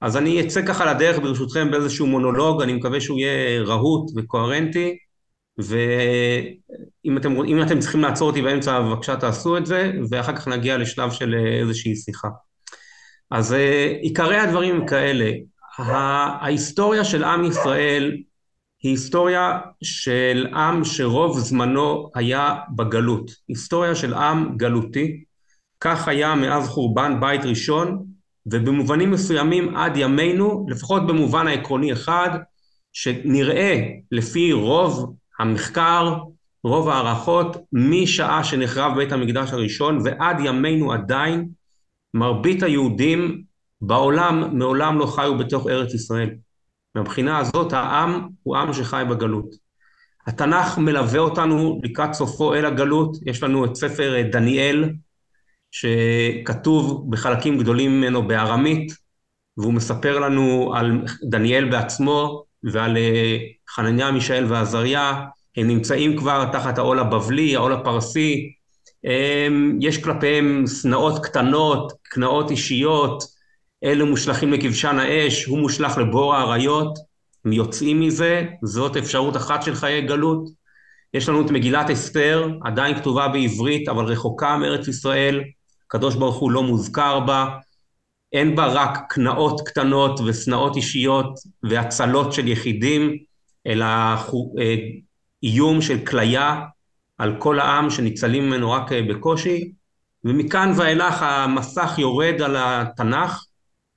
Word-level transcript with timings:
אז 0.00 0.16
אני 0.16 0.40
אצא 0.40 0.66
ככה 0.66 0.94
לדרך 0.94 1.18
ברשותכם 1.18 1.70
באיזשהו 1.70 2.06
מונולוג, 2.06 2.62
אני 2.62 2.72
מקווה 2.72 3.00
שהוא 3.00 3.18
יהיה 3.18 3.62
רהוט 3.62 4.10
וקוהרנטי, 4.16 4.96
ואם 5.58 7.16
אתם, 7.16 7.62
אתם 7.62 7.78
צריכים 7.78 8.00
לעצור 8.00 8.28
אותי 8.28 8.42
באמצע, 8.42 8.80
בבקשה 8.80 9.16
תעשו 9.16 9.56
את 9.56 9.66
זה, 9.66 9.92
ואחר 10.10 10.36
כך 10.36 10.48
נגיע 10.48 10.78
לשלב 10.78 11.10
של 11.10 11.34
איזושהי 11.60 11.96
שיחה. 11.96 12.28
אז 13.30 13.56
עיקרי 14.00 14.36
הדברים 14.36 14.76
הם 14.76 14.86
כאלה, 14.86 15.30
ההיסטוריה 15.78 17.04
של 17.04 17.24
עם 17.24 17.44
ישראל 17.44 18.22
היא 18.82 18.90
היסטוריה 18.90 19.58
של 19.82 20.46
עם 20.54 20.84
שרוב 20.84 21.38
זמנו 21.38 22.10
היה 22.14 22.56
בגלות, 22.76 23.30
היסטוריה 23.48 23.94
של 23.94 24.14
עם 24.14 24.56
גלותי, 24.56 25.24
כך 25.80 26.08
היה 26.08 26.34
מאז 26.34 26.68
חורבן 26.68 27.20
בית 27.20 27.44
ראשון, 27.44 28.04
ובמובנים 28.50 29.10
מסוימים 29.10 29.76
עד 29.76 29.96
ימינו, 29.96 30.66
לפחות 30.68 31.06
במובן 31.06 31.46
העקרוני 31.46 31.92
אחד, 31.92 32.30
שנראה 32.92 33.88
לפי 34.12 34.52
רוב 34.52 35.14
המחקר, 35.38 36.14
רוב 36.64 36.88
ההערכות, 36.88 37.56
משעה 37.72 38.44
שנחרב 38.44 38.96
בית 38.96 39.12
המקדש 39.12 39.52
הראשון 39.52 39.98
ועד 40.04 40.36
ימינו 40.44 40.92
עדיין, 40.92 41.48
מרבית 42.14 42.62
היהודים 42.62 43.42
בעולם 43.80 44.58
מעולם 44.58 44.98
לא 44.98 45.06
חיו 45.06 45.38
בתוך 45.38 45.66
ארץ 45.68 45.94
ישראל. 45.94 46.30
מבחינה 46.94 47.38
הזאת 47.38 47.72
העם 47.72 48.28
הוא 48.42 48.56
עם 48.56 48.72
שחי 48.72 49.02
בגלות. 49.10 49.68
התנ"ך 50.26 50.78
מלווה 50.78 51.20
אותנו 51.20 51.80
לקראת 51.82 52.14
סופו 52.14 52.54
אל 52.54 52.64
הגלות, 52.64 53.16
יש 53.26 53.42
לנו 53.42 53.64
את 53.64 53.76
ספר 53.76 54.22
דניאל, 54.32 54.90
שכתוב 55.70 57.06
בחלקים 57.10 57.58
גדולים 57.58 58.00
ממנו 58.00 58.28
בארמית, 58.28 58.92
והוא 59.56 59.72
מספר 59.72 60.18
לנו 60.18 60.72
על 60.76 61.02
דניאל 61.22 61.64
בעצמו 61.70 62.44
ועל 62.62 62.96
חנניה, 63.70 64.10
מישאל 64.10 64.44
ועזריה, 64.48 65.24
הם 65.56 65.68
נמצאים 65.68 66.16
כבר 66.16 66.44
תחת 66.52 66.78
העול 66.78 66.98
הבבלי, 66.98 67.56
העול 67.56 67.72
הפרסי, 67.72 68.52
יש 69.80 70.04
כלפיהם 70.04 70.64
שנאות 70.82 71.24
קטנות, 71.24 71.92
קנאות 72.02 72.50
אישיות, 72.50 73.24
אלו 73.84 74.06
מושלכים 74.06 74.52
לכבשן 74.52 74.98
האש, 74.98 75.44
הוא 75.44 75.58
מושלך 75.58 75.98
לבור 75.98 76.34
האריות, 76.34 76.98
הם 77.44 77.52
יוצאים 77.52 78.00
מזה, 78.00 78.44
זאת 78.62 78.96
אפשרות 78.96 79.36
אחת 79.36 79.62
של 79.62 79.74
חיי 79.74 80.02
גלות. 80.02 80.48
יש 81.14 81.28
לנו 81.28 81.46
את 81.46 81.50
מגילת 81.50 81.90
אסתר, 81.90 82.48
עדיין 82.64 82.96
כתובה 82.96 83.28
בעברית, 83.28 83.88
אבל 83.88 84.04
רחוקה 84.04 84.56
מארץ 84.56 84.88
ישראל, 84.88 85.40
הקדוש 85.88 86.14
ברוך 86.14 86.36
הוא 86.36 86.50
לא 86.50 86.62
מוזכר 86.62 87.20
בה, 87.20 87.48
אין 88.32 88.56
בה 88.56 88.66
רק 88.66 88.98
קנאות 89.08 89.60
קטנות 89.68 90.20
ושנאות 90.26 90.76
אישיות 90.76 91.38
והצלות 91.62 92.32
של 92.32 92.48
יחידים, 92.48 93.16
אלא 93.66 93.86
איום 95.42 95.82
של 95.82 95.98
כליה 96.06 96.60
על 97.18 97.36
כל 97.38 97.60
העם 97.60 97.90
שניצלים 97.90 98.46
ממנו 98.46 98.70
רק 98.70 98.92
בקושי, 98.92 99.72
ומכאן 100.24 100.72
ואילך 100.76 101.22
המסך 101.22 101.94
יורד 101.98 102.42
על 102.42 102.56
התנ"ך, 102.58 103.44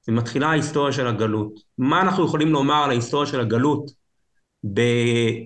ומתחילה 0.08 0.50
ההיסטוריה 0.50 0.94
של 0.94 1.08
הגלות. 1.08 1.54
מה 1.78 2.02
אנחנו 2.02 2.26
יכולים 2.26 2.52
לומר 2.52 2.84
על 2.84 2.90
ההיסטוריה 2.90 3.28
של 3.28 3.40
הגלות? 3.40 3.92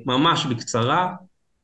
ממש 0.06 0.46
בקצרה, 0.46 1.14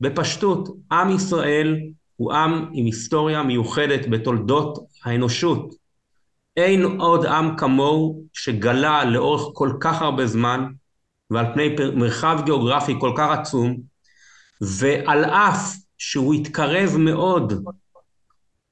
בפשטות, 0.00 0.68
עם 0.92 1.10
ישראל 1.10 1.76
הוא 2.16 2.32
עם 2.32 2.68
עם 2.72 2.84
היסטוריה 2.84 3.42
מיוחדת 3.42 4.08
בתולדות 4.10 4.78
האנושות. 5.04 5.74
אין 6.56 6.84
עוד 6.84 7.26
עם 7.26 7.56
כמוהו 7.56 8.22
שגלה 8.32 9.04
לאורך 9.04 9.42
כל 9.54 9.72
כך 9.80 10.02
הרבה 10.02 10.26
זמן 10.26 10.66
ועל 11.30 11.46
פני 11.54 11.74
מרחב 11.94 12.40
גיאוגרפי 12.44 12.94
כל 13.00 13.12
כך 13.16 13.38
עצום, 13.38 13.76
ועל 14.60 15.24
אף 15.24 15.74
שהוא 15.98 16.34
התקרב 16.34 16.96
מאוד 16.98 17.52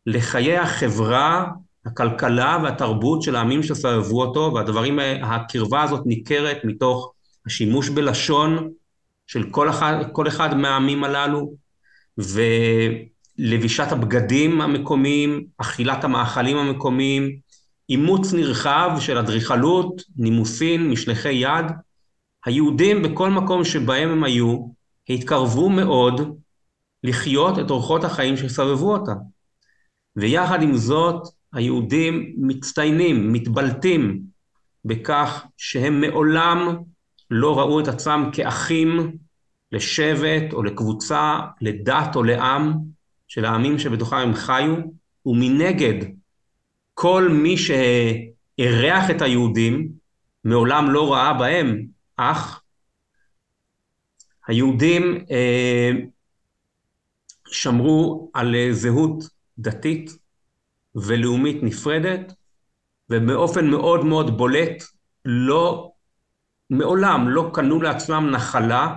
לחיי 0.06 0.58
החברה 0.58 1.46
הכלכלה 1.86 2.58
והתרבות 2.62 3.22
של 3.22 3.36
העמים 3.36 3.62
שסבבו 3.62 4.22
אותו, 4.22 4.52
והדברים, 4.54 4.98
הקרבה 5.22 5.82
הזאת 5.82 6.06
ניכרת 6.06 6.58
מתוך 6.64 7.12
השימוש 7.46 7.88
בלשון 7.88 8.70
של 9.26 9.50
כל 9.50 9.70
אחד, 9.70 9.94
כל 10.12 10.28
אחד 10.28 10.56
מהעמים 10.56 11.04
הללו, 11.04 11.52
ולבישת 13.40 13.92
הבגדים 13.92 14.60
המקומיים, 14.60 15.44
אכילת 15.58 16.04
המאכלים 16.04 16.56
המקומיים, 16.56 17.36
אימוץ 17.88 18.32
נרחב 18.32 18.90
של 19.00 19.18
אדריכלות, 19.18 20.02
נימוסין, 20.16 20.90
משלחי 20.90 21.32
יד. 21.32 21.64
היהודים 22.44 23.02
בכל 23.02 23.30
מקום 23.30 23.64
שבהם 23.64 24.10
הם 24.10 24.24
היו, 24.24 24.66
התקרבו 25.08 25.68
מאוד 25.68 26.38
לחיות 27.04 27.58
את 27.58 27.70
אורחות 27.70 28.04
החיים 28.04 28.36
שסבבו 28.36 28.92
אותם. 28.92 29.16
ויחד 30.16 30.62
עם 30.62 30.76
זאת, 30.76 31.22
היהודים 31.52 32.34
מצטיינים, 32.38 33.32
מתבלטים 33.32 34.20
בכך 34.84 35.44
שהם 35.56 36.00
מעולם 36.00 36.76
לא 37.30 37.58
ראו 37.58 37.80
את 37.80 37.88
עצמם 37.88 38.30
כאחים 38.32 39.16
לשבט 39.72 40.52
או 40.52 40.62
לקבוצה, 40.62 41.40
לדת 41.60 42.16
או 42.16 42.22
לעם 42.22 42.72
של 43.30 43.44
העמים 43.44 43.78
שבתוכם 43.78 44.16
הם 44.16 44.34
חיו, 44.34 44.76
ומנגד 45.26 45.94
כל 46.94 47.28
מי 47.32 47.56
שאירח 47.56 49.10
את 49.10 49.22
היהודים 49.22 49.88
מעולם 50.44 50.90
לא 50.90 51.12
ראה 51.12 51.34
בהם 51.34 51.86
אח. 52.16 52.62
היהודים 54.46 55.24
אה, 55.30 55.90
שמרו 57.46 58.30
על 58.34 58.54
זהות 58.72 59.24
דתית 59.58 60.10
ולאומית 60.94 61.62
נפרדת, 61.62 62.32
ובאופן 63.10 63.66
מאוד 63.66 64.04
מאוד 64.04 64.38
בולט 64.38 64.82
לא, 65.24 65.92
מעולם 66.70 67.28
לא 67.28 67.50
קנו 67.54 67.82
לעצמם 67.82 68.30
נחלה, 68.30 68.94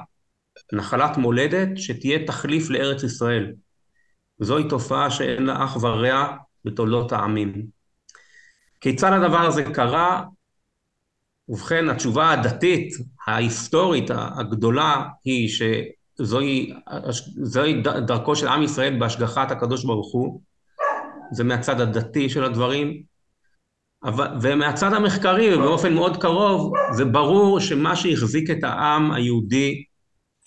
נחלת 0.74 1.18
מולדת, 1.18 1.70
שתהיה 1.76 2.28
תחליף 2.28 2.70
לארץ 2.70 3.04
ישראל. 3.04 3.54
זוהי 4.44 4.68
תופעה 4.70 5.12
שאין 5.12 5.46
לה 5.46 5.64
אח 5.64 5.78
ורע 5.82 6.36
בתולדות 6.66 7.12
העמים. 7.12 7.66
כיצד 8.82 9.12
הדבר 9.14 9.40
הזה 9.40 9.64
קרה? 9.64 10.24
ובכן, 11.50 11.90
התשובה 11.90 12.32
הדתית, 12.32 12.94
ההיסטורית 13.28 14.10
הגדולה, 14.16 15.06
היא 15.26 15.50
שזוהי 16.20 17.82
דרכו 18.06 18.36
של 18.36 18.48
עם 18.48 18.64
ישראל 18.64 19.00
בהשגחת 19.00 19.52
הקדוש 19.52 19.86
ברוך 19.86 20.14
הוא, 20.14 20.42
זה 21.32 21.44
מהצד 21.44 21.82
הדתי 21.82 22.30
של 22.30 22.44
הדברים, 22.44 23.04
ומהצד 24.42 24.94
המחקרי, 24.94 25.56
ובאופן 25.56 25.94
מאוד 25.94 26.18
קרוב, 26.18 26.74
זה 26.92 27.06
ברור 27.06 27.60
שמה 27.60 27.96
שהחזיק 27.96 28.50
את 28.50 28.64
העם 28.64 29.12
היהודי 29.12 29.84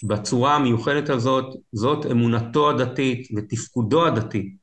בצורה 0.05 0.55
המיוחדת 0.55 1.09
הזאת, 1.09 1.55
זאת 1.73 2.07
אמונתו 2.07 2.71
הדתית 2.71 3.29
ותפקודו 3.37 4.07
הדתי. 4.07 4.57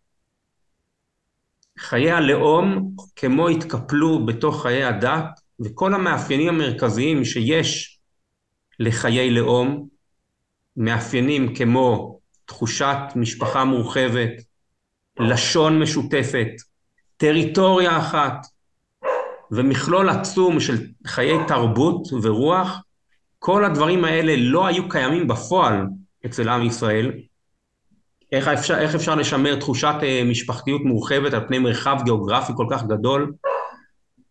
חיי 1.80 2.12
הלאום 2.12 2.96
כמו 3.16 3.48
התקפלו 3.50 4.26
בתוך 4.26 4.62
חיי 4.62 4.84
הדת, 4.84 5.40
וכל 5.60 5.94
המאפיינים 5.94 6.50
המרכזיים 6.50 7.26
שיש 7.26 8.00
לחיי 8.80 9.32
לאום, 9.32 9.88
מאפיינים 10.78 11.56
כמו 11.56 12.20
תחושת 12.46 12.98
משפחה 13.16 13.66
מורחבת, 13.66 14.32
לשון 15.20 15.80
משותפת, 15.80 16.48
טריטוריה 17.18 17.98
אחת 17.98 18.46
ומכלול 19.52 20.10
עצום 20.10 20.60
של 20.60 20.88
חיי 21.08 21.38
תרבות 21.48 22.08
ורוח, 22.22 22.82
כל 23.46 23.66
הדברים 23.66 24.06
האלה 24.06 24.34
לא 24.38 24.68
היו 24.68 24.90
קיימים 24.90 25.28
בפועל 25.28 25.86
אצל 26.26 26.50
עם 26.50 26.66
ישראל. 26.66 27.12
איך 28.32 28.48
אפשר, 28.48 28.80
איך 28.80 28.96
אפשר 28.96 29.16
לשמר 29.16 29.56
תחושת 29.60 29.96
אה, 30.04 30.22
משפחתיות 30.26 30.82
מורחבת 30.86 31.34
על 31.34 31.48
פני 31.48 31.60
מרחב 31.60 31.98
גיאוגרפי 32.04 32.54
כל 32.56 32.66
כך 32.70 32.84
גדול? 32.84 33.34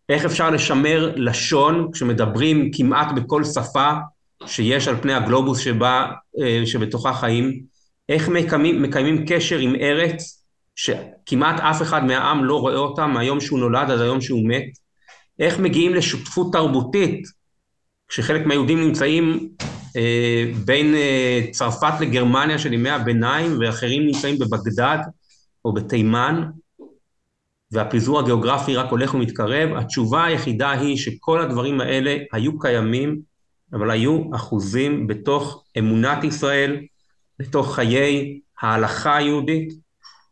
איך 0.09 0.25
אפשר 0.25 0.49
לשמר 0.49 1.13
לשון 1.15 1.89
כשמדברים 1.93 2.71
כמעט 2.73 3.07
בכל 3.15 3.43
שפה 3.43 3.91
שיש 4.45 4.87
על 4.87 4.95
פני 5.01 5.13
הגלובוס 5.13 5.59
שבה, 5.59 6.11
אה, 6.41 6.61
שבתוכה 6.65 7.13
חיים? 7.13 7.63
איך 8.09 8.29
מקיימים, 8.29 8.81
מקיימים 8.81 9.25
קשר 9.27 9.57
עם 9.57 9.75
ארץ 9.75 10.45
שכמעט 10.75 11.59
אף 11.59 11.81
אחד 11.81 12.05
מהעם 12.05 12.45
לא 12.45 12.59
רואה 12.59 12.75
אותם 12.75 13.11
מהיום 13.11 13.39
שהוא 13.39 13.59
נולד 13.59 13.91
עד 13.91 13.99
היום 13.99 14.21
שהוא 14.21 14.47
מת, 14.47 14.69
איך 15.39 15.59
מגיעים 15.59 15.93
לשותפות 15.93 16.53
תרבותית 16.53 17.42
כשחלק 18.13 18.45
מהיהודים 18.45 18.81
נמצאים 18.81 19.49
אה, 19.95 20.51
בין 20.65 20.95
אה, 20.95 21.41
צרפת 21.51 21.93
לגרמניה 22.01 22.59
של 22.59 22.73
ימי 22.73 22.89
הביניים 22.89 23.57
ואחרים 23.59 24.05
נמצאים 24.05 24.39
בבגדד 24.39 24.97
או 25.65 25.73
בתימן 25.73 26.49
והפיזור 27.71 28.19
הגיאוגרפי 28.19 28.75
רק 28.75 28.89
הולך 28.91 29.13
ומתקרב, 29.13 29.69
התשובה 29.77 30.25
היחידה 30.25 30.71
היא 30.71 30.97
שכל 30.97 31.41
הדברים 31.41 31.81
האלה 31.81 32.17
היו 32.31 32.59
קיימים, 32.59 33.19
אבל 33.73 33.91
היו 33.91 34.35
אחוזים 34.35 35.07
בתוך 35.07 35.63
אמונת 35.79 36.23
ישראל, 36.23 36.77
בתוך 37.39 37.75
חיי 37.75 38.39
ההלכה 38.61 39.17
היהודית, 39.17 39.73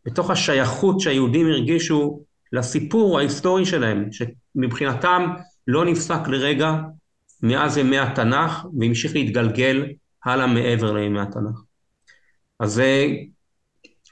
בתוך 0.06 0.30
השייכות 0.30 1.00
שהיהודים 1.00 1.48
הרגישו 1.48 2.24
לסיפור 2.54 3.20
ההיסטורי 3.20 3.66
שלהם, 3.66 4.10
שמבחינתם 4.12 5.28
לא 5.68 5.86
נפסק 5.86 6.28
לרגע 6.28 6.74
מאז 7.44 7.78
ימי 7.78 8.00
התנ"ך 8.00 8.66
והמשיך 8.80 9.16
להתגלגל 9.16 9.86
הלאה 10.26 10.48
מעבר 10.48 10.94
לימי 10.94 11.20
התנ"ך. 11.22 11.62
אז 12.60 12.80
אה, 12.80 13.08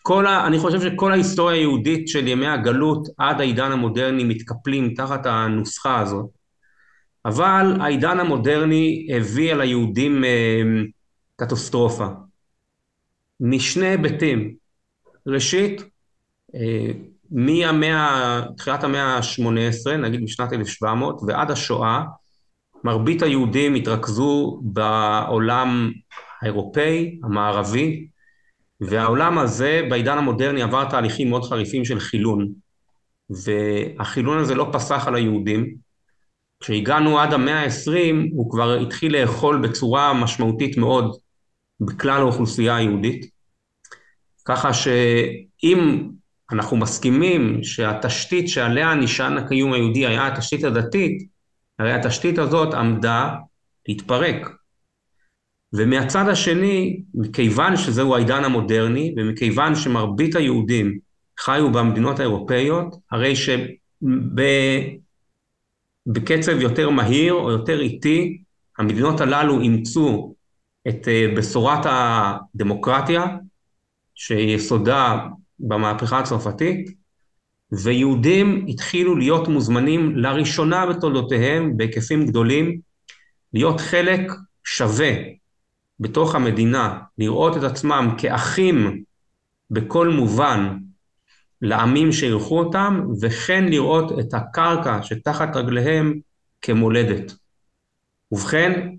כל 0.01 0.27
ה, 0.27 0.47
אני 0.47 0.59
חושב 0.59 0.81
שכל 0.81 1.11
ההיסטוריה 1.11 1.57
היהודית 1.57 2.07
של 2.07 2.27
ימי 2.27 2.47
הגלות 2.47 3.07
עד 3.17 3.41
העידן 3.41 3.71
המודרני 3.71 4.23
מתקפלים 4.23 4.93
תחת 4.93 5.25
הנוסחה 5.25 5.99
הזאת. 5.99 6.25
אבל 7.25 7.77
העידן 7.81 8.19
המודרני 8.19 9.07
הביא 9.15 9.53
על 9.53 9.61
היהודים 9.61 10.23
אה, 10.23 10.61
קטסטרופה. 11.35 12.07
משני 13.39 13.87
היבטים. 13.87 14.53
ראשית, 15.27 15.81
אה, 16.55 16.91
מהמאה, 17.31 18.41
תחילת 18.57 18.83
המאה 18.83 19.17
ה-18, 19.17 19.91
נגיד 19.91 20.21
משנת 20.21 20.53
1700, 20.53 21.21
ועד 21.27 21.51
השואה, 21.51 22.03
מרבית 22.83 23.21
היהודים 23.21 23.75
התרכזו 23.75 24.59
בעולם 24.63 25.91
האירופאי, 26.41 27.19
המערבי, 27.23 28.07
והעולם 28.81 29.37
הזה 29.37 29.87
בעידן 29.89 30.17
המודרני 30.17 30.61
עבר 30.61 30.89
תהליכים 30.89 31.29
מאוד 31.29 31.43
חריפים 31.43 31.85
של 31.85 31.99
חילון. 31.99 32.51
והחילון 33.29 34.37
הזה 34.37 34.55
לא 34.55 34.69
פסח 34.71 35.03
על 35.07 35.15
היהודים. 35.15 35.75
כשהגענו 36.59 37.19
עד 37.19 37.33
המאה 37.33 37.63
ה-20 37.63 38.15
הוא 38.31 38.51
כבר 38.51 38.73
התחיל 38.73 39.21
לאכול 39.21 39.67
בצורה 39.67 40.13
משמעותית 40.13 40.77
מאוד 40.77 41.15
בכלל 41.81 42.21
האוכלוסייה 42.21 42.75
היהודית. 42.75 43.25
ככה 44.45 44.73
שאם 44.73 46.09
אנחנו 46.51 46.77
מסכימים 46.77 47.63
שהתשתית 47.63 48.49
שעליה 48.49 48.95
נשען 48.95 49.37
הקיום 49.37 49.73
היהודי 49.73 50.07
היה 50.07 50.27
התשתית 50.27 50.63
הדתית, 50.63 51.29
הרי 51.79 51.93
התשתית 51.93 52.37
הזאת 52.37 52.73
עמדה 52.73 53.35
להתפרק. 53.87 54.49
ומהצד 55.73 56.27
השני, 56.29 57.01
מכיוון 57.13 57.77
שזהו 57.77 58.15
העידן 58.15 58.43
המודרני, 58.43 59.13
ומכיוון 59.17 59.75
שמרבית 59.75 60.35
היהודים 60.35 60.99
חיו 61.39 61.71
במדינות 61.71 62.19
האירופאיות, 62.19 62.95
הרי 63.11 63.33
שבקצב 66.05 66.61
יותר 66.61 66.89
מהיר 66.89 67.33
או 67.33 67.51
יותר 67.51 67.79
איטי, 67.79 68.41
המדינות 68.77 69.21
הללו 69.21 69.61
אימצו 69.61 70.33
את 70.87 71.07
אה, 71.07 71.25
בשורת 71.37 71.85
הדמוקרטיה, 71.85 73.25
שיסודה 74.15 75.27
במהפכה 75.59 76.19
הצרפתית, 76.19 76.98
ויהודים 77.71 78.65
התחילו 78.69 79.15
להיות 79.15 79.47
מוזמנים 79.47 80.17
לראשונה 80.17 80.85
בתולדותיהם 80.85 81.77
בהיקפים 81.77 82.25
גדולים, 82.25 82.79
להיות 83.53 83.81
חלק 83.81 84.31
שווה 84.63 85.13
בתוך 85.99 86.35
המדינה, 86.35 86.99
לראות 87.17 87.57
את 87.57 87.63
עצמם 87.63 88.15
כאחים 88.17 89.03
בכל 89.71 90.07
מובן 90.07 90.77
לעמים 91.61 92.11
שאירחו 92.11 92.59
אותם, 92.59 93.01
וכן 93.21 93.65
לראות 93.65 94.19
את 94.19 94.33
הקרקע 94.33 94.99
שתחת 95.03 95.55
רגליהם 95.55 96.19
כמולדת. 96.61 97.33
ובכן, 98.31 98.89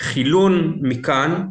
חילון 0.00 0.78
מכאן, 0.82 1.48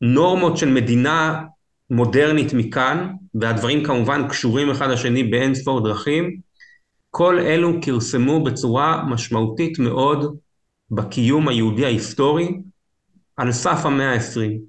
נורמות 0.00 0.56
של 0.56 0.68
מדינה 0.68 1.42
מודרנית 1.90 2.54
מכאן, 2.54 3.12
והדברים 3.34 3.84
כמובן 3.84 4.28
קשורים 4.28 4.70
אחד 4.70 4.90
לשני 4.90 5.22
באין 5.22 5.54
ספור 5.54 5.84
דרכים, 5.84 6.36
כל 7.10 7.38
אלו 7.38 7.72
כרסמו 7.82 8.44
בצורה 8.44 9.04
משמעותית 9.08 9.78
מאוד 9.78 10.36
בקיום 10.90 11.48
היהודי 11.48 11.84
ההיסטורי 11.84 12.60
על 13.36 13.52
סף 13.52 13.86
המאה 13.86 14.12
העשרים. 14.12 14.60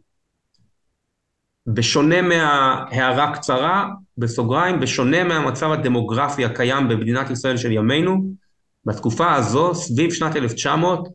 בשונה 1.68 2.22
מהערה 2.22 3.36
קצרה, 3.36 3.90
בסוגריים, 4.18 4.80
בשונה 4.80 5.24
מהמצב 5.24 5.72
הדמוגרפי 5.72 6.46
הקיים 6.46 6.88
במדינת 6.88 7.30
ישראל 7.30 7.58
של 7.58 7.72
ימינו, 7.72 8.32
בתקופה 8.86 9.34
הזו, 9.34 9.76
סביב 9.76 10.14
שנת 10.14 10.36
1900, 10.36 11.08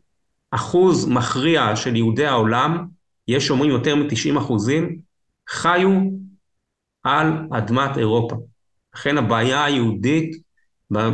אחוז 0.50 1.08
מכריע 1.08 1.76
של 1.76 1.96
יהודי 1.96 2.26
העולם, 2.26 2.87
יש 3.29 3.46
שאומרים 3.46 3.70
יותר 3.70 3.96
מ-90 3.96 4.38
אחוזים, 4.38 4.99
חיו 5.50 5.91
על 7.02 7.32
אדמת 7.52 7.99
אירופה. 7.99 8.37
לכן 8.94 9.19
הבעיה 9.19 9.64
היהודית 9.64 10.43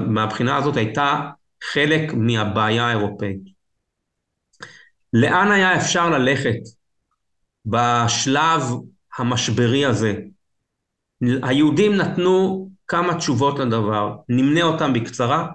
מהבחינה 0.07 0.57
הזאת 0.57 0.77
הייתה 0.77 1.31
חלק 1.73 2.15
מהבעיה 2.15 2.87
האירופאית. 2.87 3.41
לאן 5.13 5.53
היה 5.53 5.77
אפשר 5.77 6.11
ללכת 6.11 6.59
בשלב 7.67 8.63
המשברי 9.19 9.87
הזה? 9.87 10.15
היהודים 11.43 11.97
נתנו 11.97 12.69
כמה 12.87 13.15
תשובות 13.15 13.59
לדבר, 13.59 14.17
נמנה 14.29 14.63
אותם 14.63 14.93
בקצרה. 14.93 15.47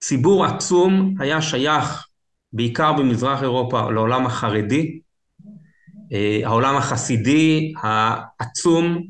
ציבור 0.00 0.44
עצום 0.44 1.14
היה 1.18 1.42
שייך 1.42 2.06
בעיקר 2.52 2.92
במזרח 2.92 3.42
אירופה 3.42 3.90
לעולם 3.90 4.26
החרדי, 4.26 5.00
העולם 6.44 6.76
החסידי 6.76 7.72
העצום 7.82 9.06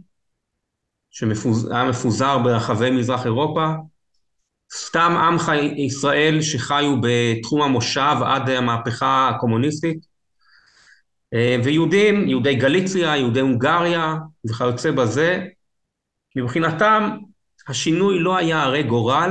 שהיה 1.10 1.84
מפוזר 1.88 2.38
ברחבי 2.38 2.90
מזרח 2.90 3.24
אירופה, 3.24 3.66
סתם 4.74 5.12
עמך 5.16 5.52
ישראל 5.76 6.42
שחיו 6.42 6.96
בתחום 7.02 7.62
המושב 7.62 8.16
עד 8.24 8.50
המהפכה 8.50 9.28
הקומוניסטית, 9.28 10.06
אה, 11.34 11.56
ויהודים, 11.64 12.28
יהודי 12.28 12.54
גליציה, 12.54 13.16
יהודי 13.16 13.40
הונגריה 13.40 14.14
וכיוצא 14.44 14.90
בזה, 14.90 15.44
מבחינתם 16.36 17.10
השינוי 17.68 18.18
לא 18.18 18.36
היה 18.36 18.62
הרי 18.62 18.82
גורל, 18.82 19.30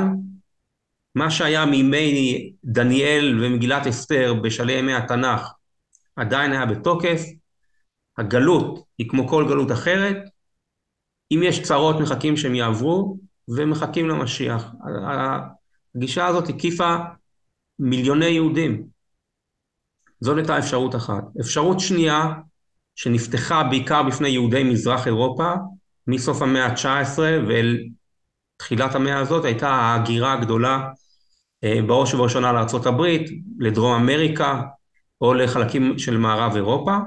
מה 1.15 1.31
שהיה 1.31 1.65
מימי 1.65 2.51
דניאל 2.63 3.39
ומגילת 3.41 3.87
אסתר 3.87 4.33
בשלהי 4.33 4.79
ימי 4.79 4.93
התנ"ך 4.93 5.51
עדיין 6.15 6.51
היה 6.51 6.65
בתוקף, 6.65 7.21
הגלות 8.21 8.85
היא 8.97 9.09
כמו 9.09 9.27
כל 9.27 9.45
גלות 9.49 9.71
אחרת, 9.71 10.17
אם 11.31 11.41
יש 11.43 11.61
צרות 11.61 11.95
מחכים 12.01 12.37
שהם 12.37 12.55
יעברו, 12.55 13.17
ומחכים 13.47 14.09
למשיח. 14.09 14.71
הגישה 15.95 16.27
הזאת 16.27 16.49
הקיפה 16.49 16.95
מיליוני 17.79 18.25
יהודים. 18.25 18.83
זאת 20.19 20.37
הייתה 20.37 20.59
אפשרות 20.59 20.95
אחת. 20.95 21.23
אפשרות 21.41 21.79
שנייה, 21.79 22.33
שנפתחה 22.95 23.63
בעיקר 23.63 24.03
בפני 24.03 24.29
יהודי 24.29 24.63
מזרח 24.63 25.07
אירופה, 25.07 25.53
מסוף 26.07 26.41
המאה 26.41 26.65
ה-19 26.65 27.19
ואל 27.19 27.77
תחילת 28.57 28.95
המאה 28.95 29.19
הזאת, 29.19 29.45
הייתה 29.45 29.69
ההגירה 29.69 30.33
הגדולה 30.33 30.89
אה, 31.63 31.79
בראש 31.87 32.13
ובראשונה 32.13 32.53
לארה"ב, 32.53 33.01
לדרום 33.59 33.93
אמריקה 33.93 34.61
או 35.21 35.33
לחלקים 35.33 35.99
של 35.99 36.17
מערב 36.17 36.55
אירופה. 36.55 36.97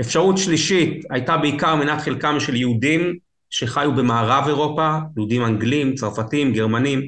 אפשרות 0.00 0.38
שלישית 0.38 1.04
הייתה 1.10 1.36
בעיקר 1.36 1.74
מנת 1.74 2.00
חלקם 2.00 2.40
של 2.40 2.56
יהודים 2.56 3.16
שחיו 3.50 3.94
במערב 3.94 4.44
אירופה, 4.46 4.98
יהודים 5.16 5.44
אנגלים, 5.44 5.94
צרפתים, 5.94 6.52
גרמנים 6.52 7.00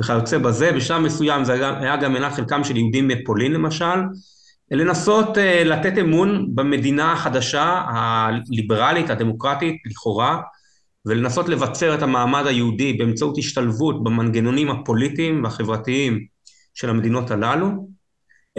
וכיוצא 0.00 0.38
בזה, 0.38 0.72
בשלב 0.72 1.02
מסוים 1.02 1.44
זה 1.44 1.52
היה 1.78 1.96
גם 1.96 2.12
מנת 2.12 2.32
חלקם 2.32 2.64
של 2.64 2.76
יהודים 2.76 3.08
מפולין 3.08 3.52
למשל, 3.52 3.96
לנסות 4.70 5.36
uh, 5.36 5.40
לתת 5.64 5.98
אמון 6.00 6.48
במדינה 6.54 7.12
החדשה, 7.12 7.82
הליברלית, 7.88 9.10
הדמוקרטית, 9.10 9.76
לכאורה, 9.86 10.40
ולנסות 11.06 11.48
לבצר 11.48 11.94
את 11.94 12.02
המעמד 12.02 12.46
היהודי 12.46 12.92
באמצעות 12.92 13.38
השתלבות 13.38 14.04
במנגנונים 14.04 14.70
הפוליטיים 14.70 15.44
והחברתיים 15.44 16.26
של 16.74 16.90
המדינות 16.90 17.30
הללו. 17.30 17.88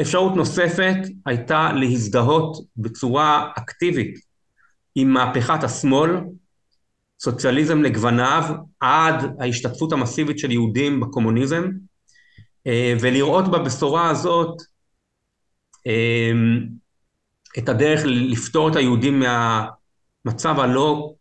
אפשרות 0.02 0.36
נוספת 0.36 0.98
הייתה 1.26 1.72
להזדהות 1.74 2.58
בצורה 2.78 3.52
אקטיבית 3.58 4.20
עם 4.96 5.10
מהפכת 5.10 5.64
השמאל, 5.64 6.12
סוציאליזם 7.20 7.82
לגווניו, 7.82 8.44
עד 8.80 9.42
ההשתתפות 9.42 9.92
המסיבית 9.92 10.40
של 10.40 10.52
יהודים 10.52 11.00
בקומוניזם, 11.00 11.70
אה, 12.68 12.94
ולראות 13.02 13.52
בבשורה 13.52 14.10
הזאת 14.10 14.62
אה, 15.88 16.32
את 17.58 17.70
הדרך 17.70 18.02
לפתור 18.06 18.70
את 18.70 18.76
היהודים 18.76 19.20
מהמצב 19.20 20.60
הלא 20.60 21.14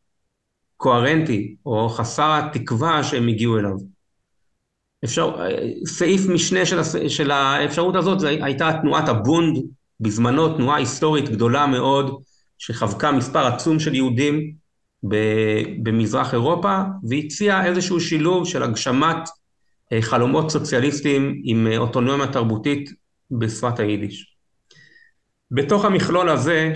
קוהרנטי 0.77 1.57
או 1.67 1.89
חסר 1.89 2.39
התקווה 2.39 3.05
שהם 3.05 3.29
הגיעו 3.29 3.59
אליו. 3.59 3.98
אפשר, 5.05 5.37
סעיף 5.87 6.29
משנה 6.29 6.67
של, 6.67 6.81
של 7.09 7.31
האפשרות 7.31 7.95
הזאת 7.97 8.23
הייתה 8.23 8.71
תנועת 8.83 9.09
הבונד, 9.09 9.59
בזמנו 10.01 10.57
תנועה 10.57 10.77
היסטורית 10.77 11.29
גדולה 11.29 11.67
מאוד, 11.67 12.23
שחבקה 12.59 13.13
מספר 13.13 13.47
עצום 13.47 13.81
של 13.81 13.95
יהודים 13.95 14.53
במזרח 15.83 16.35
אירופה, 16.35 16.81
והציעה 17.09 17.67
איזשהו 17.67 18.01
שילוב 18.01 18.47
של 18.47 18.63
הגשמת 18.63 19.29
אה, 19.93 20.03
חלומות 20.03 20.51
סוציאליסטיים 20.51 21.41
עם 21.45 21.67
אה, 21.67 21.79
אוטונומיה 21.79 22.27
תרבותית 22.27 22.91
בשפת 23.31 23.79
היידיש. 23.79 24.35
בתוך 25.51 25.85
המכלול 25.85 26.29
הזה, 26.29 26.73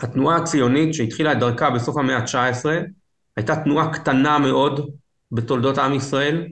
התנועה 0.00 0.36
הציונית 0.36 0.94
שהתחילה 0.94 1.32
את 1.32 1.38
דרכה 1.38 1.70
בסוף 1.70 1.96
המאה 1.96 2.16
ה-19, 2.16 2.64
הייתה 3.36 3.56
תנועה 3.56 3.92
קטנה 3.92 4.38
מאוד 4.38 4.90
בתולדות 5.32 5.78
עם 5.78 5.94
ישראל, 5.94 6.46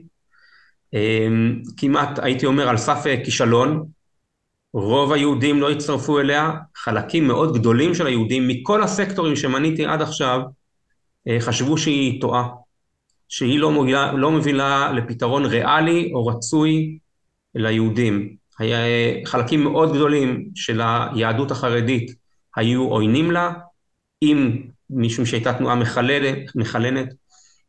כמעט 1.77 2.19
הייתי 2.19 2.45
אומר 2.45 2.69
על 2.69 2.77
סף 2.77 3.03
אה, 3.05 3.23
כישלון, 3.25 3.85
רוב 4.73 5.13
היהודים 5.13 5.61
לא 5.61 5.71
הצטרפו 5.71 6.19
אליה, 6.19 6.51
חלקים 6.75 7.27
מאוד 7.27 7.57
גדולים 7.57 7.93
של 7.95 8.07
היהודים 8.07 8.47
מכל 8.47 8.83
הסקטורים 8.83 9.35
שמניתי 9.35 9.85
עד 9.85 10.01
עכשיו 10.01 10.41
אה, 11.27 11.37
חשבו 11.39 11.77
שהיא 11.77 12.21
טועה, 12.21 12.47
שהיא 13.29 13.59
לא, 13.59 13.71
מובילה, 13.71 14.13
לא 14.13 14.31
מובילה 14.31 14.91
לפתרון 14.91 15.45
ריאלי 15.45 16.11
או 16.13 16.27
רצוי 16.27 16.97
ליהודים. 17.55 18.35
היה, 18.59 18.77
חלקים 19.25 19.63
מאוד 19.63 19.93
גדולים 19.93 20.49
של 20.55 20.81
היהדות 20.81 21.51
החרדית 21.51 22.15
היו 22.55 22.83
עוינים 22.83 23.31
לה, 23.31 23.53
אם 24.21 24.61
משום 24.89 25.25
שהייתה 25.25 25.53
תנועה 25.53 25.75
מחללת, 25.75 26.55
מחלנת, 26.55 27.13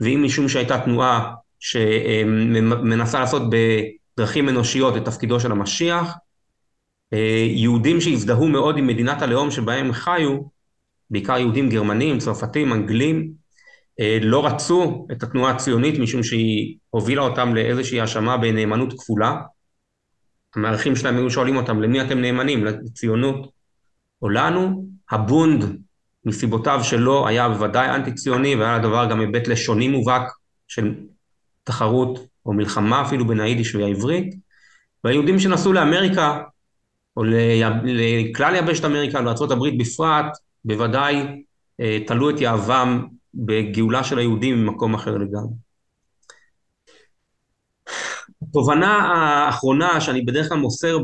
ואם 0.00 0.22
משום 0.24 0.48
שהייתה 0.48 0.78
תנועה 0.78 1.34
שמנסה 1.60 3.20
לעשות 3.20 3.42
בדרכים 3.50 4.48
אנושיות 4.48 4.96
את 4.96 5.04
תפקידו 5.04 5.40
של 5.40 5.52
המשיח. 5.52 6.14
אה, 7.12 7.46
יהודים 7.48 8.00
שהזדהו 8.00 8.48
מאוד 8.48 8.78
עם 8.78 8.86
מדינת 8.86 9.22
הלאום 9.22 9.50
שבהם 9.50 9.92
חיו, 9.92 10.38
בעיקר 11.10 11.38
יהודים 11.38 11.68
גרמנים, 11.68 12.18
צרפתים, 12.18 12.72
אנגלים, 12.72 13.32
אה, 14.00 14.18
לא 14.22 14.46
רצו 14.46 15.06
את 15.12 15.22
התנועה 15.22 15.52
הציונית 15.52 15.98
משום 15.98 16.22
שהיא 16.22 16.76
הובילה 16.90 17.22
אותם 17.22 17.54
לאיזושהי 17.54 18.00
האשמה 18.00 18.36
בנאמנות 18.36 18.92
כפולה. 18.92 19.36
המארחים 20.56 20.96
שלהם 20.96 21.16
היו 21.16 21.30
שואלים 21.30 21.56
אותם 21.56 21.82
למי 21.82 22.00
אתם 22.00 22.20
נאמנים, 22.20 22.64
לציונות 22.64 23.52
או 24.22 24.28
לנו? 24.28 24.84
הבונד 25.10 25.76
מסיבותיו 26.24 26.80
שלו 26.82 27.28
היה 27.28 27.48
בוודאי 27.48 27.88
אנטי 27.94 28.14
ציוני 28.14 28.56
והיה 28.56 28.78
לדבר 28.78 29.10
גם 29.10 29.20
היבט 29.20 29.48
לשוני 29.48 29.88
מובהק 29.88 30.32
של 30.68 30.94
תחרות 31.64 32.18
או 32.46 32.52
מלחמה 32.52 33.02
אפילו 33.02 33.26
בין 33.26 33.40
היידיש 33.40 33.74
והעברית, 33.74 34.34
והיהודים 35.04 35.38
שנסעו 35.38 35.72
לאמריקה 35.72 36.42
או 37.16 37.22
לכלל 37.84 38.54
יבשת 38.56 38.84
אמריקה, 38.84 39.20
לארה"ב 39.20 39.80
בפרט, 39.80 40.26
בוודאי 40.64 41.44
אה, 41.80 41.98
תלו 42.06 42.30
את 42.30 42.40
יהבם 42.40 43.06
בגאולה 43.34 44.04
של 44.04 44.18
היהודים 44.18 44.64
ממקום 44.64 44.94
אחר 44.94 45.16
לגמרי. 45.16 45.54
התובנה 48.42 48.96
האחרונה 48.96 50.00
שאני 50.00 50.22
בדרך 50.22 50.48
כלל 50.48 50.58
מוסר 50.58 50.98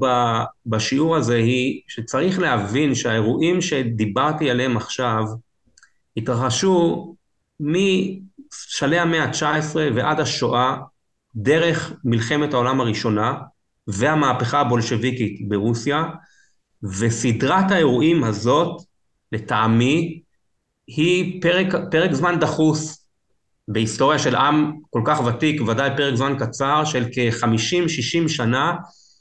בשיעור 0.67 1.17
הזה 1.17 1.37
היא 1.37 1.81
שצריך 1.89 2.39
להבין 2.39 2.95
שהאירועים 2.95 3.61
שדיברתי 3.61 4.51
עליהם 4.51 4.77
עכשיו 4.77 5.25
התרחשו 6.17 7.15
משלהי 8.69 8.99
המאה 8.99 9.25
ה-19 9.25 9.77
ועד 9.95 10.21
השואה, 10.21 10.77
דרך 11.37 11.93
מלחמת 12.05 12.55
העולם 12.55 12.81
הראשונה 12.81 13.35
והמהפכה 13.87 14.61
הבולשביקית 14.61 15.49
ברוסיה, 15.49 16.05
וסדרת 16.83 17.71
האירועים 17.71 18.25
הזאת, 18.25 18.83
לטעמי, 19.33 20.21
היא 20.87 21.43
פרק, 21.43 21.67
פרק 21.91 22.13
זמן 22.13 22.41
דחוס 22.41 23.07
בהיסטוריה 23.69 24.19
של 24.19 24.37
עם 24.37 24.73
כל 24.91 25.03
כך 25.05 25.21
ותיק, 25.27 25.61
ודאי 25.61 25.91
פרק 25.97 26.15
זמן 26.15 26.35
קצר, 26.39 26.85
של 26.85 27.05
כ-50-60 27.13 28.29
שנה, 28.29 28.75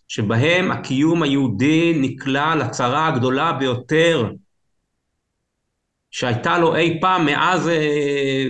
שבהם 0.07 0.71
הקיום 0.71 1.23
היהודי 1.23 1.93
נקלע 2.01 2.55
לצרה 2.55 3.07
הגדולה 3.07 3.53
ביותר 3.53 4.31
שהייתה 6.11 6.57
לו 6.57 6.75
אי 6.75 6.97
פעם 7.01 7.25
מאז 7.25 7.67
אה, 7.67 8.45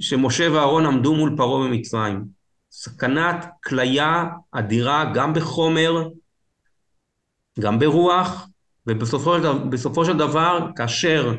שמשה 0.00 0.52
ואהרון 0.52 0.86
עמדו 0.86 1.14
מול 1.14 1.34
פרעה 1.36 1.68
במצרים. 1.68 2.24
סכנת 2.70 3.46
כליה 3.64 4.24
אדירה 4.52 5.12
גם 5.14 5.34
בחומר, 5.34 6.08
גם 7.60 7.78
ברוח, 7.78 8.48
ובסופו 8.86 10.04
של 10.04 10.18
דבר, 10.18 10.68
כאשר 10.76 11.34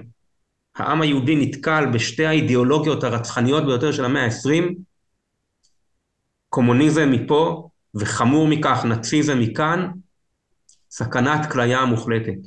העם 0.75 1.01
היהודי 1.01 1.35
נתקל 1.35 1.85
בשתי 1.93 2.25
האידיאולוגיות 2.25 3.03
הרצחניות 3.03 3.65
ביותר 3.65 3.91
של 3.91 4.05
המאה 4.05 4.25
ה-20, 4.25 4.73
קומוניזם 6.49 7.11
מפה, 7.11 7.69
וחמור 7.95 8.47
מכך, 8.47 8.85
נאציזם 8.85 9.39
מכאן, 9.39 9.91
סכנת 10.91 11.51
כליה 11.51 11.85
מוחלטת. 11.85 12.37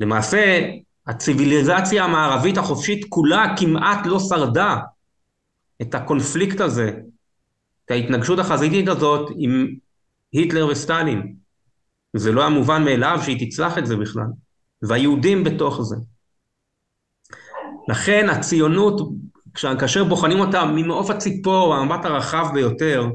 למעשה, 0.00 0.70
הציוויליזציה 1.06 2.04
המערבית 2.04 2.58
החופשית 2.58 3.06
כולה 3.08 3.54
כמעט 3.56 4.06
לא 4.06 4.18
שרדה 4.18 4.76
את 5.82 5.94
הקונפליקט 5.94 6.60
הזה, 6.60 6.90
את 7.84 7.90
ההתנגשות 7.90 8.38
החזיתית 8.38 8.88
הזאת 8.88 9.30
עם 9.36 9.66
היטלר 10.32 10.66
וסטלין. 10.66 11.36
זה 12.16 12.32
לא 12.32 12.40
היה 12.40 12.50
מובן 12.50 12.84
מאליו 12.84 13.18
שהיא 13.22 13.50
תצלח 13.50 13.78
את 13.78 13.86
זה 13.86 13.96
בכלל. 13.96 14.26
והיהודים 14.82 15.44
בתוך 15.44 15.82
זה. 15.82 15.96
לכן 17.88 18.28
הציונות, 18.28 19.00
כאשר 19.54 20.04
בוחנים 20.04 20.40
אותה 20.40 20.64
ממעוף 20.64 21.10
הציפור, 21.10 21.74
המבט 21.74 22.04
הרחב 22.04 22.46
ביותר, 22.54 23.06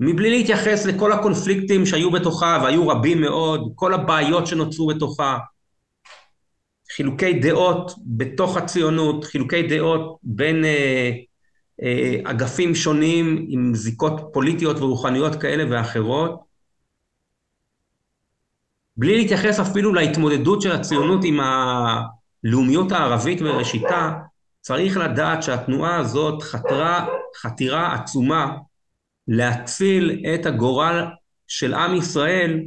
מבלי 0.00 0.30
להתייחס 0.30 0.86
לכל 0.86 1.12
הקונפליקטים 1.12 1.86
שהיו 1.86 2.10
בתוכה, 2.10 2.60
והיו 2.62 2.88
רבים 2.88 3.20
מאוד, 3.20 3.72
כל 3.74 3.94
הבעיות 3.94 4.46
שנוצרו 4.46 4.86
בתוכה, 4.86 5.38
חילוקי 6.96 7.32
דעות 7.32 7.92
בתוך 8.06 8.56
הציונות, 8.56 9.24
חילוקי 9.24 9.62
דעות 9.62 10.18
בין 10.22 10.64
אה, 10.64 11.10
אגפים 12.24 12.74
שונים 12.74 13.46
עם 13.48 13.74
זיקות 13.74 14.30
פוליטיות 14.32 14.76
ורוחניות 14.78 15.40
כאלה 15.40 15.64
ואחרות, 15.70 16.40
בלי 18.96 19.16
להתייחס 19.16 19.60
אפילו 19.60 19.94
להתמודדות 19.94 20.62
של 20.62 20.72
הציונות 20.72 21.20
עם 21.24 21.40
הלאומיות 21.40 22.92
הערבית 22.92 23.42
בראשיתה, 23.42 24.12
צריך 24.60 24.96
לדעת 24.96 25.42
שהתנועה 25.42 25.96
הזאת 25.96 26.42
חתרה 26.42 27.06
חתירה 27.36 27.94
עצומה 27.94 28.56
להציל 29.28 30.22
את 30.34 30.46
הגורל 30.46 31.04
של 31.48 31.74
עם 31.74 31.94
ישראל 31.94 32.60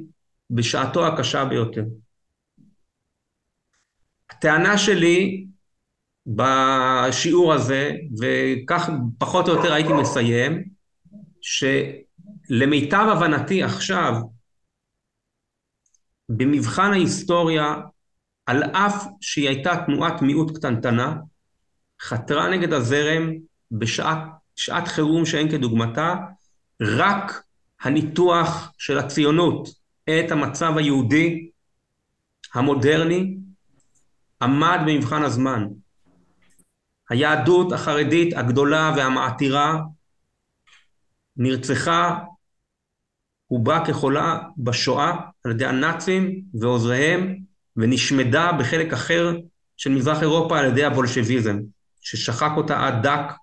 בשעתו 0.50 1.08
הקשה 1.08 1.46
ביותר. 1.46 1.84
הטענה 4.30 4.78
שלי 4.78 5.46
בשיעור 6.28 7.54
הזה, 7.54 7.92
וכך 8.20 8.90
פחות 9.18 9.50
או 9.50 9.54
יותר 9.54 9.74
הייתי 9.74 9.94
מסיים, 9.94 10.64
שלמיטב 11.42 13.08
הבנתי 13.12 13.64
עכשיו, 13.64 14.14
במבחן 16.30 16.92
ההיסטוריה, 16.92 17.76
על 18.46 18.64
אף 18.64 19.06
שהיא 19.22 19.48
הייתה 19.50 19.76
תנועת 19.86 20.22
מיעוט 20.22 20.58
קטנטנה, 20.58 21.16
חתרה 22.02 22.50
נגד 22.50 22.74
הזרם 22.74 23.32
בשעת 23.72 24.88
חירום 24.88 25.26
שאין 25.26 25.52
כדוגמתה, 25.52 26.16
רק 26.82 27.44
הניתוח 27.82 28.74
של 28.78 28.98
הציונות 28.98 29.70
את 30.10 30.32
המצב 30.32 30.78
היהודי 30.78 31.50
המודרני 32.54 33.38
עמד 34.42 34.80
במבחן 34.86 35.24
הזמן. 35.24 35.68
היהדות 37.10 37.72
החרדית 37.72 38.34
הגדולה 38.38 38.94
והמעתירה 38.98 39.78
נרצחה 41.38 42.20
הובאה 43.48 43.86
כחולה 43.86 44.40
בשואה 44.58 45.14
על 45.44 45.52
ידי 45.52 45.66
הנאצים 45.66 46.42
ועוזריהם 46.54 47.36
ונשמדה 47.78 48.52
בחלק 48.60 48.94
אחר 48.94 49.38
של 49.78 49.90
מזרח 49.90 50.22
אירופה 50.22 50.60
על 50.60 50.66
ידי 50.66 50.84
הבולשביזם 50.84 51.60
ששחק 52.02 52.52
אותה 52.58 52.88
עד 52.88 53.08
דק 53.08 53.34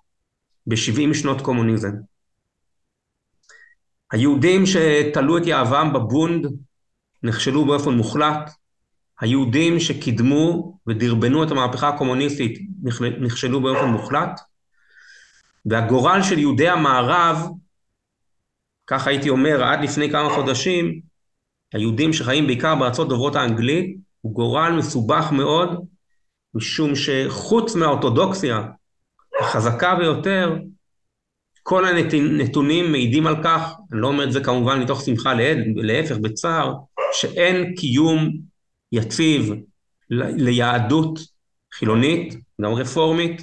ב-70 0.67 1.13
שנות 1.13 1.41
קומוניזם. 1.41 1.91
היהודים 4.11 4.65
שתלו 4.65 5.37
את 5.37 5.47
יהבם 5.47 5.93
בבונד 5.93 6.45
נכשלו 7.23 7.65
באופן 7.65 7.91
מוחלט, 7.91 8.51
היהודים 9.21 9.79
שקידמו 9.79 10.77
ודרבנו 10.87 11.43
את 11.43 11.51
המהפכה 11.51 11.89
הקומוניסטית 11.89 12.59
נכשלו 13.19 13.61
באופן 13.61 13.85
מוחלט, 13.85 14.41
והגורל 15.65 16.21
של 16.23 16.39
יהודי 16.39 16.69
המערב, 16.69 17.47
כך 18.87 19.07
הייתי 19.07 19.29
אומר 19.29 19.63
עד 19.63 19.83
לפני 19.83 20.11
כמה 20.11 20.29
חודשים, 20.29 21.01
היהודים 21.73 22.13
שחיים 22.13 22.47
בעיקר 22.47 22.75
בארצות 22.75 23.09
דוברות 23.09 23.35
האנגלית, 23.35 23.97
הוא 24.21 24.33
גורל 24.33 24.73
מסובך 24.77 25.31
מאוד, 25.31 25.85
משום 26.53 26.91
שחוץ 26.95 27.75
מהאורתודוקסיה 27.75 28.63
החזקה 29.41 29.95
ביותר, 29.95 30.57
כל 31.63 31.85
הנתונים 31.85 32.91
מעידים 32.91 33.27
על 33.27 33.43
כך, 33.43 33.73
אני 33.91 34.01
לא 34.01 34.07
אומר 34.07 34.23
את 34.23 34.31
זה 34.31 34.43
כמובן 34.43 34.81
מתוך 34.81 35.01
שמחה 35.01 35.33
להפך 35.75 36.17
בצער, 36.17 36.73
שאין 37.13 37.75
קיום 37.75 38.37
יציב 38.93 39.53
ליהדות 40.09 41.19
חילונית, 41.73 42.33
גם 42.61 42.73
רפורמית, 42.73 43.41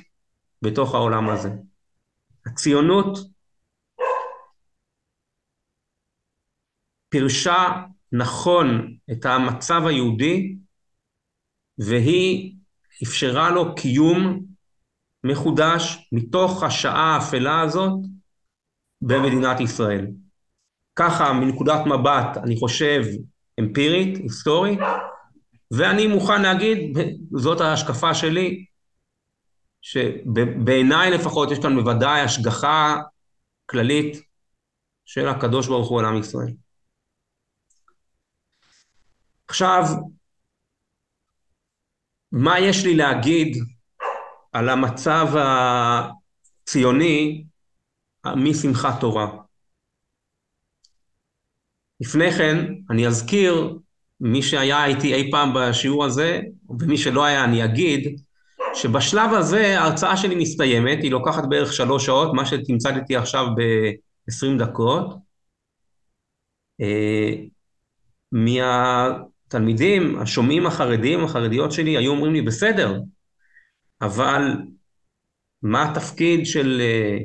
בתוך 0.63 0.95
העולם 0.95 1.29
הזה. 1.29 1.51
הציונות 2.47 3.19
פירשה 7.09 7.83
נכון 8.13 8.97
את 9.13 9.25
המצב 9.25 9.83
היהודי 9.87 10.57
והיא 11.79 12.55
אפשרה 13.05 13.51
לו 13.51 13.75
קיום 13.75 14.45
מחודש 15.25 16.09
מתוך 16.13 16.63
השעה 16.63 17.17
האפלה 17.17 17.61
הזאת 17.61 17.93
במדינת 19.01 19.61
ישראל. 19.61 20.07
ככה 20.97 21.33
מנקודת 21.33 21.87
מבט, 21.87 22.37
אני 22.45 22.57
חושב, 22.57 23.03
אמפירית, 23.61 24.19
היסטורית, 24.19 24.81
ואני 25.71 26.07
מוכן 26.07 26.43
להגיד, 26.43 26.99
זאת 27.37 27.61
ההשקפה 27.61 28.15
שלי, 28.15 28.65
שבעיניי 29.83 31.11
לפחות 31.11 31.51
יש 31.51 31.59
כאן 31.59 31.75
בוודאי 31.75 32.21
השגחה 32.21 32.97
כללית 33.67 34.17
של 35.05 35.29
הקדוש 35.29 35.69
ברוך 35.69 35.89
הוא 35.89 36.01
על 36.01 36.05
עם 36.07 36.21
ישראל. 36.21 36.53
עכשיו, 39.49 39.83
מה 42.33 42.61
יש 42.61 42.85
לי 42.85 42.97
להגיד 42.97 43.57
על 44.53 44.69
המצב 44.69 45.27
הציוני 46.65 47.45
משמחת 48.37 49.01
תורה? 49.01 49.27
לפני 52.01 52.33
כן, 52.33 52.57
אני 52.91 53.07
אזכיר, 53.07 53.79
מי 54.21 54.43
שהיה 54.43 54.87
איתי 54.87 55.15
אי 55.15 55.31
פעם 55.31 55.53
בשיעור 55.55 56.05
הזה, 56.05 56.41
ומי 56.71 56.99
שלא 56.99 57.25
היה 57.25 57.45
אני 57.45 57.65
אגיד, 57.65 58.21
שבשלב 58.75 59.35
הזה 59.35 59.81
ההרצאה 59.81 60.17
שלי 60.17 60.35
מסתיימת, 60.35 60.99
היא 61.03 61.11
לוקחת 61.11 61.45
בערך 61.49 61.73
שלוש 61.73 62.07
שעות, 62.07 62.35
מה 62.35 62.47
שתמצאתי 62.47 63.17
עכשיו 63.17 63.47
ב-20 63.57 64.59
דקות. 64.59 65.17
אה, 66.81 67.33
מהתלמידים, 68.33 70.19
השומעים 70.19 70.67
החרדים, 70.67 71.25
החרדיות 71.25 71.73
שלי, 71.73 71.97
היו 71.97 72.11
אומרים 72.11 72.33
לי, 72.33 72.43
בסדר, 72.43 73.01
אבל 74.01 74.43
מה 75.63 75.91
התפקיד 75.91 76.47
של 76.47 76.81
אה, 76.81 77.19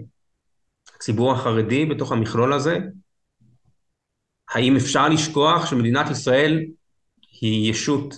הציבור 0.95 1.31
החרדי 1.31 1.85
בתוך 1.85 2.11
המכלול 2.11 2.53
הזה? 2.53 2.77
האם 4.49 4.75
אפשר 4.75 5.09
לשכוח 5.09 5.65
שמדינת 5.65 6.09
ישראל 6.11 6.65
היא 7.41 7.71
ישות 7.71 8.15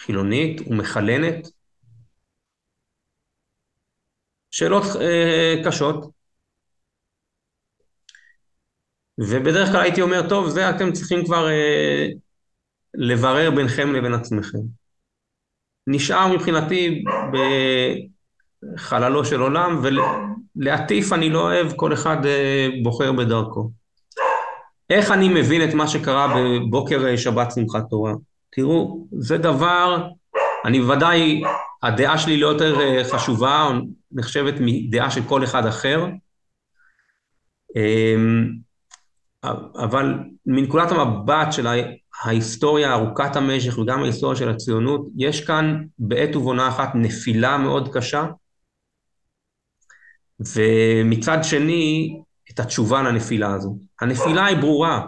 חילונית 0.00 0.60
ומכלנת? 0.66 1.48
שאלות 4.50 4.84
אה, 5.00 5.62
קשות. 5.64 6.10
ובדרך 9.18 9.68
כלל 9.68 9.80
הייתי 9.80 10.02
אומר, 10.02 10.28
טוב, 10.28 10.48
זה 10.48 10.70
אתם 10.70 10.92
צריכים 10.92 11.24
כבר 11.24 11.48
אה, 11.48 12.06
לברר 12.94 13.50
ביניכם 13.50 13.92
לבין 13.92 14.14
עצמכם. 14.14 14.58
נשאר 15.86 16.36
מבחינתי 16.36 17.04
בחללו 18.74 19.24
של 19.24 19.40
עולם, 19.40 19.82
ולהטיף 20.56 21.12
אני 21.12 21.30
לא 21.30 21.40
אוהב, 21.40 21.72
כל 21.76 21.92
אחד 21.92 22.26
אה, 22.26 22.68
בוחר 22.82 23.12
בדרכו. 23.12 23.70
איך 24.90 25.10
אני 25.10 25.28
מבין 25.28 25.68
את 25.68 25.74
מה 25.74 25.88
שקרה 25.88 26.34
בבוקר 26.36 27.06
אה, 27.06 27.18
שבת 27.18 27.52
שמחת 27.54 27.82
תורה? 27.90 28.12
תראו, 28.54 29.06
זה 29.12 29.38
דבר, 29.38 30.08
אני 30.64 30.80
בוודאי, 30.80 31.42
הדעה 31.82 32.18
שלי 32.18 32.40
לא 32.40 32.46
יותר 32.46 32.80
אה, 32.80 33.04
חשובה, 33.04 33.70
נחשבת 34.12 34.54
מדעה 34.60 35.10
של 35.10 35.20
כל 35.28 35.44
אחד 35.44 35.66
אחר, 35.66 36.06
אמ, 37.76 38.48
אבל 39.84 40.14
מנקודת 40.46 40.90
המבט 40.90 41.52
של 41.52 41.66
ההיסטוריה 42.24 42.92
ארוכת 42.92 43.36
המשך 43.36 43.78
וגם 43.78 44.02
ההיסטוריה 44.02 44.36
של 44.36 44.48
הציונות, 44.48 45.06
יש 45.16 45.46
כאן 45.46 45.84
בעת 45.98 46.36
ובעונה 46.36 46.68
אחת 46.68 46.88
נפילה 46.94 47.58
מאוד 47.58 47.94
קשה, 47.94 48.24
ומצד 50.40 51.38
שני 51.42 52.16
את 52.50 52.60
התשובה 52.60 53.02
לנפילה 53.02 53.54
הזו. 53.54 53.78
הנפילה 54.00 54.44
היא 54.44 54.56
ברורה. 54.56 55.06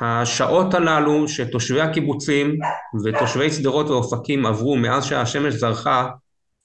השעות 0.00 0.74
הללו 0.74 1.28
שתושבי 1.28 1.80
הקיבוצים 1.80 2.58
ותושבי 3.04 3.50
שדרות 3.50 3.86
ואופקים 3.86 4.46
עברו 4.46 4.76
מאז 4.76 5.04
שהשמש 5.04 5.54
זרחה 5.54 6.08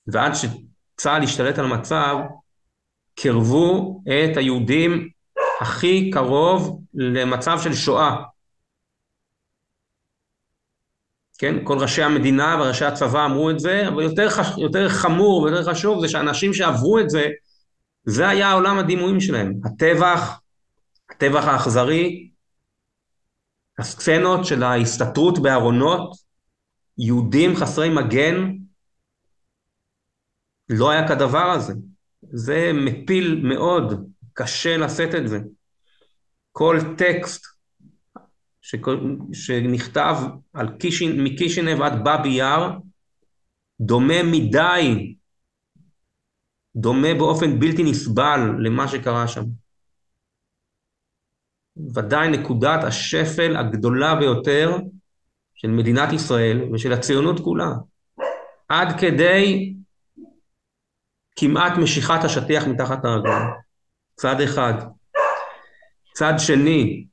ועד 0.07 0.31
שצה"ל 0.33 1.23
השתלט 1.23 1.59
על 1.59 1.65
המצב, 1.65 2.15
קרבו 3.15 4.01
את 4.03 4.37
היהודים 4.37 5.09
הכי 5.61 6.11
קרוב 6.11 6.81
למצב 6.93 7.59
של 7.63 7.73
שואה. 7.73 8.15
כן, 11.37 11.55
כל 11.63 11.77
ראשי 11.77 12.03
המדינה 12.03 12.57
וראשי 12.59 12.85
הצבא 12.85 13.25
אמרו 13.25 13.49
את 13.49 13.59
זה, 13.59 13.87
אבל 13.87 14.03
יותר, 14.03 14.29
חש... 14.29 14.57
יותר 14.57 14.89
חמור 14.89 15.41
ויותר 15.41 15.71
חשוב 15.71 16.01
זה 16.01 16.07
שאנשים 16.07 16.53
שעברו 16.53 16.99
את 16.99 17.09
זה, 17.09 17.27
זה 18.03 18.27
היה 18.27 18.51
עולם 18.51 18.77
הדימויים 18.77 19.19
שלהם. 19.19 19.53
הטבח, 19.65 20.39
הטבח 21.09 21.43
האכזרי, 21.47 22.29
הסצנות 23.79 24.45
של 24.45 24.63
ההסתתרות 24.63 25.39
בארונות, 25.39 26.15
יהודים 26.97 27.55
חסרי 27.55 27.89
מגן, 27.89 28.51
לא 30.69 30.89
היה 30.89 31.07
כדבר 31.07 31.51
הזה. 31.51 31.73
זה 32.21 32.71
מפיל 32.73 33.41
מאוד, 33.43 34.09
קשה 34.33 34.77
לשאת 34.77 35.15
את 35.15 35.27
זה. 35.29 35.39
כל 36.51 36.77
טקסט 36.97 37.45
שנכתב 39.33 40.15
על 40.53 40.77
קישין, 40.77 41.23
מקישינב 41.23 41.81
עד 41.81 42.03
באבי 42.03 42.29
יאר, 42.29 42.71
דומה 43.81 44.23
מדי, 44.23 45.15
דומה 46.75 47.13
באופן 47.17 47.59
בלתי 47.59 47.83
נסבל 47.83 48.39
למה 48.59 48.87
שקרה 48.87 49.27
שם. 49.27 49.43
ודאי 51.77 52.29
נקודת 52.29 52.83
השפל 52.83 53.57
הגדולה 53.57 54.15
ביותר 54.15 54.77
של 55.55 55.67
מדינת 55.67 56.13
ישראל 56.13 56.73
ושל 56.73 56.93
הציונות 56.93 57.39
כולה. 57.39 57.71
עד 58.69 58.99
כדי 58.99 59.73
כמעט 61.35 61.77
משיכת 61.77 62.23
השטיח 62.23 62.67
מתחת 62.67 63.05
הרגליים. 63.05 63.47
צד 64.15 64.41
אחד. 64.41 64.73
צד 66.13 66.33
שני, 66.37 67.05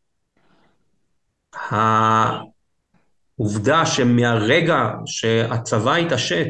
העובדה 3.39 3.87
שמהרגע 3.87 4.91
שהצבא 5.07 5.95
התעשת 5.95 6.47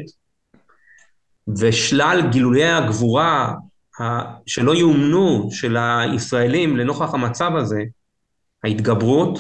ושלל 1.59 2.20
גילויי 2.31 2.72
הגבורה 2.72 3.55
שלא 4.46 4.75
יאומנו 4.75 5.48
של 5.51 5.77
הישראלים 5.77 6.77
לנוכח 6.77 7.14
המצב 7.14 7.57
הזה, 7.57 7.83
ההתגברות, 8.64 9.38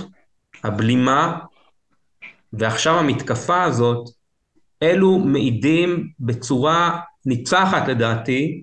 הבלימה, 0.64 1.38
ועכשיו 2.52 2.98
המתקפה 2.98 3.62
הזאת, 3.62 4.08
אלו 4.82 5.18
מעידים 5.18 6.08
בצורה 6.20 7.00
ניצחת 7.26 7.88
לדעתי, 7.88 8.62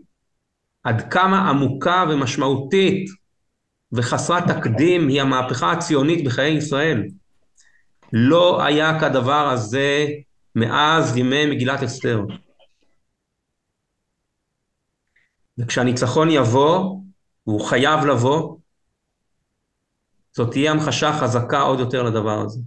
עד 0.83 1.13
כמה 1.13 1.49
עמוקה 1.49 2.05
ומשמעותית 2.09 3.09
וחסרת 3.91 4.43
תקדים 4.47 5.07
היא 5.07 5.21
המהפכה 5.21 5.71
הציונית 5.71 6.25
בחיי 6.25 6.53
ישראל. 6.53 7.03
לא 8.13 8.63
היה 8.63 8.99
כדבר 8.99 9.49
הזה 9.49 10.07
מאז 10.55 11.17
ימי 11.17 11.45
מגילת 11.45 11.83
אסתר. 11.83 12.21
וכשהניצחון 15.57 16.29
יבוא, 16.31 16.99
והוא 17.47 17.65
חייב 17.65 18.05
לבוא, 18.05 18.57
זאת 20.39 20.51
תהיה 20.51 20.71
המחשה 20.71 21.19
חזקה 21.19 21.61
עוד 21.61 21.79
יותר 21.79 22.03
לדבר 22.03 22.39
הזה. 22.39 22.59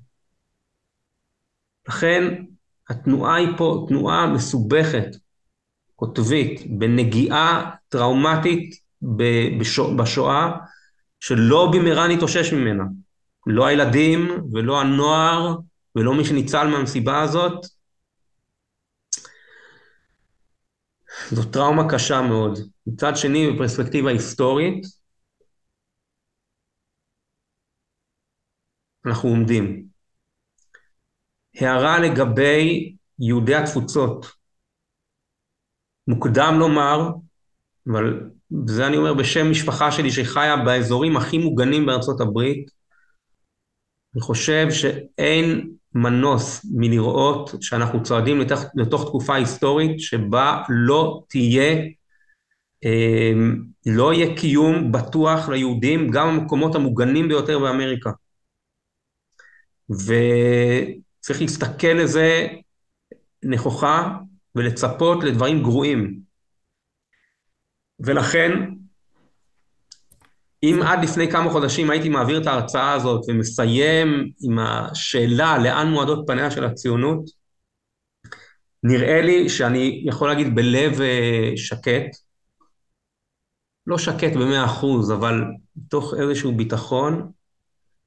לכן 1.88 2.44
התנועה 2.88 3.34
היא 3.34 3.48
פה 3.56 3.86
תנועה 3.88 4.26
מסובכת, 4.26 5.06
קוטבית, 5.96 6.60
בנגיעה 6.78 7.70
טראומטית 7.88 8.74
בשואה, 9.96 10.50
שלא 11.20 11.70
במהרה 11.72 12.08
נתאושש 12.08 12.52
ממנה. 12.52 12.84
לא 13.46 13.66
הילדים 13.66 14.30
ולא 14.52 14.80
הנוער 14.80 15.56
ולא 15.96 16.14
מי 16.14 16.24
שניצל 16.24 16.66
מהמסיבה 16.66 17.22
הזאת. 17.22 17.66
זו 21.30 21.44
טראומה 21.44 21.88
קשה 21.90 22.22
מאוד. 22.22 22.58
מצד 22.86 23.16
שני, 23.16 23.50
בפרספקטיבה 23.50 24.10
היסטורית, 24.10 25.01
אנחנו 29.06 29.28
עומדים. 29.28 29.84
הערה 31.54 31.98
לגבי 31.98 32.94
יהודי 33.18 33.54
התפוצות. 33.54 34.26
מוקדם 36.08 36.54
לומר, 36.58 37.10
אבל 37.92 38.30
זה 38.66 38.86
אני 38.86 38.96
אומר 38.96 39.14
בשם 39.14 39.50
משפחה 39.50 39.92
שלי 39.92 40.10
שחיה 40.10 40.56
באזורים 40.56 41.16
הכי 41.16 41.38
מוגנים 41.38 41.86
בארצות 41.86 42.20
הברית, 42.20 42.70
אני 44.14 44.22
חושב 44.22 44.66
שאין 44.70 45.70
מנוס 45.94 46.66
מלראות 46.74 47.50
שאנחנו 47.60 48.02
צועדים 48.02 48.40
לתוך, 48.40 48.60
לתוך 48.74 49.04
תקופה 49.06 49.34
היסטורית 49.34 50.00
שבה 50.00 50.62
לא 50.68 51.22
תהיה, 51.28 51.72
אה, 52.84 53.32
לא 53.86 54.14
יהיה 54.14 54.36
קיום 54.36 54.92
בטוח 54.92 55.48
ליהודים 55.48 56.10
גם 56.10 56.38
במקומות 56.38 56.74
המוגנים 56.74 57.28
ביותר 57.28 57.58
באמריקה. 57.58 58.10
וצריך 59.92 61.40
להסתכל 61.40 61.86
לזה 61.86 62.46
נכוחה 63.42 64.18
ולצפות 64.54 65.24
לדברים 65.24 65.62
גרועים. 65.62 66.20
ולכן, 68.00 68.50
אם 70.62 70.80
עד 70.86 71.04
לפני 71.04 71.30
כמה 71.30 71.50
חודשים 71.50 71.90
הייתי 71.90 72.08
מעביר 72.08 72.42
את 72.42 72.46
ההרצאה 72.46 72.92
הזאת 72.92 73.24
ומסיים 73.28 74.32
עם 74.42 74.58
השאלה 74.58 75.58
לאן 75.58 75.88
מועדות 75.88 76.24
פניה 76.26 76.50
של 76.50 76.64
הציונות, 76.64 77.24
נראה 78.82 79.22
לי 79.22 79.48
שאני 79.48 80.04
יכול 80.06 80.28
להגיד 80.28 80.54
בלב 80.54 81.00
אה, 81.00 81.52
שקט, 81.56 82.16
לא 83.86 83.98
שקט 83.98 84.32
במאה 84.34 84.64
אחוז, 84.64 85.12
אבל 85.12 85.44
מתוך 85.76 86.14
איזשהו 86.20 86.52
ביטחון, 86.52 87.32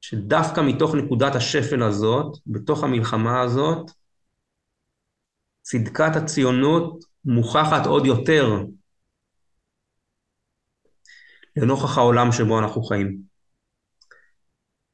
שדווקא 0.07 0.61
מתוך 0.61 0.95
נקודת 0.95 1.35
השפל 1.35 1.83
הזאת, 1.83 2.37
בתוך 2.47 2.83
המלחמה 2.83 3.41
הזאת, 3.41 3.91
צדקת 5.61 6.15
הציונות 6.15 7.05
מוכחת 7.25 7.85
עוד 7.85 8.05
יותר 8.05 8.45
לנוכח 11.55 11.97
העולם 11.97 12.31
שבו 12.31 12.59
אנחנו 12.59 12.83
חיים. 12.83 13.17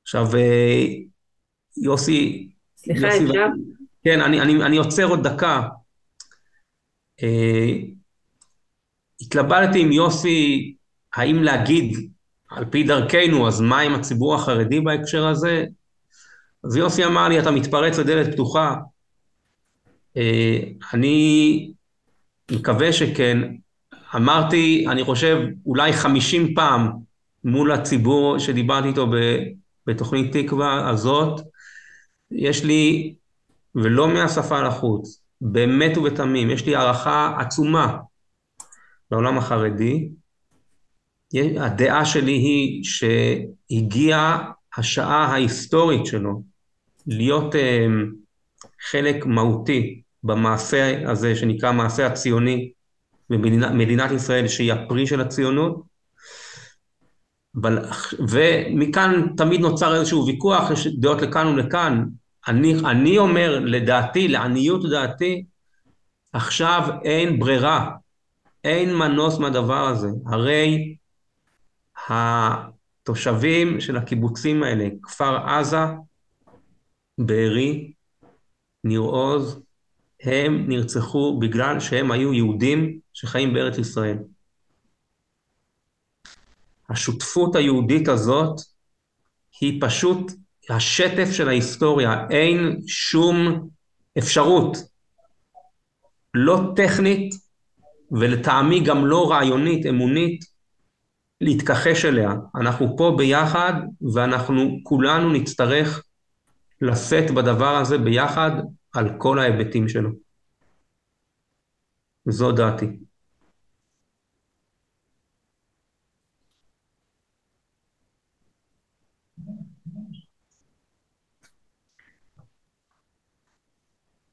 עכשיו, 0.01 0.25
אה, 0.35 0.83
יוסי... 1.77 2.49
סליחה, 2.77 3.07
יוסי 3.07 3.25
אפשר? 3.25 3.47
כן, 4.03 4.21
אני, 4.21 4.41
אני, 4.41 4.63
אני 4.63 4.77
עוצר 4.77 5.05
עוד 5.05 5.27
דקה. 5.27 5.67
Uh, 7.21 7.23
התלבטתי 9.21 9.81
עם 9.81 9.91
יוסי 9.91 10.75
האם 11.13 11.43
להגיד 11.43 12.11
על 12.51 12.65
פי 12.65 12.83
דרכנו, 12.83 13.47
אז 13.47 13.61
מה 13.61 13.79
עם 13.79 13.93
הציבור 13.93 14.35
החרדי 14.35 14.79
בהקשר 14.79 15.27
הזה? 15.27 15.65
אז 16.63 16.75
יוסי 16.75 17.05
אמר 17.05 17.27
לי, 17.27 17.39
אתה 17.39 17.51
מתפרץ 17.51 17.97
לדלת 17.97 18.33
פתוחה. 18.33 18.75
אה, 20.17 20.59
אני 20.93 21.71
מקווה 22.51 22.93
שכן. 22.93 23.37
אמרתי, 24.15 24.85
אני 24.87 25.03
חושב, 25.03 25.37
אולי 25.65 25.93
חמישים 25.93 26.55
פעם 26.55 26.91
מול 27.43 27.71
הציבור 27.71 28.39
שדיברתי 28.39 28.87
איתו 28.87 29.07
בתוכנית 29.87 30.37
תקווה 30.37 30.89
הזאת, 30.89 31.41
יש 32.31 32.63
לי, 32.63 33.13
ולא 33.75 34.07
מהשפה 34.07 34.61
לחוץ, 34.61 35.21
באמת 35.41 35.97
ובתמים, 35.97 36.49
יש 36.49 36.65
לי 36.65 36.75
הערכה 36.75 37.35
עצומה 37.39 37.97
לעולם 39.11 39.37
החרדי, 39.37 40.09
הדעה 41.33 42.05
שלי 42.05 42.31
היא 42.31 42.83
שהגיעה 42.83 44.51
השעה 44.77 45.25
ההיסטורית 45.25 46.05
שלו 46.05 46.41
להיות 47.07 47.55
אה, 47.55 47.87
חלק 48.89 49.25
מהותי 49.25 50.01
במעשה 50.23 51.11
הזה 51.11 51.35
שנקרא 51.35 51.69
המעשה 51.69 52.07
הציוני 52.07 52.71
במדינת 53.29 54.11
ישראל 54.11 54.47
שהיא 54.47 54.73
הפרי 54.73 55.07
של 55.07 55.21
הציונות 55.21 55.91
ומכאן 58.29 59.27
תמיד 59.37 59.61
נוצר 59.61 59.95
איזשהו 59.95 60.25
ויכוח, 60.27 60.71
יש 60.71 60.87
דעות 60.87 61.21
לכאן 61.21 61.47
ולכאן. 61.47 62.05
אני, 62.47 62.73
אני 62.85 63.17
אומר, 63.17 63.59
לדעתי, 63.59 64.27
לעניות 64.27 64.89
דעתי, 64.89 65.43
עכשיו 66.33 66.89
אין 67.03 67.39
ברירה, 67.39 67.89
אין 68.63 68.95
מנוס 68.95 69.37
מהדבר 69.37 69.87
הזה. 69.87 70.07
הרי 70.25 70.95
התושבים 72.11 73.81
של 73.81 73.97
הקיבוצים 73.97 74.63
האלה, 74.63 74.87
כפר 75.03 75.37
עזה, 75.37 75.77
בארי, 77.17 77.93
ניר 78.83 78.99
עוז, 78.99 79.59
הם 80.21 80.65
נרצחו 80.67 81.39
בגלל 81.39 81.79
שהם 81.79 82.11
היו 82.11 82.33
יהודים 82.33 82.99
שחיים 83.13 83.53
בארץ 83.53 83.77
ישראל. 83.77 84.17
השותפות 86.89 87.55
היהודית 87.55 88.07
הזאת 88.07 88.61
היא 89.61 89.81
פשוט 89.81 90.31
השטף 90.69 91.31
של 91.31 91.47
ההיסטוריה, 91.47 92.27
אין 92.29 92.81
שום 92.87 93.69
אפשרות, 94.17 94.77
לא 96.33 96.73
טכנית 96.75 97.35
ולטעמי 98.11 98.83
גם 98.83 99.05
לא 99.05 99.31
רעיונית, 99.31 99.85
אמונית, 99.85 100.50
להתכחש 101.41 102.05
אליה. 102.05 102.33
אנחנו 102.55 102.97
פה 102.97 103.15
ביחד, 103.17 103.73
ואנחנו 104.13 104.79
כולנו 104.83 105.33
נצטרך 105.33 106.03
לשאת 106.81 107.31
בדבר 107.31 107.75
הזה 107.75 107.97
ביחד 107.97 108.51
על 108.93 109.09
כל 109.17 109.39
ההיבטים 109.39 109.89
שלו. 109.89 110.09
זו 112.25 112.51
דעתי. 112.51 112.85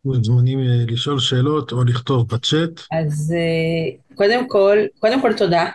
מוזמנים 0.05 0.59
אה, 0.59 0.85
לשאול 0.87 1.19
שאלות 1.19 1.73
או 1.73 1.85
לכתוב 1.85 2.29
בצ'אט. 2.29 2.81
אז 2.93 3.35
אה, 3.37 4.15
קודם 4.15 4.49
כל, 4.49 4.79
קודם 4.99 5.23
כל 5.23 5.33
תודה. 5.37 5.71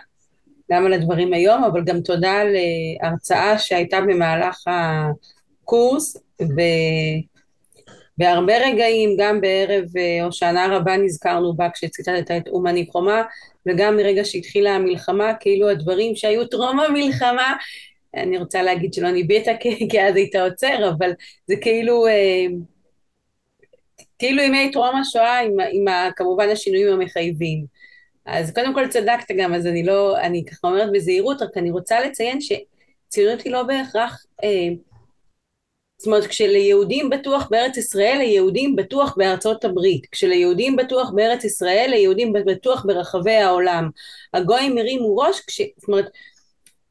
גם 0.72 0.86
על 0.86 0.92
הדברים 0.92 1.32
היום, 1.32 1.64
אבל 1.64 1.84
גם 1.84 2.00
תודה 2.00 2.32
על 2.32 2.56
אה, 2.56 3.08
הרצאה 3.08 3.58
שהייתה 3.58 4.00
במהלך 4.00 4.64
הקורס, 4.66 6.16
ובהרבה 8.18 8.58
רגעים, 8.66 9.16
גם 9.18 9.40
בערב 9.40 9.84
אה, 9.96 10.24
הושענא 10.24 10.66
רבה 10.70 10.96
נזכרנו 10.96 11.54
בה 11.54 11.70
כשציטטת 11.70 12.30
את 12.30 12.48
אומני 12.48 12.86
חומה, 12.92 13.22
וגם 13.66 13.96
מרגע 13.96 14.24
שהתחילה 14.24 14.74
המלחמה, 14.74 15.34
כאילו 15.40 15.68
הדברים 15.68 16.16
שהיו 16.16 16.46
טרום 16.46 16.80
המלחמה, 16.80 17.56
אני 18.16 18.38
רוצה 18.38 18.62
להגיד 18.62 18.94
שלא 18.94 19.10
ניבאת 19.10 19.46
כי 19.90 20.02
אז 20.02 20.16
היית 20.16 20.36
עוצר, 20.36 20.90
אבל 20.90 21.10
זה 21.46 21.54
כאילו... 21.60 22.06
אה, 22.06 22.46
כאילו 24.18 24.42
ימי 24.42 24.70
טרום 24.72 24.96
השואה 24.96 25.38
עם, 25.38 25.56
עם 25.72 25.84
כמובן 26.16 26.48
השינויים 26.48 26.88
המחייבים. 26.88 27.73
אז 28.26 28.52
קודם 28.54 28.74
כל 28.74 28.88
צדקת 28.88 29.34
גם, 29.38 29.54
אז 29.54 29.66
אני 29.66 29.82
לא, 29.82 30.20
אני 30.20 30.44
ככה 30.44 30.68
אומרת 30.68 30.88
בזהירות, 30.92 31.42
רק 31.42 31.56
אני 31.56 31.70
רוצה 31.70 32.00
לציין 32.00 32.38
שציונות 32.40 33.40
היא 33.40 33.52
לא 33.52 33.62
בהכרח, 33.62 34.24
אה, 34.44 34.68
זאת 35.98 36.06
אומרת, 36.06 36.26
כשליהודים 36.26 37.10
בטוח 37.10 37.48
בארץ 37.50 37.76
ישראל, 37.76 38.18
ליהודים 38.18 38.76
בטוח 38.76 39.14
בארצות 39.16 39.64
הברית. 39.64 40.06
כשליהודים 40.06 40.76
בטוח 40.76 41.10
בארץ 41.14 41.44
ישראל, 41.44 41.86
ליהודים 41.90 42.32
בטוח 42.32 42.84
ברחבי 42.86 43.34
העולם. 43.34 43.88
הגויים 44.34 44.78
הרימו 44.78 45.16
ראש, 45.16 45.40
כש, 45.40 45.60
זאת 45.60 45.88
אומרת, 45.88 46.06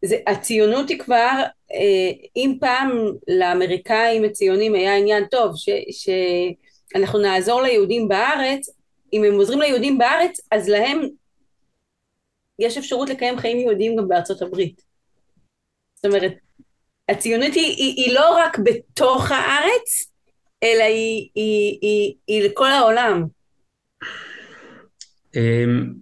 זה, 0.06 0.17
הציונות 0.28 0.89
היא 0.89 1.00
כבר, 1.00 1.43
אה, 1.74 2.12
אם 2.36 2.58
פעם 2.60 2.91
לאמריקאים 3.28 4.24
הציונים 4.24 4.76
היה 4.76 4.98
עניין 4.98 5.26
טוב, 5.26 5.52
ש, 5.56 5.69
שאנחנו 5.91 7.19
נעזור 7.19 7.62
ליהודים 7.62 8.08
בארץ, 8.08 8.69
אם 9.13 9.24
הם 9.24 9.34
עוזרים 9.34 9.60
ליהודים 9.60 9.98
בארץ, 9.98 10.41
אז 10.52 10.69
להם 10.69 11.08
יש 12.60 12.78
אפשרות 12.78 13.10
לקיים 13.10 13.38
חיים 13.38 13.60
יהודיים 13.60 13.96
גם 13.96 14.08
בארצות 14.08 14.42
הברית. 14.42 14.82
זאת 15.96 16.06
אומרת, 16.06 16.34
הציונות 17.10 17.54
היא, 17.54 17.76
היא, 17.78 17.94
היא 17.96 18.13
לא 18.13 18.38
רק 18.38 18.60
בתוך 18.60 19.32
הארץ, 19.32 20.12
אלא 20.63 20.84
היא, 20.84 21.30
היא, 21.36 21.78
היא, 21.82 22.13
היא 22.28 22.44
לכל 22.44 22.72
העולם. 22.72 23.26
אמ, 25.36 25.94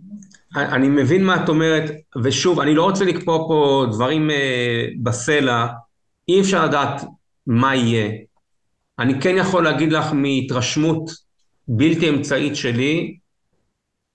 אני 0.56 0.88
מבין 0.88 1.24
מה 1.24 1.44
את 1.44 1.50
אומרת, 1.50 1.92
ושוב, 2.24 2.60
אני 2.60 2.76
לא 2.76 2.84
רוצה 2.84 3.06
לקפוא 3.06 3.38
פה 3.48 3.86
דברים 3.92 4.32
אה, 4.32 4.86
בסלע, 5.04 5.68
אי 6.28 6.42
אפשר 6.42 6.66
לדעת 6.66 7.02
מה 7.48 7.76
יהיה. 7.76 8.12
אני 9.00 9.22
כן 9.22 9.36
יכול 9.38 9.64
להגיד 9.64 9.92
לך 9.92 10.06
מהתרשמות 10.14 11.12
בלתי 11.68 12.10
אמצעית 12.10 12.56
שלי, 12.56 13.18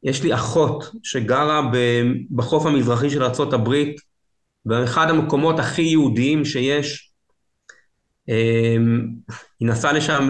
יש 0.07 0.23
לי 0.23 0.35
אחות 0.35 0.91
שגרה 1.03 1.71
בחוף 2.31 2.67
המזרחי 2.67 3.11
של 3.11 3.23
ארה"ב, 3.23 3.75
באחד 4.65 5.11
המקומות 5.11 5.59
הכי 5.59 5.83
יהודיים 5.83 6.45
שיש. 6.45 7.13
אמ, 8.29 9.09
היא 9.61 9.69
נסעה 9.69 9.93
לשם 9.93 10.29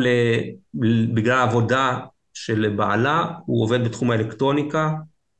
בגלל 1.14 1.38
העבודה 1.38 1.98
של 2.34 2.74
בעלה, 2.76 3.24
הוא 3.46 3.64
עובד 3.64 3.84
בתחום 3.84 4.10
האלקטרוניקה, 4.10 4.90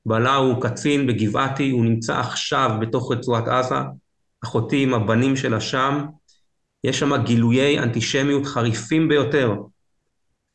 בעלה 0.07 0.35
הוא 0.35 0.63
קצין 0.63 1.07
בגבעתי, 1.07 1.71
הוא 1.71 1.85
נמצא 1.85 2.19
עכשיו 2.21 2.71
בתוך 2.81 3.13
רצועת 3.13 3.49
עזה, 3.49 3.75
אחותי 4.45 4.83
עם 4.83 4.95
הבנים 4.95 5.37
שלה 5.37 5.61
שם, 5.61 6.07
יש 6.85 6.99
שם 6.99 7.23
גילויי 7.25 7.79
אנטישמיות 7.79 8.47
חריפים 8.47 9.09
ביותר. 9.09 9.55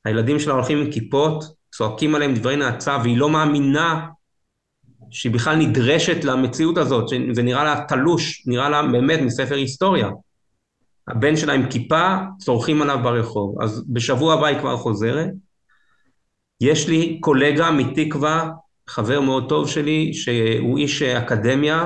הילדים 0.06 0.39
שלה 0.39 0.54
הולכים 0.54 0.78
עם 0.78 0.91
כיפות, 0.91 1.61
צועקים 1.82 2.15
עליהם 2.15 2.34
דברי 2.34 2.56
נאצה, 2.56 2.98
והיא 3.04 3.17
לא 3.17 3.30
מאמינה 3.30 4.08
שהיא 5.12 5.32
בכלל 5.32 5.56
נדרשת 5.56 6.24
למציאות 6.24 6.78
הזאת, 6.78 7.10
זה 7.32 7.44
נראה 7.44 7.63
לה 7.63 7.86
תלוש, 7.88 8.44
נראה 8.48 8.70
לה 8.70 8.84
באמת 8.84 9.20
מספר 9.22 9.56
היסטוריה. 9.56 10.10
הבן 11.08 11.36
שלה 11.36 11.54
עם 11.54 11.70
כיפה, 11.70 12.17
צורכים 12.39 12.82
עליו 12.82 13.00
ברחוב. 13.04 13.62
אז 13.62 13.84
בשבוע 13.89 14.34
הבא 14.34 14.48
היא 14.48 14.60
כבר 14.60 14.78
חוזרת. 14.78 15.30
יש 16.62 16.88
לי 16.88 17.17
קולגה 17.20 17.72
מתקווה, 17.72 18.50
חבר 18.88 19.22
מאוד 19.22 19.50
טוב 19.50 19.70
שלי, 19.70 20.13
שהוא 20.13 20.78
איש 20.78 21.02
אקדמיה, 21.02 21.86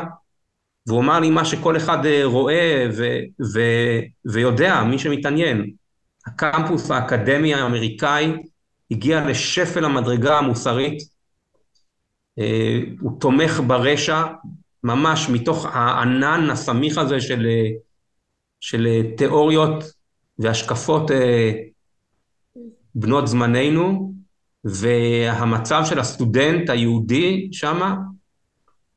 והוא 0.87 1.01
אמר 1.01 1.19
לי 1.19 1.29
מה 1.29 1.45
שכל 1.45 1.77
אחד 1.77 2.05
אה, 2.05 2.25
רואה 2.25 2.87
ו- 2.97 3.19
ו- 3.53 4.31
ויודע, 4.31 4.83
מי 4.83 4.99
שמתעניין. 4.99 5.71
הקמפוס 6.27 6.91
האקדמי 6.91 7.53
האמריקאי 7.53 8.31
הגיע 8.91 9.29
לשפל 9.29 9.85
המדרגה 9.85 10.37
המוסרית, 10.37 11.03
אה, 12.39 12.79
הוא 12.99 13.19
תומך 13.19 13.61
ברשע, 13.67 14.23
ממש 14.83 15.29
מתוך 15.29 15.65
הענן 15.65 16.49
הסמיך 16.49 16.97
הזה 16.97 17.19
של, 17.19 17.45
אה, 17.45 17.69
של 18.59 18.87
תיאוריות 19.17 19.83
והשקפות 20.39 21.11
בנות 22.95 23.27
זמננו, 23.27 24.13
והמצב 24.65 25.81
של 25.85 25.99
הסטודנט 25.99 26.69
היהודי 26.69 27.49
שמה 27.51 27.95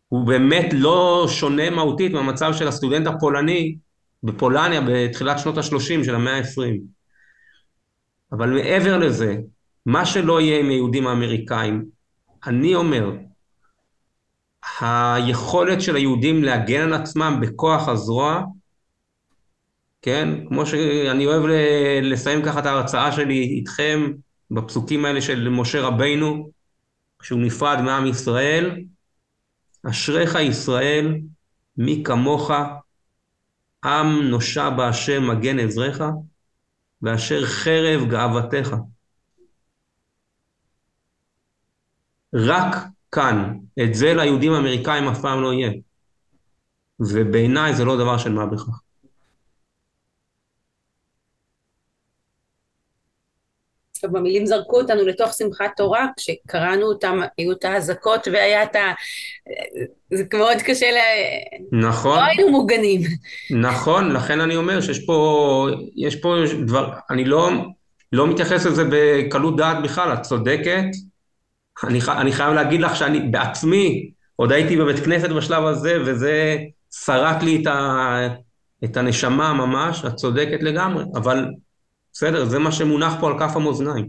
הוא 0.08 0.26
באמת 0.26 0.66
לא 0.72 1.26
שונה 1.28 1.70
מהותית 1.70 2.12
מהמצב 2.12 2.52
של 2.52 2.68
הסטודנט 2.68 3.06
הפולני 3.06 3.76
בפולניה 4.22 4.80
בתחילת 4.86 5.38
שנות 5.38 5.58
ה-30 5.58 6.04
של 6.04 6.14
המאה 6.14 6.36
ה-20. 6.38 6.80
אבל 8.32 8.50
מעבר 8.50 8.98
לזה, 8.98 9.36
מה 9.88 10.06
שלא 10.06 10.40
יהיה 10.40 10.60
עם 10.60 10.68
היהודים 10.68 11.06
האמריקאים, 11.06 11.84
אני 12.46 12.74
אומר, 12.74 13.12
היכולת 14.80 15.82
של 15.82 15.96
היהודים 15.96 16.44
להגן 16.44 16.80
על 16.80 16.94
עצמם 16.94 17.38
בכוח 17.42 17.88
הזרוע, 17.88 18.42
כן, 20.02 20.28
כמו 20.48 20.66
שאני 20.66 21.26
אוהב 21.26 21.42
לסיים 22.02 22.42
ככה 22.42 22.58
את 22.58 22.66
ההרצאה 22.66 23.12
שלי 23.12 23.42
איתכם, 23.42 24.12
בפסוקים 24.50 25.04
האלה 25.04 25.20
של 25.20 25.48
משה 25.48 25.80
רבינו, 25.80 26.50
כשהוא 27.18 27.40
נפרד 27.40 27.80
מעם 27.80 28.06
ישראל, 28.06 28.80
אשריך 29.90 30.34
ישראל, 30.34 31.14
מי 31.76 32.02
כמוך, 32.04 32.50
עם 33.84 34.22
נושע 34.22 34.70
בהשם 34.70 35.30
מגן 35.30 35.58
עזריך, 35.58 36.04
ואשר 37.02 37.46
חרב 37.46 38.08
גאוותך. 38.10 38.74
רק 42.34 42.76
כאן, 43.12 43.54
את 43.84 43.94
זה 43.94 44.14
ליהודים 44.14 44.52
האמריקאים 44.52 45.08
אף 45.08 45.20
פעם 45.20 45.42
לא 45.42 45.52
יהיה. 45.52 45.70
ובעיניי 47.00 47.74
זה 47.74 47.84
לא 47.84 47.96
דבר 47.96 48.18
של 48.18 48.32
מה 48.32 48.46
בכך. 48.46 48.80
עכשיו 53.98 54.12
במילים 54.12 54.46
זרקו 54.46 54.80
אותנו 54.80 55.06
לתוך 55.06 55.32
שמחת 55.32 55.70
תורה, 55.76 56.06
כשקראנו 56.16 56.86
אותם 56.86 57.20
היו 57.38 57.52
את 57.52 57.64
האזעקות 57.64 58.28
והיה 58.32 58.62
את 58.62 58.76
ה... 58.76 58.92
זה 60.14 60.24
מאוד 60.34 60.56
קשה 60.66 60.90
ל... 60.90 60.96
נכון. 61.72 62.18
לא 62.18 62.24
היינו 62.24 62.50
מוגנים. 62.50 63.00
נכון, 63.60 64.12
לכן 64.12 64.40
אני 64.40 64.56
אומר 64.56 64.80
שיש 64.80 65.06
פה, 65.06 65.68
יש 65.96 66.16
פה 66.16 66.34
דבר, 66.66 66.92
אני 67.10 67.24
לא, 67.24 67.50
לא 68.12 68.26
מתייחס 68.26 68.66
לזה 68.66 68.84
בקלות 68.90 69.56
דעת 69.56 69.82
בכלל, 69.82 70.12
את 70.12 70.22
צודקת. 70.22 70.84
אני, 71.84 71.98
אני 72.08 72.32
חייב 72.32 72.52
להגיד 72.52 72.80
לך 72.80 72.96
שאני 72.96 73.20
בעצמי, 73.20 74.10
עוד 74.36 74.52
הייתי 74.52 74.76
בבית 74.76 75.04
כנסת 75.04 75.28
בשלב 75.28 75.64
הזה, 75.64 75.98
וזה 76.06 76.56
שרט 76.90 77.42
לי 77.42 77.62
את, 77.62 77.66
ה, 77.66 78.28
את 78.84 78.96
הנשמה 78.96 79.52
ממש, 79.52 80.04
את 80.04 80.14
צודקת 80.14 80.62
לגמרי, 80.62 81.04
אבל 81.14 81.46
בסדר, 82.12 82.44
זה 82.44 82.58
מה 82.58 82.72
שמונח 82.72 83.12
פה 83.20 83.28
על 83.28 83.38
כף 83.38 83.56
המאזניים. 83.56 84.08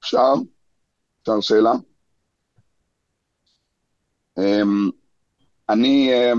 אפשר? 0.00 0.32
אפשר 1.22 1.40
שאלה? 1.40 1.72
Um, 4.38 4.90
אני, 5.68 6.10
um, 6.32 6.38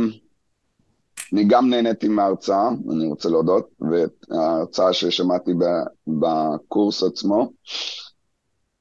אני 1.33 1.43
גם 1.47 1.69
נהניתי 1.69 2.07
מההרצאה, 2.07 2.69
אני 2.91 3.07
רוצה 3.07 3.29
להודות, 3.29 3.69
וההרצאה 3.79 4.93
ששמעתי 4.93 5.51
בקורס 6.07 7.03
עצמו, 7.03 7.51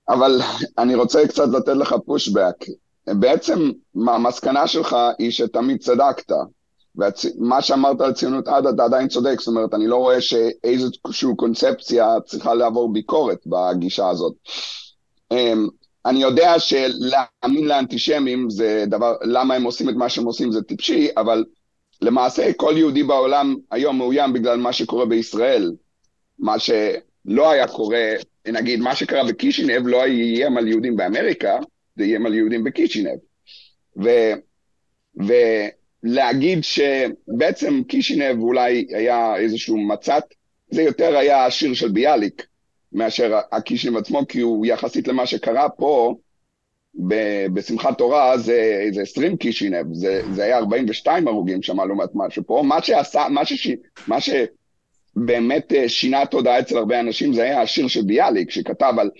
אבל 0.09 0.41
אני 0.79 0.95
רוצה 0.95 1.29
קצת 1.29 1.49
לתת 1.49 1.77
לך 1.77 1.95
פושבק. 2.07 2.55
בעצם 3.07 3.71
המסקנה 3.97 4.67
שלך 4.67 4.97
היא 5.19 5.31
שתמיד 5.31 5.81
צדקת. 5.81 6.33
ומה 6.99 7.63
שאמרת 7.63 8.01
על 8.01 8.13
ציונות 8.13 8.49
עד, 8.49 8.67
אתה 8.67 8.85
עדיין 8.85 9.09
צודק, 9.09 9.41
זאת 9.41 9.49
אומרת, 9.49 9.75
אני 9.75 9.87
לא 9.87 9.97
רואה 9.97 10.21
שאיזושהי 10.21 11.29
קונספציה 11.37 12.17
צריכה 12.27 12.55
לעבור 12.55 12.93
ביקורת 12.93 13.39
בגישה 13.47 14.09
הזאת. 14.09 14.33
אמ, 15.33 15.69
אני 16.07 16.23
יודע 16.23 16.59
שלהאמין 16.59 17.65
לאנטישמים 17.65 18.51
זה 18.51 18.85
דבר, 18.87 19.15
למה 19.23 19.55
הם 19.55 19.65
עושים 19.65 19.89
את 19.89 19.95
מה 19.95 20.09
שהם 20.09 20.25
עושים 20.25 20.53
זה 20.53 20.63
טיפשי, 20.63 21.09
אבל 21.17 21.45
למעשה 22.03 22.53
כל 22.57 22.75
יהודי 22.77 23.03
בעולם 23.03 23.57
היום 23.71 23.99
מאוים 23.99 24.33
בגלל 24.33 24.57
מה 24.57 24.73
שקורה 24.73 25.07
בישראל. 25.07 25.73
מה 26.39 26.59
שלא 26.59 27.51
היה 27.51 27.69
קורה, 27.69 28.13
נגיד, 28.47 28.81
מה 28.81 28.95
שקרה 28.95 29.25
בקישינב 29.25 29.87
לא 29.87 30.05
איים 30.05 30.57
על 30.57 30.69
יהודים 30.69 30.97
באמריקה, 30.97 31.59
זה 31.97 32.05
איים 32.05 32.27
על 32.27 32.35
יהודים 32.35 32.65
בקישינב. 32.65 33.19
ו, 34.03 34.09
ו, 35.27 35.33
להגיד 36.03 36.59
שבעצם 36.65 37.83
קישינב 37.89 38.41
אולי 38.41 38.87
היה 38.91 39.37
איזשהו 39.37 39.79
מצת, 39.79 40.25
זה 40.71 40.83
יותר 40.83 41.17
היה 41.17 41.45
השיר 41.45 41.75
של 41.75 41.89
ביאליק 41.89 42.47
מאשר 42.93 43.39
הקישינב 43.53 43.97
עצמו, 43.97 44.29
כי 44.29 44.41
הוא 44.41 44.67
יחסית 44.67 45.09
למה 45.09 45.27
שקרה 45.27 45.69
פה, 45.69 46.15
בשמחת 47.55 47.99
תורה 47.99 48.39
זה 48.39 48.81
איזה 48.87 49.03
20 49.03 49.37
קישינב, 49.37 49.95
זה, 49.95 50.23
זה 50.33 50.45
היה 50.45 50.59
42 50.59 51.29
הרוגים 51.29 51.63
שם 51.63 51.81
לעומת 51.81 52.09
משהו 52.15 52.43
פה. 52.47 52.63
מה 52.67 52.83
שעשה, 52.83 53.27
מה, 53.31 53.45
שש, 53.45 53.69
מה 54.07 54.21
שבאמת 55.19 55.73
אה, 55.73 55.89
שינה 55.89 56.27
תודעה 56.27 56.59
אצל 56.61 56.77
הרבה 56.77 57.01
אנשים 57.01 57.33
זה 57.33 57.43
היה 57.43 57.63
השיר 57.63 57.89
של 57.89 58.03
ביאליק, 58.03 58.51
שכתב 58.51 58.95
על, 58.99 59.11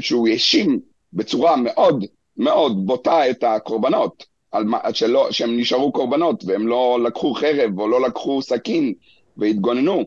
שהוא 0.00 0.28
האשים 0.28 0.80
בצורה 1.12 1.56
מאוד 1.56 2.04
מאוד 2.36 2.86
בוטה 2.86 3.30
את 3.30 3.44
הקורבנות. 3.44 4.30
על 4.52 4.64
שלא, 4.92 5.32
שהם 5.32 5.56
נשארו 5.56 5.92
קורבנות 5.92 6.44
והם 6.46 6.66
לא 6.66 6.98
לקחו 7.04 7.34
חרב 7.34 7.78
או 7.78 7.88
לא 7.88 8.00
לקחו 8.02 8.42
סכין 8.42 8.94
והתגוננו 9.36 10.04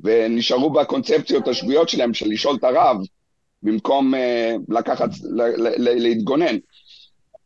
ונשארו 0.00 0.70
בקונספציות 0.70 1.48
השגויות 1.48 1.88
שלהם 1.88 2.14
של 2.14 2.28
לשאול 2.28 2.56
את 2.56 2.64
הרב 2.64 2.96
במקום 3.62 4.14
uh, 4.14 4.18
לקחת, 4.68 5.10
ל, 5.22 5.42
ל, 5.42 5.68
ל, 5.76 6.02
להתגונן. 6.02 6.56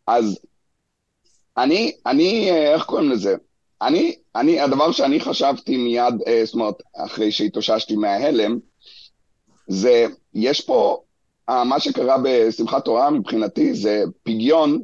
אז 0.07 0.39
אני, 1.57 1.93
אני, 2.07 2.51
אה, 2.51 2.75
איך 2.75 2.85
קוראים 2.85 3.11
לזה? 3.11 3.37
אני, 3.83 4.17
אני, 4.37 4.61
הדבר 4.61 4.93
שאני 4.93 5.21
חשבתי 5.21 5.77
מיד, 5.77 6.15
uh, 6.21 6.31
זאת 6.45 6.55
אומרת, 6.55 6.75
אחרי 6.97 7.33
שהתאוששתי 7.33 7.97
מההלם, 7.97 8.59
זה, 9.69 10.07
יש 10.35 10.61
פה, 10.61 11.03
uh, 11.51 11.53
מה 11.65 11.81
שקרה 11.81 12.17
בשמחת 12.25 12.85
תורה 12.85 13.11
מבחינתי 13.11 13.75
זה 13.75 14.05
פגיון 14.23 14.81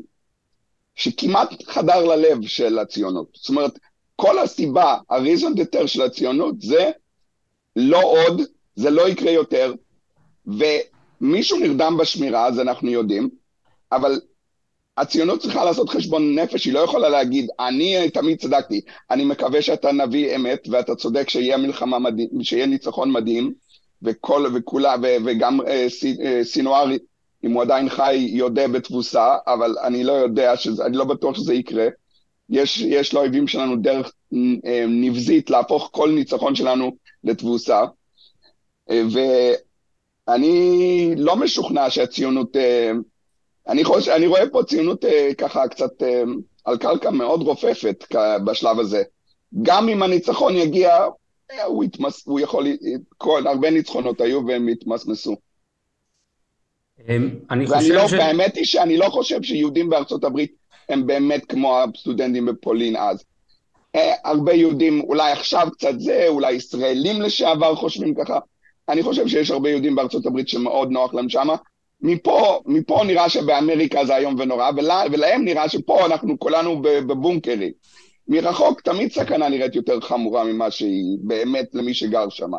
שכמעט 0.95 1.49
חדר 1.67 2.05
ללב 2.05 2.47
של 2.47 2.79
הציונות. 2.79 3.29
זאת 3.35 3.49
אומרת, 3.49 3.79
כל 4.17 4.39
הסיבה, 4.39 4.99
הריזון 5.11 5.55
דטר 5.55 5.87
של 5.87 6.03
הציונות 6.03 6.61
זה 6.61 6.91
לא 7.77 8.03
עוד 8.03 8.43
זה 8.77 8.91
לא 8.91 9.09
יקרה 9.09 9.31
יותר, 9.31 9.75
ומישהו 10.47 11.59
נרדם 11.59 11.97
בשמירה, 12.01 12.47
אז 12.47 12.61
אנחנו 12.61 12.91
יודעים, 12.91 13.31
אבל 13.93 14.21
הציונות 14.97 15.41
צריכה 15.41 15.65
לעשות 15.65 15.89
חשבון 15.89 16.39
נפש, 16.39 16.65
היא 16.65 16.73
לא 16.75 16.81
יכולה 16.81 17.09
להגיד, 17.09 17.49
אני 17.61 18.11
תמיד 18.11 18.39
צדקתי, 18.39 18.81
אני 19.11 19.25
מקווה 19.25 19.63
שאתה 19.63 19.93
נביא 19.93 20.37
אמת 20.37 20.69
ואתה 20.71 20.95
צודק 20.95 21.29
שיהיה 21.29 21.57
מלחמה 21.57 21.99
מדהים, 21.99 22.29
שיהיה 22.43 22.67
ניצחון 22.67 23.13
מדהים, 23.13 23.53
וכל, 24.03 24.47
וכולה, 24.55 24.95
ו, 25.03 25.07
וגם 25.25 25.61
אה, 25.61 25.87
אה, 26.25 26.45
סינואר, 26.45 26.87
אם 27.45 27.53
הוא 27.53 27.63
עדיין 27.63 27.89
חי, 27.89 28.15
יודה 28.15 28.69
בתבוסה, 28.69 29.37
אבל 29.47 29.77
אני 29.83 30.05
לא 30.05 30.13
יודע, 30.13 30.57
שזה, 30.57 30.87
אני 30.87 30.97
לא 30.97 31.05
בטוח 31.05 31.37
שזה 31.37 31.55
יקרה. 31.55 31.89
יש, 32.51 32.81
יש 32.81 33.15
לאויבים 33.15 33.49
שלנו 33.49 33.77
דרך 33.77 34.13
אה, 34.67 34.85
נבזית 34.89 35.51
להפוך 35.51 35.91
כל 35.93 36.11
ניצחון 36.11 36.55
שלנו 36.55 36.97
לתבוסה, 37.25 37.85
אה, 38.91 39.03
ואני 40.29 41.15
לא 41.17 41.37
משוכנע 41.37 41.91
שהציונות... 41.91 42.57
אה, 42.57 42.93
אני, 43.69 43.85
חושב, 43.85 44.11
אני 44.11 44.27
רואה 44.27 44.51
פה 44.51 44.63
ציונות 44.63 45.05
אה, 45.05 45.31
ככה 45.39 45.69
קצת 45.69 46.03
אה, 46.03 46.23
על 46.65 46.79
קרקע 46.79 47.11
מאוד 47.11 47.43
רופפת 47.43 48.05
בשלב 48.47 48.81
הזה. 48.81 49.03
גם 49.63 49.89
אם 49.89 50.03
הניצחון 50.03 50.57
יגיע, 50.57 50.91
אה, 51.51 51.65
הוא, 51.65 51.85
יתמס, 51.85 52.27
הוא 52.27 52.41
יכול, 52.41 52.67
כל, 53.19 53.47
הרבה 53.47 53.71
ניצחונות 53.71 54.21
היו 54.21 54.47
והם 54.47 54.69
התמסמסו. 54.69 55.37
אמ, 57.09 57.31
אני 57.51 57.67
חושב 57.67 57.95
לא, 57.95 58.09
ש... 58.09 58.13
והאמת 58.13 58.57
היא 58.57 58.65
שאני 58.65 58.97
לא 58.97 59.09
חושב 59.09 59.43
שיהודים 59.43 59.91
בארצות 59.91 60.25
הברית 60.25 60.53
הם 60.89 61.07
באמת 61.07 61.45
כמו 61.45 61.79
הסטודנטים 61.81 62.47
בפולין 62.47 62.97
אז. 62.97 63.25
הרבה 64.25 64.53
יהודים, 64.53 65.01
אולי 65.01 65.33
עכשיו 65.33 65.69
קצת 65.73 66.01
זה, 66.01 66.25
אולי 66.29 66.53
ישראלים 66.53 67.23
לשעבר 67.23 67.75
חושבים 67.75 68.15
ככה. 68.15 68.39
אני 68.89 69.03
חושב 69.03 69.29
שיש 69.29 69.51
הרבה 69.51 69.71
יהודים 69.71 69.95
בארצות 69.95 70.27
הברית 70.27 70.49
שמאוד 70.49 70.91
נוח 70.91 71.15
להם 71.15 71.29
שמה, 71.29 71.57
מפה, 72.07 72.61
מפה 72.67 73.03
נראה 73.07 73.29
שבאמריקה 73.29 74.05
זה 74.05 74.17
איום 74.17 74.35
ונורא, 74.39 74.71
ולה, 74.77 75.03
ולהם 75.13 75.45
נראה 75.45 75.69
שפה 75.69 76.07
אנחנו 76.07 76.39
כולנו 76.39 76.83
בבונקרים. 76.83 77.73
מרחוק 78.29 78.81
תמיד 78.81 79.13
סכנה 79.13 79.49
נראית 79.49 79.75
יותר 79.75 80.01
חמורה 80.01 80.45
ממה 80.45 80.71
שהיא 80.71 81.19
באמת 81.23 81.75
למי 81.75 81.95
שגר 81.95 82.29
שם. 82.29 82.51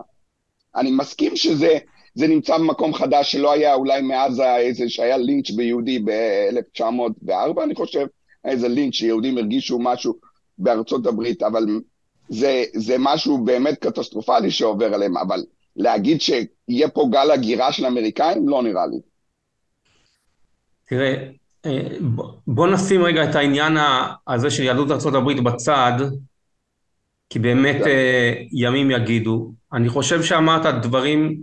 אני 0.76 0.92
מסכים 0.92 1.36
שזה 1.36 1.78
זה 2.16 2.28
נמצא 2.28 2.58
במקום 2.58 2.94
חדש 2.94 3.32
שלא 3.32 3.52
היה 3.52 3.74
אולי 3.74 4.02
מאז 4.02 4.40
איזה 4.40 4.90
שהיה 4.90 5.18
לינץ' 5.18 5.52
ביהודי 5.52 6.00
ב-1904, 6.00 7.64
אני 7.64 7.76
חושב, 7.76 8.06
איזה 8.46 8.68
לינץ' 8.68 8.94
שיהודים 8.94 9.38
הרגישו 9.38 9.80
משהו 9.80 10.14
בארצות 10.58 11.08
הברית, 11.08 11.44
אבל 11.44 11.66
זה, 12.30 12.64
זה 12.74 12.96
משהו 13.00 13.38
באמת 13.38 13.78
קטסטרופלי 13.78 14.52
שעובר 14.52 14.94
עליהם, 14.94 15.18
אבל 15.18 15.44
להגיד 15.76 16.22
שיהיה 16.22 16.90
פה 16.94 17.06
גל 17.12 17.32
הגירה 17.32 17.72
של 17.72 17.86
אמריקאים, 17.86 18.50
לא 18.50 18.64
נראה 18.64 18.88
לי. 18.88 18.98
תראה, 20.86 21.30
אה, 21.66 21.88
בוא 22.48 22.68
נשים 22.68 23.04
רגע 23.04 23.30
את 23.30 23.36
העניין 23.36 23.78
הזה 24.28 24.52
של 24.52 24.64
יהדות 24.64 24.92
ארה"ב 24.92 25.42
בצד, 25.44 25.94
כי 27.30 27.40
באמת 27.40 27.76
כן. 27.76 27.88
אה, 27.88 28.34
ימים 28.52 28.92
יגידו. 28.92 29.54
אני 29.74 29.90
חושב 29.90 30.24
שאמרת 30.24 30.66
דברים 30.82 31.36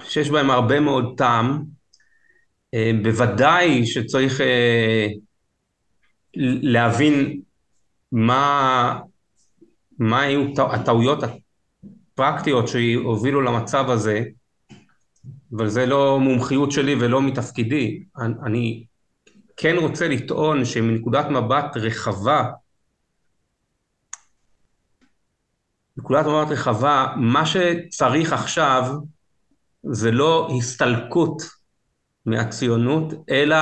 שיש 0.00 0.30
בהם 0.30 0.50
הרבה 0.50 0.80
מאוד 0.80 1.14
טעם. 1.16 1.64
אה, 2.74 2.90
בוודאי 3.02 3.86
שצריך 3.86 4.40
להבין 6.62 7.40
מה, 8.12 9.00
מה 9.98 10.20
היו 10.20 10.52
הטעויות 10.58 11.18
הפרקטיות 11.22 12.68
שהובילו 12.68 13.40
למצב 13.40 13.90
הזה. 13.90 14.22
אבל 15.52 15.68
זה 15.68 15.86
לא 15.86 16.20
מומחיות 16.20 16.72
שלי 16.72 16.94
ולא 16.94 17.22
מתפקידי. 17.22 18.04
אני, 18.18 18.34
אני 18.46 18.84
כן 19.56 19.76
רוצה 19.76 20.08
לטעון 20.08 20.64
שמנקודת 20.64 21.26
מבט 21.26 21.76
רחבה, 21.76 22.50
נקודת 25.96 26.26
מבט 26.26 26.50
רחבה, 26.50 27.14
מה 27.16 27.46
שצריך 27.46 28.32
עכשיו 28.32 28.94
זה 29.82 30.10
לא 30.10 30.48
הסתלקות 30.58 31.42
מהציונות, 32.26 33.12
אלא 33.30 33.56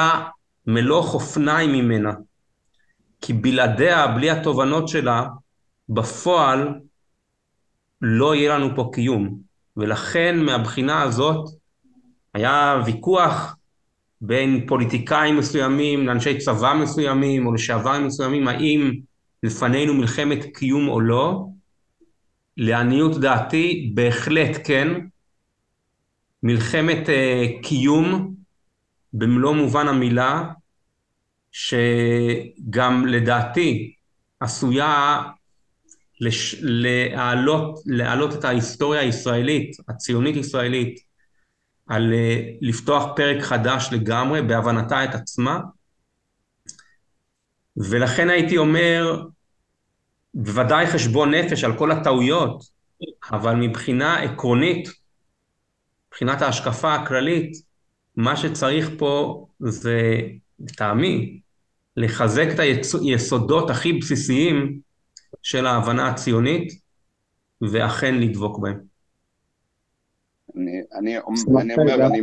מלוא 0.66 0.98
אופניים 0.98 1.72
ממנה. 1.72 2.12
כי 3.20 3.32
בלעדיה, 3.32 4.06
בלי 4.06 4.30
התובנות 4.30 4.88
שלה, 4.88 5.26
בפועל 5.88 6.80
לא 8.02 8.34
יהיה 8.34 8.58
לנו 8.58 8.76
פה 8.76 8.90
קיום. 8.92 9.38
ולכן 9.76 10.38
מהבחינה 10.38 11.02
הזאת 11.02 11.61
היה 12.34 12.82
ויכוח 12.86 13.56
בין 14.20 14.66
פוליטיקאים 14.66 15.36
מסוימים 15.36 16.06
לאנשי 16.06 16.38
צבא 16.38 16.74
מסוימים 16.82 17.46
או 17.46 17.54
לשעברים 17.54 18.06
מסוימים, 18.06 18.48
האם 18.48 18.92
לפנינו 19.42 19.94
מלחמת 19.94 20.38
קיום 20.54 20.88
או 20.88 21.00
לא. 21.00 21.46
לעניות 22.56 23.20
דעתי, 23.20 23.90
בהחלט 23.94 24.58
כן. 24.64 24.88
מלחמת 26.42 27.08
uh, 27.08 27.62
קיום 27.62 28.34
במלוא 29.12 29.54
מובן 29.54 29.88
המילה, 29.88 30.44
שגם 31.52 33.06
לדעתי 33.06 33.94
עשויה 34.40 35.22
לש... 36.20 36.56
להעלות, 36.60 37.78
להעלות 37.86 38.34
את 38.34 38.44
ההיסטוריה 38.44 39.00
הישראלית, 39.00 39.76
הציונית-ישראלית, 39.88 41.00
על 41.86 42.12
אה, 42.14 42.50
לפתוח 42.60 43.04
פרק 43.16 43.42
חדש 43.42 43.88
לגמרי 43.92 44.42
בהבנתה 44.42 45.04
את 45.04 45.14
עצמה. 45.14 45.60
ולכן 47.76 48.30
הייתי 48.30 48.58
אומר, 48.58 49.24
בוודאי 50.34 50.86
חשבון 50.86 51.34
נפש 51.34 51.64
על 51.64 51.78
כל 51.78 51.90
הטעויות, 51.90 52.64
אבל 53.32 53.54
מבחינה 53.54 54.18
עקרונית, 54.18 54.88
מבחינת 56.08 56.42
ההשקפה 56.42 56.94
הכללית, 56.94 57.52
מה 58.16 58.36
שצריך 58.36 58.90
פה 58.98 59.46
זה, 59.60 60.20
לטעמי, 60.60 61.40
לחזק 61.96 62.46
את 62.54 62.58
היסודות 63.02 63.70
הכי 63.70 63.92
בסיסיים 63.92 64.80
של 65.42 65.66
ההבנה 65.66 66.08
הציונית, 66.08 66.72
ואכן 67.62 68.14
לדבוק 68.14 68.58
בהם. 68.58 68.91
אני, 70.56 70.80
אני, 70.94 71.18
אני 71.60 71.74
אומר, 71.74 72.06
אני, 72.06 72.20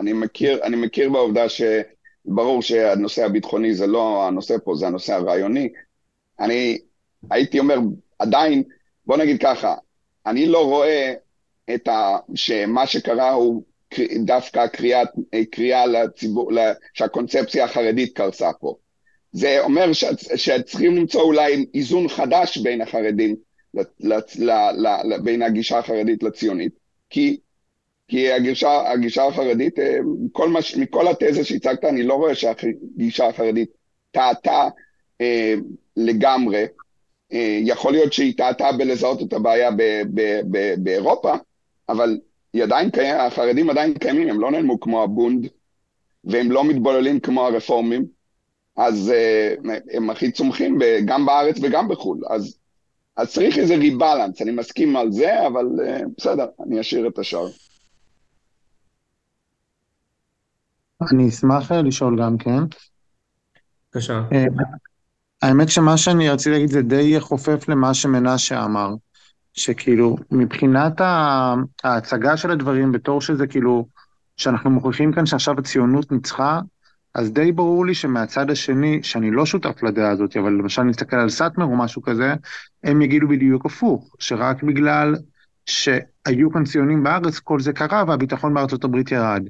אני, 0.00 0.12
מכיר, 0.12 0.64
אני 0.64 0.76
מכיר 0.76 1.10
בעובדה 1.10 1.44
שברור 1.48 2.62
שהנושא 2.62 3.24
הביטחוני 3.24 3.74
זה 3.74 3.86
לא 3.86 4.26
הנושא 4.26 4.56
פה, 4.64 4.74
זה 4.74 4.86
הנושא 4.86 5.14
הרעיוני. 5.14 5.68
אני 6.40 6.78
הייתי 7.30 7.58
אומר, 7.58 7.78
עדיין, 8.18 8.62
בוא 9.06 9.16
נגיד 9.16 9.42
ככה, 9.42 9.74
אני 10.26 10.46
לא 10.46 10.64
רואה 10.64 11.14
את 11.74 11.88
ה... 11.88 12.16
שמה 12.34 12.86
שקרה 12.86 13.30
הוא 13.30 13.62
דווקא 14.24 14.66
קריאה, 14.66 15.02
קריאה 15.50 15.86
לציבור, 15.86 16.50
שהקונספציה 16.94 17.64
החרדית 17.64 18.16
קרסה 18.16 18.50
פה. 18.60 18.76
זה 19.32 19.60
אומר 19.60 19.92
שצריכים 20.36 20.96
למצוא 20.96 21.22
אולי 21.22 21.66
איזון 21.74 22.08
חדש 22.08 22.58
בין 22.58 22.80
החרדים, 22.80 23.36
בין 25.22 25.42
הגישה 25.42 25.78
החרדית 25.78 26.22
לציונית. 26.22 26.81
כי, 27.12 27.36
כי 28.08 28.32
הגישה, 28.32 28.90
הגישה 28.92 29.24
החרדית, 29.24 29.78
אה, 29.78 29.98
כל 30.32 30.48
מש, 30.48 30.76
מכל 30.76 31.08
התזה 31.08 31.44
שהצגת, 31.44 31.84
אני 31.84 32.02
לא 32.02 32.14
רואה 32.14 32.34
שהגישה 32.34 33.28
החרדית 33.28 33.70
טעתה 34.10 34.68
אה, 35.20 35.54
לגמרי. 35.96 36.66
אה, 37.32 37.58
יכול 37.62 37.92
להיות 37.92 38.12
שהיא 38.12 38.36
טעתה 38.36 38.72
בלזהות 38.72 39.22
את 39.22 39.32
הבעיה 39.32 39.70
ב, 39.70 39.82
ב, 40.14 40.40
ב, 40.50 40.74
באירופה, 40.78 41.32
אבל 41.88 42.18
עדיין 42.62 42.90
קיים, 42.90 43.16
החרדים 43.16 43.70
עדיין 43.70 43.94
קיימים, 43.94 44.28
הם 44.28 44.40
לא 44.40 44.50
נעלמו 44.50 44.80
כמו 44.80 45.02
הבונד, 45.02 45.48
והם 46.24 46.50
לא 46.50 46.64
מתבוללים 46.64 47.20
כמו 47.20 47.46
הרפורמים, 47.46 48.06
אז 48.76 49.12
אה, 49.14 49.54
הם 49.92 50.10
הכי 50.10 50.32
צומחים 50.32 50.78
גם 51.04 51.26
בארץ 51.26 51.56
וגם 51.62 51.88
בחו"ל. 51.88 52.20
אז 52.30 52.61
אז 53.16 53.32
צריך 53.32 53.58
איזה 53.58 53.76
ריבלנס, 53.76 54.42
אני 54.42 54.50
מסכים 54.50 54.96
על 54.96 55.12
זה, 55.12 55.46
אבל 55.46 55.66
uh, 55.66 56.02
בסדר, 56.18 56.46
אני 56.66 56.80
אשאיר 56.80 57.08
את 57.08 57.18
השאר. 57.18 57.46
אני 61.12 61.28
אשמח 61.28 61.72
אה, 61.72 61.82
לשאול 61.82 62.22
גם 62.22 62.38
כן. 62.38 62.58
בבקשה. 63.94 64.22
Uh, 64.30 64.62
האמת 65.42 65.68
שמה 65.68 65.96
שאני 65.96 66.28
רציתי 66.28 66.50
להגיד 66.50 66.68
זה 66.68 66.82
די 66.82 67.20
חופף 67.20 67.68
למה 67.68 67.94
שמנשה 67.94 68.64
אמר, 68.64 68.94
שכאילו 69.54 70.16
מבחינת 70.30 71.00
ההצגה 71.84 72.36
של 72.36 72.50
הדברים 72.50 72.92
בתור 72.92 73.20
שזה 73.20 73.46
כאילו, 73.46 73.86
שאנחנו 74.36 74.70
מוכיחים 74.70 75.12
כאן 75.12 75.26
שעכשיו 75.26 75.58
הציונות 75.58 76.12
ניצחה, 76.12 76.60
אז 77.14 77.32
די 77.32 77.52
ברור 77.52 77.86
לי 77.86 77.94
שמהצד 77.94 78.50
השני, 78.50 79.02
שאני 79.02 79.30
לא 79.30 79.46
שותף 79.46 79.82
לדעה 79.82 80.10
הזאת, 80.10 80.36
אבל 80.36 80.52
למשל 80.52 80.82
נסתכל 80.82 81.16
על 81.16 81.28
סאטמר 81.28 81.64
או 81.64 81.76
משהו 81.76 82.02
כזה, 82.02 82.34
הם 82.84 83.02
יגידו 83.02 83.28
בדיוק 83.28 83.66
הפוך, 83.66 84.16
שרק 84.18 84.62
בגלל 84.62 85.14
שהיו 85.66 86.52
כאן 86.52 86.64
ציונים 86.64 87.02
בארץ, 87.02 87.38
כל 87.38 87.60
זה 87.60 87.72
קרה 87.72 88.04
והביטחון 88.08 88.54
בארצות 88.54 88.84
הברית 88.84 89.12
ירד. 89.12 89.42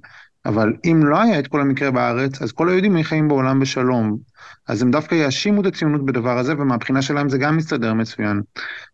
אבל 0.45 0.73
אם 0.85 1.01
לא 1.07 1.23
היה 1.23 1.39
את 1.39 1.49
כל 1.49 1.61
המקרה 1.61 1.91
בארץ, 1.91 2.43
אז 2.43 2.53
כל 2.53 2.69
היהודים 2.69 2.97
היו 2.97 3.05
חיים 3.05 3.29
בעולם 3.29 3.61
בשלום. 3.61 4.19
אז 4.69 4.83
הם 4.83 4.91
דווקא 4.91 5.15
יאשימו 5.15 5.61
את 5.61 5.67
הציונות 5.67 6.07
בדבר 6.07 6.39
הזה, 6.39 6.55
ומהבחינה 6.59 7.03
שלהם 7.03 7.29
זה 7.29 7.39
גם 7.39 7.57
מסתדר 7.57 7.95
מצוין. 7.95 8.41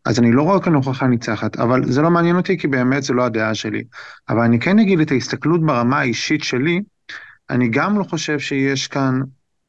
אז 0.04 0.18
אני 0.18 0.32
לא 0.32 0.42
רואה 0.42 0.60
כאן 0.60 0.74
הוכחה 0.74 1.06
ניצחת, 1.06 1.56
אבל 1.56 1.92
זה 1.92 2.02
לא 2.02 2.10
מעניין 2.10 2.36
אותי, 2.36 2.58
כי 2.58 2.68
באמת 2.68 3.02
זה 3.02 3.14
לא 3.14 3.24
הדעה 3.24 3.54
שלי. 3.54 3.82
אבל 4.28 4.40
אני 4.40 4.60
כן 4.60 4.78
אגיד 4.78 5.00
את 5.00 5.10
ההסתכלות 5.10 5.66
ברמה 5.66 5.98
האישית 5.98 6.44
שלי, 6.44 6.80
אני 7.50 7.68
גם 7.68 7.98
לא 7.98 8.04
חושב 8.04 8.38
שיש 8.38 8.88
כאן 8.88 9.20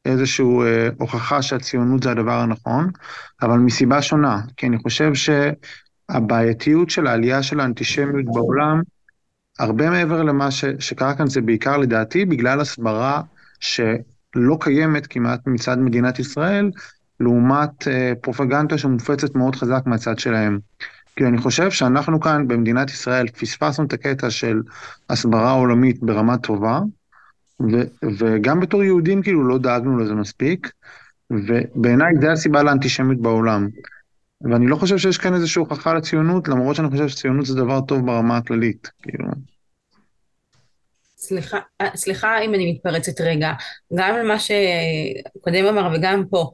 איזושהי 0.04 0.46
אה, 0.46 0.88
הוכחה 0.98 1.42
שהציונות 1.42 2.02
זה 2.02 2.10
הדבר 2.10 2.40
הנכון, 2.40 2.90
אבל 3.42 3.58
מסיבה 3.58 4.02
שונה, 4.02 4.40
כי 4.56 4.66
אני 4.66 4.78
חושב 4.78 5.12
שהבעייתיות 5.14 6.90
של 6.90 7.06
העלייה 7.06 7.42
של 7.42 7.60
האנטישמיות 7.60 8.24
בעולם, 8.24 8.82
הרבה 9.58 9.90
מעבר 9.90 10.22
למה 10.22 10.50
ש, 10.50 10.64
שקרה 10.78 11.14
כאן 11.14 11.26
זה 11.26 11.40
בעיקר 11.40 11.76
לדעתי 11.76 12.24
בגלל 12.24 12.60
הסברה 12.60 13.22
שלא 13.60 14.56
קיימת 14.60 15.06
כמעט 15.06 15.40
מצד 15.46 15.78
מדינת 15.78 16.18
ישראל, 16.18 16.70
לעומת 17.20 17.88
אה, 17.88 18.12
פרופגנדה 18.20 18.78
שמופצת 18.78 19.34
מאוד 19.34 19.56
חזק 19.56 19.82
מהצד 19.86 20.18
שלהם. 20.18 20.58
כי 21.16 21.24
אני 21.26 21.38
חושב 21.38 21.70
שאנחנו 21.70 22.20
כאן 22.20 22.48
במדינת 22.48 22.90
ישראל 22.90 23.28
פספסנו 23.28 23.84
את 23.84 23.92
הקטע 23.92 24.30
של 24.30 24.62
הסברה 25.10 25.50
עולמית 25.50 26.02
ברמה 26.02 26.38
טובה, 26.38 26.80
ו- 27.60 28.06
וגם 28.18 28.60
בתור 28.60 28.84
יהודים 28.84 29.22
כאילו 29.22 29.48
לא 29.48 29.58
דאגנו 29.58 29.98
לזה 29.98 30.14
מספיק, 30.14 30.72
ובעיניי 31.30 32.12
זה 32.20 32.32
הסיבה 32.32 32.62
לאנטישמיות 32.62 33.22
בעולם. 33.22 33.68
ואני 34.40 34.66
לא 34.66 34.76
חושב 34.76 34.98
שיש 34.98 35.18
כאן 35.18 35.34
איזושהי 35.34 35.60
הוכחה 35.60 35.94
לציונות, 35.94 36.48
למרות 36.48 36.76
שאני 36.76 36.90
חושב 36.90 37.08
שציונות 37.08 37.46
זה 37.46 37.54
דבר 37.54 37.80
טוב 37.80 38.06
ברמה 38.06 38.36
הכללית, 38.36 38.90
כאילו. 39.02 39.24
סליחה, 41.16 41.58
אה, 41.80 41.96
סליחה 41.96 42.40
אם 42.40 42.54
אני 42.54 42.72
מתפרצת 42.72 43.20
רגע, 43.20 43.52
גם 43.94 44.14
על 44.14 44.26
מה 44.26 44.36
שקודם 44.38 45.64
אמר 45.64 45.92
וגם 45.94 46.24
פה. 46.30 46.50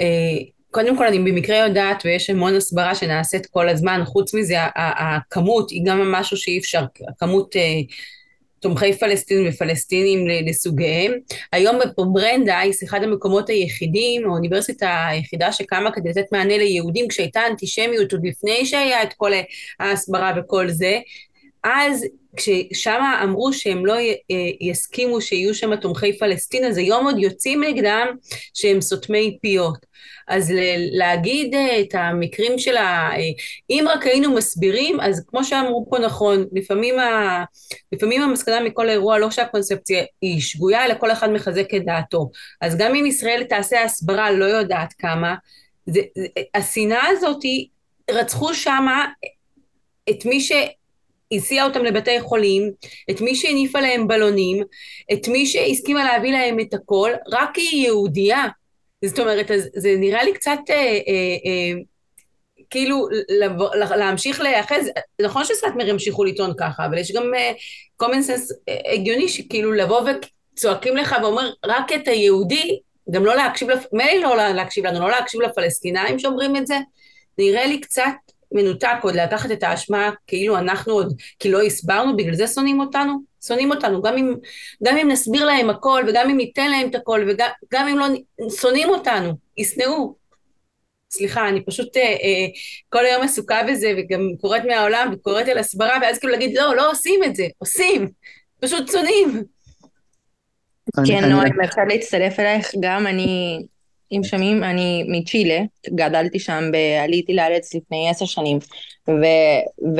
אה, 0.00 0.44
קודם 0.70 0.96
כל 0.96 1.06
אני 1.06 1.18
במקרה 1.18 1.56
יודעת 1.56 2.02
ויש 2.04 2.30
המון 2.30 2.54
הסברה 2.54 2.94
שנעשית 2.94 3.46
כל 3.46 3.68
הזמן, 3.68 4.00
חוץ 4.04 4.34
מזה 4.34 4.56
הכמות 4.76 5.70
היא 5.70 5.82
גם 5.86 6.12
משהו 6.12 6.36
שאי 6.36 6.58
אפשר, 6.58 6.84
הכמות 7.08 7.56
אה, 7.56 7.80
תומכי 8.60 8.92
פלסטין 8.92 9.46
ופלסטינים 9.48 10.26
לסוגיהם. 10.46 11.12
היום 11.52 11.78
בברנדייס, 11.98 12.84
אחד 12.84 13.02
המקומות 13.02 13.48
היחידים, 13.48 14.24
האוניברסיטה 14.24 15.06
היחידה 15.06 15.52
שקמה 15.52 15.90
כדי 15.90 16.08
לתת 16.08 16.32
מענה 16.32 16.58
ליהודים, 16.58 17.08
כשהייתה 17.08 17.40
אנטישמיות 17.50 18.12
עוד 18.12 18.26
לפני 18.26 18.66
שהיה 18.66 19.02
את 19.02 19.12
כל 19.12 19.30
ההסברה 19.80 20.32
וכל 20.36 20.68
זה, 20.68 20.98
אז 21.64 22.06
כששם 22.36 23.00
אמרו 23.22 23.52
שהם 23.52 23.86
לא 23.86 23.94
יסכימו 24.60 25.20
שיהיו 25.20 25.54
שם 25.54 25.76
תומכי 25.76 26.18
פלסטין, 26.18 26.64
אז 26.64 26.76
היום 26.76 27.04
עוד 27.04 27.18
יוצאים 27.18 27.64
נגדם 27.64 28.06
שהם 28.54 28.80
סותמי 28.80 29.38
פיות. 29.42 29.86
אז 30.30 30.52
להגיד 30.92 31.54
אה, 31.54 31.80
את 31.80 31.94
המקרים 31.94 32.58
של 32.58 32.76
ה... 32.76 33.10
אה, 33.12 33.18
אם 33.70 33.84
רק 33.88 34.06
היינו 34.06 34.34
מסבירים, 34.34 35.00
אז 35.00 35.24
כמו 35.26 35.44
שאמרו 35.44 35.86
פה 35.90 35.98
נכון, 35.98 36.46
לפעמים, 36.52 36.98
ה... 36.98 37.44
לפעמים 37.92 38.22
המסקנה 38.22 38.60
מכל 38.60 38.88
האירוע 38.88 39.18
לא 39.18 39.30
שהקונספציה 39.30 40.04
היא 40.22 40.40
שגויה, 40.40 40.84
אלא 40.84 40.94
כל 41.00 41.10
אחד 41.10 41.30
מחזק 41.30 41.74
את 41.76 41.84
דעתו. 41.84 42.30
אז 42.60 42.76
גם 42.76 42.94
אם 42.94 43.06
ישראל 43.06 43.44
תעשה 43.48 43.84
הסברה, 43.84 44.30
לא 44.30 44.44
יודעת 44.44 44.92
כמה, 44.98 45.34
זה, 45.86 46.00
זה, 46.18 46.26
השנאה 46.54 47.06
הזאת, 47.08 47.42
רצחו 48.10 48.54
שמה 48.54 49.06
את 50.10 50.24
מי 50.26 50.40
ש... 50.40 50.52
הסיעה 51.32 51.66
אותם 51.66 51.84
לבתי 51.84 52.20
חולים, 52.20 52.70
את 53.10 53.20
מי 53.20 53.34
שהניפה 53.34 53.80
להם 53.80 54.08
בלונים, 54.08 54.62
את 55.12 55.28
מי 55.28 55.46
שהסכימה 55.46 56.04
להביא 56.04 56.32
להם 56.32 56.60
את 56.60 56.74
הכל, 56.74 57.10
רק 57.32 57.50
כי 57.54 57.60
היא 57.60 57.86
יהודייה. 57.86 58.46
זאת 59.04 59.18
אומרת, 59.18 59.50
זה 59.76 59.94
נראה 59.98 60.24
לי 60.24 60.32
קצת 60.32 60.58
אה, 60.70 60.74
אה, 60.74 61.36
אה, 61.46 61.80
כאילו 62.70 63.08
לבוא, 63.40 63.76
להמשיך 63.76 64.40
להיאחז, 64.40 64.90
נכון 65.22 65.44
שסאטמר 65.44 65.88
ימשיכו 65.88 66.24
לטעון 66.24 66.52
ככה, 66.58 66.86
אבל 66.86 66.98
יש 66.98 67.12
גם 67.12 67.34
אה, 67.34 67.52
common 68.02 68.28
sense 68.28 68.54
אה, 68.68 68.92
הגיוני 68.92 69.28
שכאילו 69.28 69.72
לבוא 69.72 70.02
וצועקים 70.54 70.96
לך 70.96 71.16
ואומר 71.22 71.50
רק 71.66 71.92
את 71.92 72.08
היהודי, 72.08 72.80
גם 73.10 73.24
לא 73.24 73.36
להקשיב, 73.36 73.68
מילא 73.92 74.36
לא 74.36 74.48
להקשיב 74.48 74.86
לנו, 74.86 75.00
לא 75.00 75.10
להקשיב 75.10 75.40
לפלסטינאים 75.40 76.18
שאומרים 76.18 76.56
את 76.56 76.66
זה, 76.66 76.78
נראה 77.38 77.66
לי 77.66 77.80
קצת 77.80 78.12
מנותק 78.52 78.96
עוד 79.02 79.14
לקחת 79.14 79.50
את 79.50 79.62
האשמה 79.62 80.10
כאילו 80.26 80.58
אנחנו 80.58 80.92
עוד, 80.92 81.14
כי 81.38 81.50
לא 81.50 81.62
הסברנו, 81.62 82.16
בגלל 82.16 82.34
זה 82.34 82.46
שונאים 82.46 82.80
אותנו? 82.80 83.29
שונאים 83.46 83.70
אותנו, 83.70 84.02
גם 84.02 84.16
אם, 84.16 84.34
גם 84.84 84.96
אם 84.96 85.08
נסביר 85.08 85.44
להם 85.44 85.70
הכל, 85.70 86.04
וגם 86.08 86.30
אם 86.30 86.36
ניתן 86.36 86.70
להם 86.70 86.90
את 86.90 86.94
הכל, 86.94 87.28
וגם 87.28 87.88
אם 87.88 87.98
לא, 87.98 88.06
שונאים 88.60 88.88
אותנו, 88.88 89.32
ישנאו. 89.56 90.20
סליחה, 91.12 91.48
אני 91.48 91.64
פשוט 91.64 91.96
אה, 91.96 92.02
אה, 92.02 92.46
כל 92.88 93.06
היום 93.06 93.22
עסוקה 93.22 93.62
בזה, 93.68 93.92
וגם 93.98 94.20
קוראת 94.40 94.62
מהעולם, 94.64 95.10
וקוראת 95.12 95.48
על 95.48 95.58
הסברה, 95.58 95.98
ואז 96.02 96.18
כאילו 96.18 96.32
להגיד, 96.32 96.56
לא, 96.58 96.76
לא 96.76 96.90
עושים 96.90 97.24
את 97.24 97.36
זה, 97.36 97.46
עושים, 97.58 98.08
פשוט 98.60 98.90
שונאים. 98.92 99.44
כן, 101.06 101.24
נועה, 101.24 101.46
אני 101.46 101.66
רוצה 101.66 101.84
להצטרף 101.88 102.40
אלייך, 102.40 102.70
גם 102.80 103.06
אני 103.06 103.58
אם 104.12 104.20
שומעים, 104.24 104.64
אני 104.64 105.04
מצ'ילה, 105.08 105.60
גדלתי 105.94 106.38
שם, 106.38 106.64
עליתי 107.04 107.34
לארץ 107.34 107.74
לפני 107.74 108.08
עשר 108.10 108.24
שנים, 108.24 108.58
ו- 109.08 109.92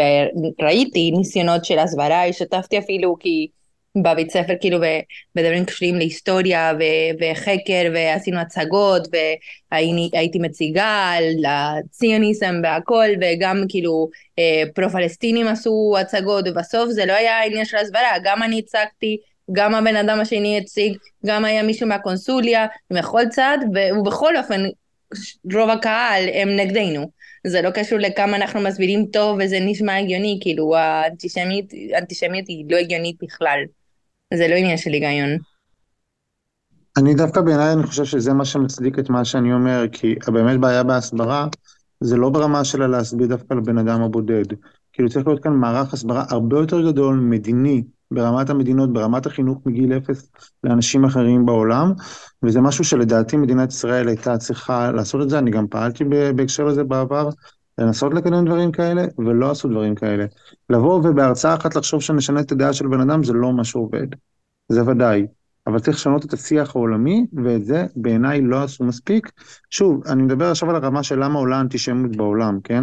וראיתי 0.60 1.10
ניסיונות 1.10 1.64
של 1.64 1.78
הסברה, 1.78 2.26
השתתפתי 2.26 2.78
אפילו 2.78 3.16
כי 3.20 3.46
בבית 4.02 4.30
ספר 4.30 4.52
כאילו 4.60 4.78
בדברים 5.34 5.64
קשורים 5.64 5.96
להיסטוריה 5.96 6.72
ו- 6.78 7.24
וחקר, 7.32 7.90
ועשינו 7.94 8.40
הצגות, 8.40 9.08
והייתי 9.72 10.38
מציגה 10.38 11.10
על 11.16 11.44
הציוניזם 11.48 12.54
והכל, 12.62 13.06
וגם 13.20 13.64
כאילו 13.68 14.08
אה, 14.38 14.62
פרו-פלסטינים 14.74 15.46
עשו 15.46 15.94
הצגות, 16.00 16.44
ובסוף 16.48 16.90
זה 16.90 17.06
לא 17.06 17.12
היה 17.12 17.44
עניין 17.44 17.64
של 17.64 17.76
הסברה, 17.76 18.10
גם 18.24 18.42
אני 18.42 18.58
הצגתי 18.58 19.16
גם 19.52 19.74
הבן 19.74 19.96
אדם 19.96 20.20
השני 20.20 20.58
הציג, 20.58 20.96
גם 21.26 21.44
היה 21.44 21.62
מישהו 21.62 21.88
מהקונסוליה, 21.88 22.66
מכל 22.90 23.22
צד, 23.30 23.58
ובכל 24.00 24.36
אופן, 24.36 24.60
רוב 25.52 25.70
הקהל 25.70 26.24
הם 26.34 26.48
נגדנו. 26.48 27.10
זה 27.46 27.62
לא 27.62 27.70
קשור 27.70 27.98
לכמה 27.98 28.36
אנחנו 28.36 28.60
מסבירים 28.60 29.06
טוב 29.12 29.38
וזה 29.40 29.58
נשמע 29.60 29.98
הגיוני, 29.98 30.38
כאילו 30.42 30.76
האנטישמיות 30.76 32.48
היא 32.48 32.64
לא 32.70 32.76
הגיונית 32.76 33.16
בכלל. 33.22 33.58
זה 34.34 34.48
לא 34.48 34.54
עניין 34.54 34.76
של 34.76 34.90
היגיון. 34.90 35.38
אני 36.98 37.14
דווקא 37.14 37.40
בעיניי 37.40 37.72
אני 37.72 37.82
חושב 37.82 38.04
שזה 38.04 38.32
מה 38.32 38.44
שמצדיק 38.44 38.98
את 38.98 39.10
מה 39.10 39.24
שאני 39.24 39.52
אומר, 39.52 39.84
כי 39.92 40.14
באמת 40.26 40.60
בעיה 40.60 40.82
בהסברה 40.82 41.46
זה 42.00 42.16
לא 42.16 42.30
ברמה 42.30 42.64
שלה 42.64 42.86
להסביר 42.86 43.26
דווקא 43.26 43.54
לבן 43.54 43.78
אדם 43.78 44.02
הבודד. 44.02 44.44
כאילו 44.92 45.08
צריך 45.08 45.26
להיות 45.26 45.42
כאן 45.42 45.52
מערך 45.52 45.94
הסברה 45.94 46.24
הרבה 46.30 46.58
יותר 46.58 46.90
גדול, 46.90 47.16
מדיני, 47.16 47.82
ברמת 48.10 48.50
המדינות, 48.50 48.92
ברמת 48.92 49.26
החינוך 49.26 49.58
מגיל 49.66 49.96
אפס 49.96 50.30
לאנשים 50.64 51.04
אחרים 51.04 51.46
בעולם, 51.46 51.92
וזה 52.42 52.60
משהו 52.60 52.84
שלדעתי 52.84 53.36
מדינת 53.36 53.68
ישראל 53.72 54.08
הייתה 54.08 54.38
צריכה 54.38 54.92
לעשות 54.92 55.22
את 55.22 55.30
זה, 55.30 55.38
אני 55.38 55.50
גם 55.50 55.66
פעלתי 55.68 56.04
בהקשר 56.36 56.64
לזה 56.64 56.84
בעבר, 56.84 57.28
לנסות 57.78 58.14
לקדם 58.14 58.44
דברים 58.44 58.72
כאלה, 58.72 59.04
ולא 59.18 59.50
עשו 59.50 59.68
דברים 59.68 59.94
כאלה. 59.94 60.24
לבוא 60.70 60.94
ובהרצאה 60.94 61.54
אחת 61.54 61.76
לחשוב 61.76 62.02
שנשנה 62.02 62.40
את 62.40 62.52
הדעה 62.52 62.72
של 62.72 62.86
בן 62.86 63.00
אדם, 63.00 63.24
זה 63.24 63.32
לא 63.32 63.52
מה 63.52 63.64
שעובד, 63.64 64.06
זה 64.68 64.84
ודאי. 64.84 65.26
אבל 65.66 65.78
צריך 65.78 65.96
לשנות 65.96 66.24
את 66.24 66.32
השיח 66.32 66.76
העולמי, 66.76 67.26
ואת 67.44 67.64
זה 67.64 67.86
בעיניי 67.96 68.40
לא 68.40 68.62
עשו 68.62 68.84
מספיק. 68.84 69.30
שוב, 69.70 70.02
אני 70.06 70.22
מדבר 70.22 70.50
עכשיו 70.50 70.70
על 70.70 70.76
הרמה 70.76 71.02
של 71.02 71.24
למה 71.24 71.38
עולה 71.38 71.60
אנטישמיות 71.60 72.16
בעולם, 72.16 72.58
כן? 72.64 72.80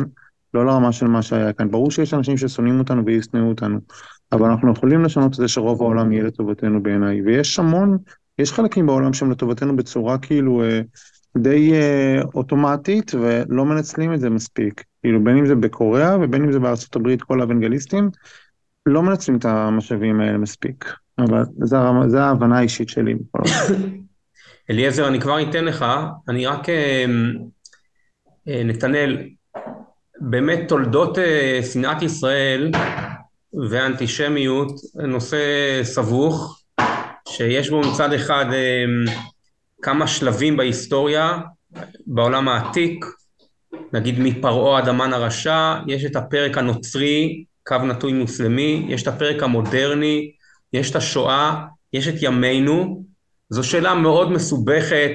לא 0.53 0.65
לרמה 0.65 0.91
של 0.91 1.07
מה 1.07 1.21
שהיה 1.21 1.53
כאן. 1.53 1.71
ברור 1.71 1.91
שיש 1.91 2.13
אנשים 2.13 2.37
ששונאים 2.37 2.79
אותנו 2.79 3.05
וישנאו 3.05 3.49
אותנו, 3.49 3.79
אבל 4.31 4.49
אנחנו 4.49 4.71
יכולים 4.71 5.03
לשנות 5.03 5.31
את 5.31 5.37
זה 5.37 5.47
שרוב 5.47 5.81
העולם 5.81 6.11
יהיה 6.11 6.23
לטובתנו 6.23 6.83
בעיניי, 6.83 7.21
ויש 7.21 7.59
המון, 7.59 7.97
יש 8.39 8.51
חלקים 8.51 8.85
בעולם 8.85 9.13
שהם 9.13 9.31
לטובתנו 9.31 9.75
בצורה 9.75 10.17
כאילו 10.17 10.63
אה, 10.63 10.81
די 11.37 11.73
אה, 11.73 12.21
אוטומטית, 12.35 13.11
ולא 13.15 13.65
מנצלים 13.65 14.13
את 14.13 14.19
זה 14.19 14.29
מספיק. 14.29 14.83
כאילו 15.01 15.23
בין 15.23 15.37
אם 15.37 15.45
זה 15.45 15.55
בקוריאה 15.55 16.17
ובין 16.21 16.43
אם 16.43 16.51
זה 16.51 16.59
בארצות 16.59 16.95
הברית, 16.95 17.21
כל 17.21 17.41
האוונגליסטים, 17.41 18.09
לא 18.85 19.03
מנצלים 19.03 19.37
את 19.37 19.45
המשאבים 19.45 20.19
האלה 20.19 20.37
מספיק. 20.37 20.93
אבל 21.19 21.43
זו 22.07 22.17
ההבנה 22.17 22.57
האישית 22.57 22.89
שלי. 22.89 23.15
אליעזר, 24.69 25.07
אני 25.07 25.19
כבר 25.19 25.49
אתן 25.49 25.65
לך, 25.65 25.85
אני 26.29 26.45
רק, 26.45 26.69
אה, 26.69 27.05
נתנאל, 28.47 29.17
באמת 30.19 30.59
תולדות 30.67 31.17
שנאת 31.73 32.01
ישראל 32.01 32.71
ואנטישמיות 33.69 34.71
נושא 34.95 35.37
סבוך, 35.83 36.61
שיש 37.27 37.69
בו 37.69 37.81
מצד 37.81 38.13
אחד 38.13 38.45
אה, 38.53 39.11
כמה 39.81 40.07
שלבים 40.07 40.57
בהיסטוריה, 40.57 41.37
בעולם 42.07 42.47
העתיק, 42.47 43.05
נגיד 43.93 44.19
מפרעה 44.19 44.77
עד 44.77 44.87
המן 44.87 45.13
הרשע, 45.13 45.75
יש 45.87 46.05
את 46.05 46.15
הפרק 46.15 46.57
הנוצרי, 46.57 47.43
קו 47.63 47.77
נטוי 47.77 48.13
מוסלמי, 48.13 48.85
יש 48.89 49.03
את 49.03 49.07
הפרק 49.07 49.43
המודרני, 49.43 50.31
יש 50.73 50.91
את 50.91 50.95
השואה, 50.95 51.65
יש 51.93 52.07
את 52.07 52.15
ימינו. 52.21 53.03
זו 53.49 53.63
שאלה 53.63 53.93
מאוד 53.93 54.31
מסובכת, 54.31 55.11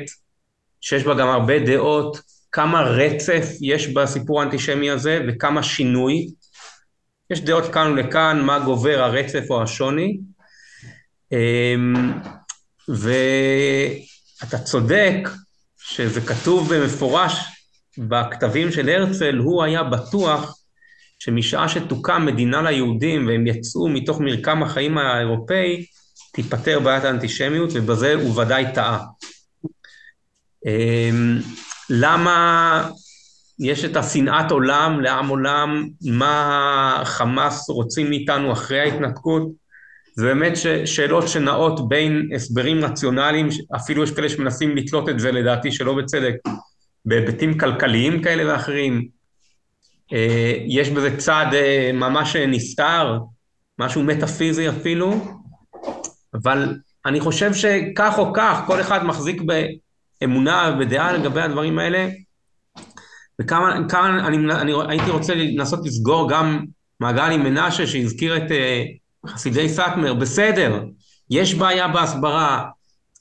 שיש 0.81 1.05
בה 1.05 1.15
גם 1.15 1.29
הרבה 1.29 1.59
דעות, 1.59 2.21
כמה 2.53 2.83
רצף 2.83 3.47
יש 3.61 3.89
בסיפור 3.89 4.41
האנטישמי 4.41 4.91
הזה 4.91 5.21
וכמה 5.29 5.63
שינוי. 5.63 6.29
יש 7.33 7.41
דעות 7.41 7.73
כאן 7.73 7.93
ולכאן, 7.93 8.41
מה 8.41 8.59
גובר 8.59 9.03
הרצף 9.03 9.51
או 9.51 9.63
השוני. 9.63 10.19
אמ, 11.33 12.13
ואתה 12.89 14.59
צודק 14.59 15.29
שזה 15.79 16.21
כתוב 16.21 16.75
במפורש 16.75 17.41
בכתבים 17.99 18.73
של 18.73 18.89
הרצל, 18.89 19.37
הוא 19.37 19.63
היה 19.63 19.83
בטוח 19.83 20.59
שמשעה 21.19 21.69
שתוקם 21.69 22.27
מדינה 22.27 22.63
ליהודים 22.63 23.27
והם 23.27 23.47
יצאו 23.47 23.89
מתוך 23.89 24.21
מרקם 24.21 24.63
החיים 24.63 24.99
האירופאי, 24.99 25.85
תיפתר 26.33 26.81
בעיית 26.81 27.05
האנטישמיות, 27.05 27.71
ובזה 27.73 28.15
הוא 28.15 28.41
ודאי 28.41 28.65
טעה. 28.75 29.05
אמ, 30.67 31.39
למה 31.91 32.91
יש 33.59 33.85
את 33.85 33.97
השנאת 33.97 34.51
עולם 34.51 35.01
לעם 35.01 35.29
עולם, 35.29 35.89
מה 36.07 36.99
החמאס 37.01 37.71
רוצים 37.71 38.11
מאיתנו 38.11 38.53
אחרי 38.53 38.81
ההתנתקות? 38.81 39.43
זה 40.17 40.27
באמת 40.27 40.57
ש- 40.57 40.67
שאלות 40.67 41.29
שנעות 41.29 41.89
בין 41.89 42.29
הסברים 42.35 42.85
רציונליים, 42.85 43.49
אפילו 43.77 44.03
יש 44.05 44.11
כאלה 44.11 44.29
שמנסים 44.29 44.77
לתלות 44.77 45.09
את 45.09 45.21
זה 45.21 45.33
לדעתי 45.33 45.73
שלא 45.73 45.95
בצדק, 45.95 46.35
בהיבטים 47.05 47.59
כלכליים 47.59 48.23
כאלה 48.23 48.53
ואחרים. 48.53 49.09
אה, 50.13 50.55
יש 50.67 50.91
בזה 50.91 51.17
צד 51.17 51.47
אה, 51.53 51.91
ממש 51.95 52.37
נסתר, 52.37 53.19
משהו 53.79 54.03
מטאפיזי 54.03 54.69
אפילו, 54.69 55.15
אבל 56.35 56.77
אני 57.07 57.21
חושב 57.21 57.55
שכך 57.55 58.15
או 58.19 58.33
כך, 58.35 58.61
כל 58.67 58.81
אחד 58.81 59.05
מחזיק 59.05 59.43
באמונה 60.21 60.77
ודעה 60.81 61.13
לגבי 61.13 61.41
הדברים 61.41 61.79
האלה, 61.79 62.09
וכאן 63.43 64.19
אני, 64.19 64.53
אני 64.53 64.73
הייתי 64.89 65.11
רוצה 65.11 65.35
לנסות 65.35 65.87
לסגור 65.87 66.29
גם 66.29 66.65
מעגל 67.01 67.31
עם 67.33 67.43
מנשה 67.43 67.87
שהזכיר 67.87 68.37
את 68.37 68.43
uh, 68.51 69.31
חסידי 69.31 69.69
סאטמר, 69.69 70.15
בסדר, 70.15 70.85
יש 71.31 71.55
בעיה 71.55 71.89
בהסברה, 71.89 72.65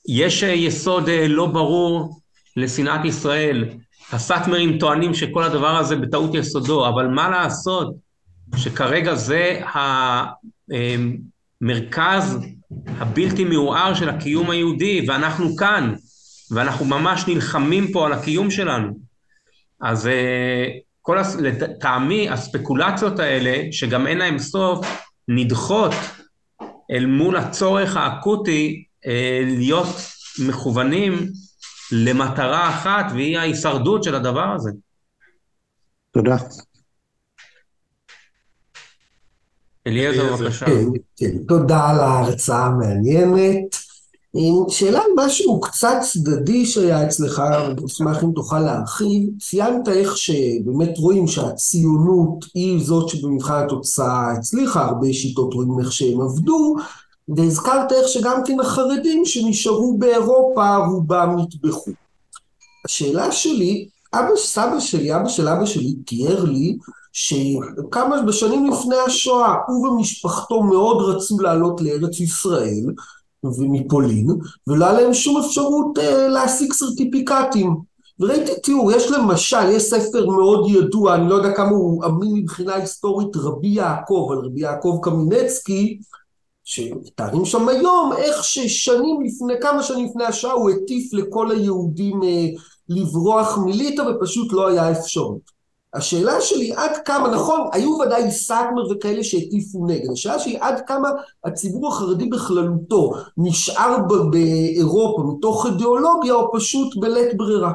יש 0.08 0.42
uh, 0.42 0.46
יסוד 0.46 1.06
uh, 1.06 1.28
לא 1.28 1.46
ברור 1.46 2.20
לשנאת 2.56 3.04
ישראל, 3.04 3.64
הסאטמרים 4.12 4.78
טוענים 4.78 5.14
שכל 5.14 5.44
הדבר 5.44 5.76
הזה 5.76 5.96
בטעות 5.96 6.34
יסודו, 6.34 6.88
אבל 6.88 7.06
מה 7.06 7.28
לעשות 7.28 7.94
שכרגע 8.56 9.14
זה 9.14 9.60
המרכז 11.62 12.38
הבלתי 12.86 13.44
מעורער 13.44 13.94
של 13.94 14.08
הקיום 14.08 14.50
היהודי, 14.50 15.04
ואנחנו 15.08 15.56
כאן, 15.56 15.94
ואנחנו 16.50 16.84
ממש 16.84 17.24
נלחמים 17.28 17.92
פה 17.92 18.06
על 18.06 18.12
הקיום 18.12 18.50
שלנו. 18.50 19.11
אז 19.82 20.06
אה, 20.06 20.66
כל, 21.02 21.18
לטעמי 21.40 22.28
הספקולציות 22.28 23.18
האלה, 23.18 23.72
שגם 23.72 24.06
אין 24.06 24.18
להן 24.18 24.38
סוף, 24.38 24.86
נדחות 25.28 25.92
אל 26.90 27.06
מול 27.06 27.36
הצורך 27.36 27.96
האקוטי 27.96 28.84
אה, 29.06 29.40
להיות 29.44 29.96
מכוונים 30.46 31.28
למטרה 31.92 32.68
אחת, 32.68 33.12
והיא 33.12 33.38
ההישרדות 33.38 34.04
של 34.04 34.14
הדבר 34.14 34.54
הזה. 34.54 34.70
תודה. 36.10 36.36
אליעזר, 39.86 40.36
בבקשה. 40.36 40.66
כן, 40.66 40.84
כן, 41.16 41.44
תודה 41.48 41.90
על 41.90 42.00
ההרצאה 42.00 42.66
המעניינת. 42.66 43.91
שאלה 44.68 45.00
על 45.00 45.10
משהו 45.26 45.60
קצת 45.60 45.96
צדדי 46.12 46.66
שהיה 46.66 47.06
אצלך, 47.06 47.38
אני 47.38 47.86
אשמח 47.86 48.24
אם 48.24 48.32
תוכל 48.34 48.60
להרחיב. 48.60 49.30
ציינת 49.40 49.88
איך 49.88 50.16
שבאמת 50.16 50.98
רואים 50.98 51.26
שהציונות 51.26 52.44
היא 52.54 52.84
זאת 52.84 53.08
שבמבחן 53.08 53.64
התוצאה 53.64 54.32
הצליחה, 54.32 54.84
הרבה 54.84 55.12
שיטות 55.12 55.54
רואים 55.54 55.80
איך 55.80 55.92
שהם 55.92 56.20
עבדו, 56.20 56.74
והזכרת 57.36 57.92
איך 57.92 58.08
שגם 58.08 58.40
כן 58.44 58.60
החרדים 58.60 59.24
שנשארו 59.24 59.98
באירופה 59.98 60.76
רובם 60.76 61.36
נטבחו. 61.38 61.90
השאלה 62.84 63.32
שלי, 63.32 63.88
אבא 64.14 64.36
סבא 64.36 64.80
שלי, 64.80 65.16
אבא 65.16 65.28
של 65.28 65.48
אבא 65.48 65.66
שלי 65.66 65.94
תיאר 66.06 66.44
לי 66.44 66.76
שכמה 67.12 68.22
בשנים 68.22 68.70
לפני 68.70 68.96
השואה 69.06 69.54
הוא 69.68 69.88
ומשפחתו 69.88 70.62
מאוד 70.62 71.02
רצו 71.02 71.40
לעלות 71.40 71.80
לארץ 71.80 72.20
ישראל 72.20 72.84
ומפולין, 73.44 74.26
ולא 74.66 74.84
היה 74.84 75.00
להם 75.00 75.14
שום 75.14 75.40
אפשרות 75.40 75.98
אה, 75.98 76.28
להשיג 76.28 76.72
סרטיפיקטים. 76.72 77.76
וראיתי, 78.20 78.52
תראו, 78.62 78.92
יש 78.92 79.10
למשל, 79.10 79.70
יש 79.70 79.82
ספר 79.82 80.26
מאוד 80.26 80.70
ידוע, 80.70 81.14
אני 81.14 81.28
לא 81.28 81.34
יודע 81.34 81.52
כמה 81.52 81.70
הוא 81.70 82.04
אמין 82.04 82.32
מבחינה 82.32 82.74
היסטורית, 82.74 83.36
רבי 83.36 83.68
יעקב, 83.68 84.28
על 84.32 84.38
רבי 84.38 84.60
יעקב 84.60 84.98
קמינצקי, 85.02 85.98
שמתארים 86.64 87.44
שם 87.44 87.68
היום 87.68 88.12
איך 88.18 88.44
ששנים 88.44 89.20
לפני, 89.24 89.54
כמה 89.60 89.82
שנים 89.82 90.06
לפני 90.06 90.24
השעה 90.24 90.52
הוא 90.52 90.70
הטיף 90.70 91.14
לכל 91.14 91.50
היהודים 91.50 92.22
אה, 92.22 92.46
לברוח 92.88 93.58
מליטא 93.58 94.02
ופשוט 94.02 94.52
לא 94.52 94.68
היה 94.68 94.92
אפשרות. 94.92 95.61
השאלה 95.94 96.40
שלי 96.40 96.72
עד 96.76 96.90
כמה, 97.04 97.28
נכון, 97.28 97.68
היו 97.72 97.98
ודאי 98.06 98.30
סאטמר 98.30 98.90
וכאלה 98.90 99.24
שהטיפו 99.24 99.86
נגד, 99.86 100.10
השאלה 100.12 100.38
שלי 100.38 100.58
עד 100.60 100.80
כמה 100.86 101.08
הציבור 101.44 101.88
החרדי 101.88 102.26
בכללותו 102.26 103.12
נשאר 103.36 103.96
באירופה 104.30 105.22
מתוך 105.22 105.66
אידיאולוגיה 105.66 106.34
או 106.34 106.52
פשוט 106.56 106.96
בלית 106.96 107.36
ברירה. 107.36 107.72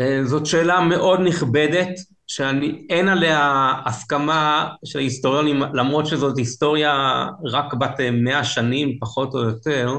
אה, 0.00 0.20
זאת 0.24 0.46
שאלה 0.46 0.80
מאוד 0.80 1.20
נכבדת, 1.20 1.88
שאין 2.26 3.08
עליה 3.08 3.72
הסכמה 3.86 4.68
של 4.84 4.98
ההיסטוריונים, 4.98 5.62
למרות 5.74 6.06
שזאת 6.06 6.38
היסטוריה 6.38 7.26
רק 7.44 7.74
בת 7.74 8.00
אה, 8.00 8.10
מאה 8.10 8.44
שנים, 8.44 8.98
פחות 9.00 9.34
או 9.34 9.42
יותר. 9.42 9.90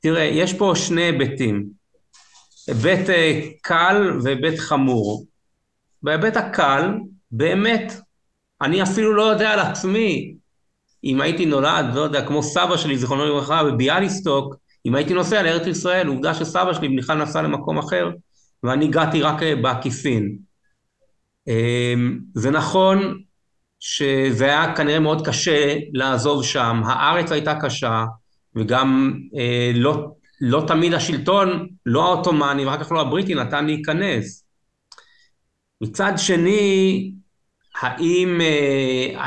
תראה, 0.00 0.22
יש 0.22 0.52
פה 0.54 0.72
שני 0.76 1.02
היבטים, 1.02 1.66
היבט 2.68 3.10
אה, 3.10 3.40
קל 3.62 4.18
והיבט 4.22 4.58
חמור. 4.58 5.24
בהיבט 6.02 6.36
הקל, 6.36 6.90
באמת, 7.30 8.00
אני 8.62 8.82
אפילו 8.82 9.14
לא 9.14 9.22
יודע 9.22 9.50
על 9.50 9.58
עצמי, 9.58 10.34
אם 11.04 11.20
הייתי 11.20 11.46
נולד, 11.46 11.84
לא 11.94 12.00
יודע, 12.00 12.26
כמו 12.26 12.42
סבא 12.42 12.76
שלי, 12.76 12.98
זיכרונו 12.98 13.26
לברכה, 13.26 13.64
בביאליסטוק, 13.64 14.54
אם 14.86 14.94
הייתי 14.94 15.14
נוסע 15.14 15.42
לארץ 15.42 15.66
ישראל, 15.66 16.06
עובדה 16.06 16.34
שסבא 16.34 16.72
שלי 16.72 16.88
בכלל 16.96 17.22
נסע 17.22 17.42
למקום 17.42 17.78
אחר, 17.78 18.10
ואני 18.62 18.84
הגעתי 18.84 19.22
רק 19.22 19.42
אה, 19.42 19.56
בעקיפין. 19.56 20.38
אמ, 21.48 22.18
זה 22.34 22.50
נכון 22.50 23.22
שזה 23.80 24.44
היה 24.44 24.76
כנראה 24.76 25.00
מאוד 25.00 25.26
קשה 25.26 25.76
לעזוב 25.92 26.44
שם, 26.44 26.82
הארץ 26.84 27.32
הייתה 27.32 27.54
קשה, 27.60 28.04
וגם 28.56 29.14
אה, 29.38 29.70
לא, 29.74 30.10
לא 30.40 30.64
תמיד 30.66 30.94
השלטון, 30.94 31.68
לא 31.86 32.04
העות'מאני 32.04 32.64
ואחר 32.64 32.84
כך 32.84 32.92
לא 32.92 33.00
הבריטי, 33.00 33.34
נתן 33.34 33.66
להיכנס. 33.66 34.47
מצד 35.80 36.12
שני, 36.16 37.12
האם 37.80 38.40
אה, 38.40 39.24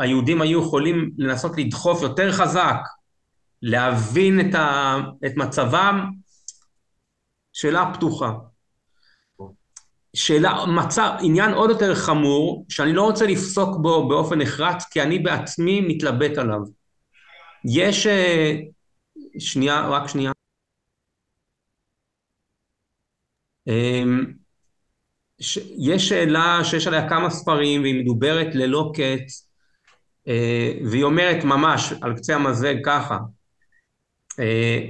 היהודים 0.00 0.40
היו 0.42 0.62
יכולים 0.62 1.10
לנסות 1.18 1.52
לדחוף 1.58 2.02
יותר 2.02 2.32
חזק, 2.32 2.78
להבין 3.62 4.40
את, 4.40 4.54
ה, 4.54 4.96
את 5.26 5.36
מצבם? 5.36 6.10
שאלה 7.52 7.92
פתוחה. 7.94 8.32
שאלה, 10.16 10.66
מצב, 10.66 11.12
עניין 11.22 11.50
עוד 11.52 11.70
יותר 11.70 11.94
חמור, 11.94 12.66
שאני 12.68 12.92
לא 12.92 13.02
רוצה 13.02 13.26
לפסוק 13.26 13.76
בו 13.82 14.08
באופן 14.08 14.38
נחרץ, 14.38 14.84
כי 14.90 15.02
אני 15.02 15.18
בעצמי 15.18 15.80
מתלבט 15.80 16.38
עליו. 16.38 16.60
יש... 17.64 18.06
אה, 18.06 18.52
שנייה, 19.38 19.88
רק 19.88 20.08
שנייה. 20.08 20.32
אמ, 25.42 25.62
יש 25.78 26.08
שאלה 26.08 26.60
שיש 26.64 26.86
עליה 26.86 27.08
כמה 27.08 27.30
ספרים 27.30 27.82
והיא 27.82 28.04
מדוברת 28.04 28.54
ללא 28.54 28.92
קץ 28.94 29.48
אה, 30.28 30.72
והיא 30.84 31.04
אומרת 31.04 31.44
ממש 31.44 31.92
על 32.02 32.16
קצה 32.16 32.34
המזלג 32.34 32.84
ככה 32.84 33.18
אה, 34.40 34.80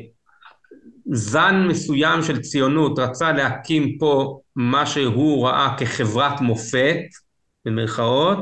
זן 1.12 1.66
מסוים 1.68 2.22
של 2.22 2.40
ציונות 2.40 2.98
רצה 2.98 3.32
להקים 3.32 3.98
פה 3.98 4.40
מה 4.56 4.86
שהוא 4.86 5.46
ראה 5.46 5.76
כחברת 5.78 6.40
מופת 6.40 7.00
במרכאות 7.64 8.38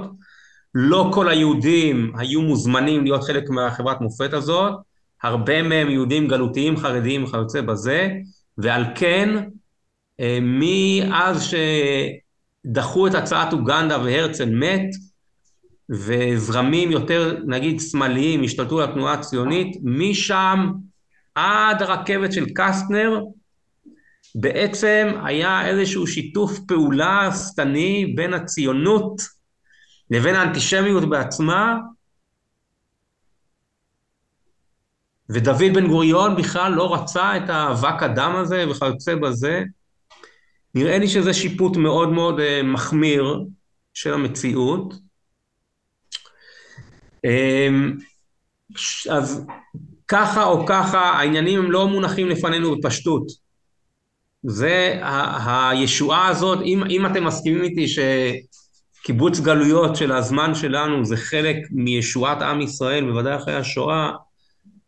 לא 0.74 1.11
כל 1.14 1.28
היהודים 1.28 2.12
היו 2.18 2.42
מוזמנים 2.42 3.04
להיות 3.04 3.24
חלק 3.24 3.50
מהחברת 3.50 4.00
מופת 4.00 4.32
הזאת 4.32 4.74
הרבה 5.22 5.62
מהם 5.62 5.90
יהודים 5.90 6.28
גלותיים 6.28 6.76
חרדיים 6.76 7.24
וכיוצא 7.24 7.61
בזה 7.61 8.11
ועל 8.58 8.84
כן 8.94 9.44
מאז 10.42 11.50
שדחו 12.66 13.06
את 13.06 13.14
הצעת 13.14 13.52
אוגנדה 13.52 13.98
והרצל 13.98 14.50
מת, 14.50 14.90
וזרמים 15.90 16.90
יותר, 16.90 17.36
נגיד, 17.46 17.80
שמאליים 17.80 18.44
השתלטו 18.44 18.80
על 18.80 18.90
התנועה 18.90 19.14
הציונית, 19.14 19.76
משם 19.82 20.72
עד 21.34 21.82
הרכבת 21.82 22.32
של 22.32 22.46
קסטנר, 22.54 23.20
בעצם 24.34 25.08
היה 25.24 25.66
איזשהו 25.66 26.06
שיתוף 26.06 26.58
פעולה 26.68 27.30
שטני 27.34 28.12
בין 28.16 28.34
הציונות 28.34 29.22
לבין 30.10 30.34
האנטישמיות 30.34 31.08
בעצמה, 31.08 31.76
ודוד 35.30 35.74
בן 35.74 35.86
גוריון 35.86 36.36
בכלל 36.36 36.72
לא 36.72 36.94
רצה 36.94 37.36
את 37.36 37.50
האבק 37.50 38.02
הדם 38.02 38.36
הזה 38.36 38.64
וכיוצא 38.70 39.14
בזה. 39.14 39.62
נראה 40.74 40.98
לי 40.98 41.08
שזה 41.08 41.34
שיפוט 41.34 41.76
מאוד 41.76 42.08
מאוד 42.08 42.38
uh, 42.38 42.42
מחמיר 42.64 43.44
של 43.94 44.14
המציאות. 44.14 44.94
Um, 47.26 48.02
אז 49.10 49.46
ככה 50.08 50.44
או 50.44 50.66
ככה, 50.66 51.00
העניינים 51.00 51.58
הם 51.58 51.70
לא 51.70 51.88
מונחים 51.88 52.28
לפנינו 52.28 52.76
בפשטות. 52.76 53.26
זה 54.42 54.98
ה- 55.02 55.70
הישועה 55.70 56.28
הזאת, 56.28 56.58
אם, 56.64 56.82
אם 56.90 57.06
אתם 57.06 57.24
מסכימים 57.24 57.62
איתי 57.62 57.86
שקיבוץ 57.88 59.40
גלויות 59.40 59.96
של 59.96 60.12
הזמן 60.12 60.54
שלנו 60.54 61.04
זה 61.04 61.16
חלק 61.16 61.56
מישועת 61.70 62.42
עם 62.42 62.60
ישראל, 62.60 63.04
בוודאי 63.04 63.36
אחרי 63.36 63.54
השואה, 63.54 64.10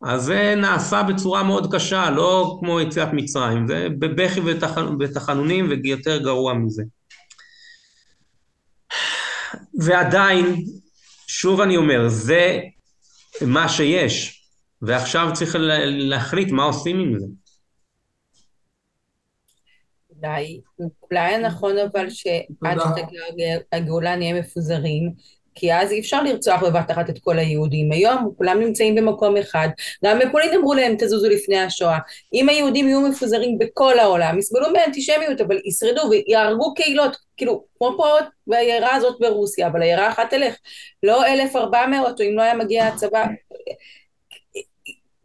אז 0.04 0.22
זה 0.22 0.54
נעשה 0.56 1.02
בצורה 1.02 1.42
מאוד 1.42 1.74
קשה, 1.74 2.10
לא 2.10 2.56
כמו 2.60 2.80
יציאת 2.80 3.08
מצרים, 3.12 3.66
זה 3.66 3.88
בבכי 3.98 4.40
ותחנונים 5.00 5.68
ויותר 5.68 6.22
גרוע 6.22 6.54
מזה. 6.54 6.82
ועדיין, 9.74 10.64
שוב 11.26 11.60
אני 11.60 11.76
אומר, 11.76 12.08
זה 12.08 12.60
מה 13.46 13.68
שיש, 13.68 14.44
ועכשיו 14.82 15.28
צריך 15.32 15.56
להחליט 15.86 16.50
מה 16.50 16.64
עושים 16.64 16.98
עם 16.98 17.18
זה. 17.18 17.26
אולי, 20.22 20.60
אולי 21.02 21.34
הנכון 21.34 21.74
אבל 21.78 22.10
שעד 22.10 22.78
שהגאולה 23.72 24.16
נהיה 24.16 24.40
מפוזרים, 24.40 25.14
כי 25.54 25.74
אז 25.74 25.92
אי 25.92 26.00
אפשר 26.00 26.22
לרצוח 26.22 26.62
בבת 26.62 26.90
אחת 26.90 27.10
את 27.10 27.18
כל 27.18 27.38
היהודים. 27.38 27.92
היום 27.92 28.34
כולם 28.36 28.60
נמצאים 28.60 28.94
במקום 28.94 29.36
אחד. 29.36 29.68
גם 30.04 30.18
בפולין 30.18 30.54
אמרו 30.54 30.74
להם 30.74 30.94
תזוזו 30.98 31.28
לפני 31.28 31.58
השואה. 31.58 31.98
אם 32.34 32.48
היהודים 32.48 32.88
יהיו 32.88 33.00
מפוזרים 33.00 33.58
בכל 33.58 33.98
העולם, 33.98 34.38
יסבלו 34.38 34.66
באנטישמיות, 34.72 35.40
אבל 35.40 35.58
ישרדו 35.64 36.02
ויהרגו 36.10 36.74
קהילות, 36.74 37.16
כאילו, 37.36 37.64
כמו 37.78 37.94
פה 37.96 38.08
בעיירה 38.46 38.94
הזאת 38.94 39.16
ברוסיה, 39.20 39.66
אבל 39.66 39.82
עיירה 39.82 40.08
אחת 40.08 40.30
תלך. 40.30 40.54
לא 41.02 41.26
1,400, 41.26 42.20
או 42.20 42.26
אם 42.26 42.36
לא 42.36 42.42
היה 42.42 42.54
מגיע 42.54 42.86
הצבא, 42.86 43.24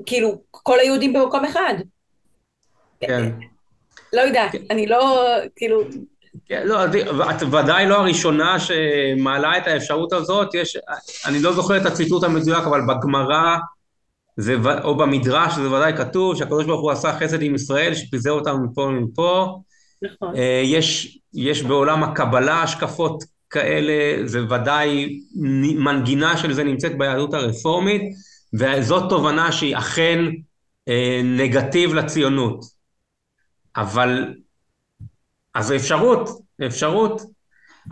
כאילו, 0.06 0.42
כל 0.52 0.80
היהודים 0.80 1.14
במקום 1.14 1.46
אחד. 1.46 1.74
כן. 3.00 3.24
לא 4.14 4.22
יודעת, 4.22 4.52
אני 4.70 4.88
לא, 4.88 5.28
כאילו... 5.56 5.84
כן, 6.50 6.68
לא, 6.68 6.86
את 7.32 7.44
ודאי 7.44 7.88
לא 7.88 7.96
הראשונה 7.96 8.58
שמעלה 8.60 9.58
את 9.58 9.68
האפשרות 9.68 10.14
הזאת, 10.14 10.54
יש, 10.54 10.78
אני 11.26 11.42
לא 11.42 11.54
זוכר 11.54 11.78
את 11.78 11.86
הציטוט 11.86 12.24
המדויק, 12.24 12.64
אבל 12.64 12.82
בגמרא, 12.88 13.58
זה, 14.38 14.56
או 14.84 14.98
במדרש, 14.98 15.56
זה 15.56 15.72
ודאי 15.72 15.98
כתוב, 15.98 16.36
שהקדוש 16.36 16.66
ברוך 16.66 16.82
הוא 16.82 16.92
עשה 16.92 17.20
חסד 17.20 17.42
עם 17.42 17.56
ישראל, 17.56 17.96
שפיזר 17.96 18.32
אותנו 18.32 18.64
מפה 18.64 18.82
ומפה. 18.82 19.60
נכון. 20.02 20.36
אה, 20.36 20.62
יש, 20.66 21.20
יש 21.34 21.64
בעולם 21.64 22.04
הקבלה 22.04 22.64
השקפות 22.64 23.24
כאלה, 23.50 24.28
זה 24.28 24.44
ודאי 24.50 25.20
מנגינה 25.76 26.38
של 26.38 26.54
זה 26.54 26.64
נמצאת 26.64 26.98
ביהדות 26.98 27.34
הרפורמית, 27.34 28.02
וזאת 28.54 29.10
תובנה 29.10 29.52
שהיא 29.52 29.78
אכן 29.78 30.20
אה, 30.88 31.22
נגטיב 31.24 31.94
לציונות. 31.94 32.66
אבל 33.76 34.34
אז 35.58 35.66
זו 35.66 35.76
אפשרות, 35.76 36.30
אפשרות. 36.68 37.22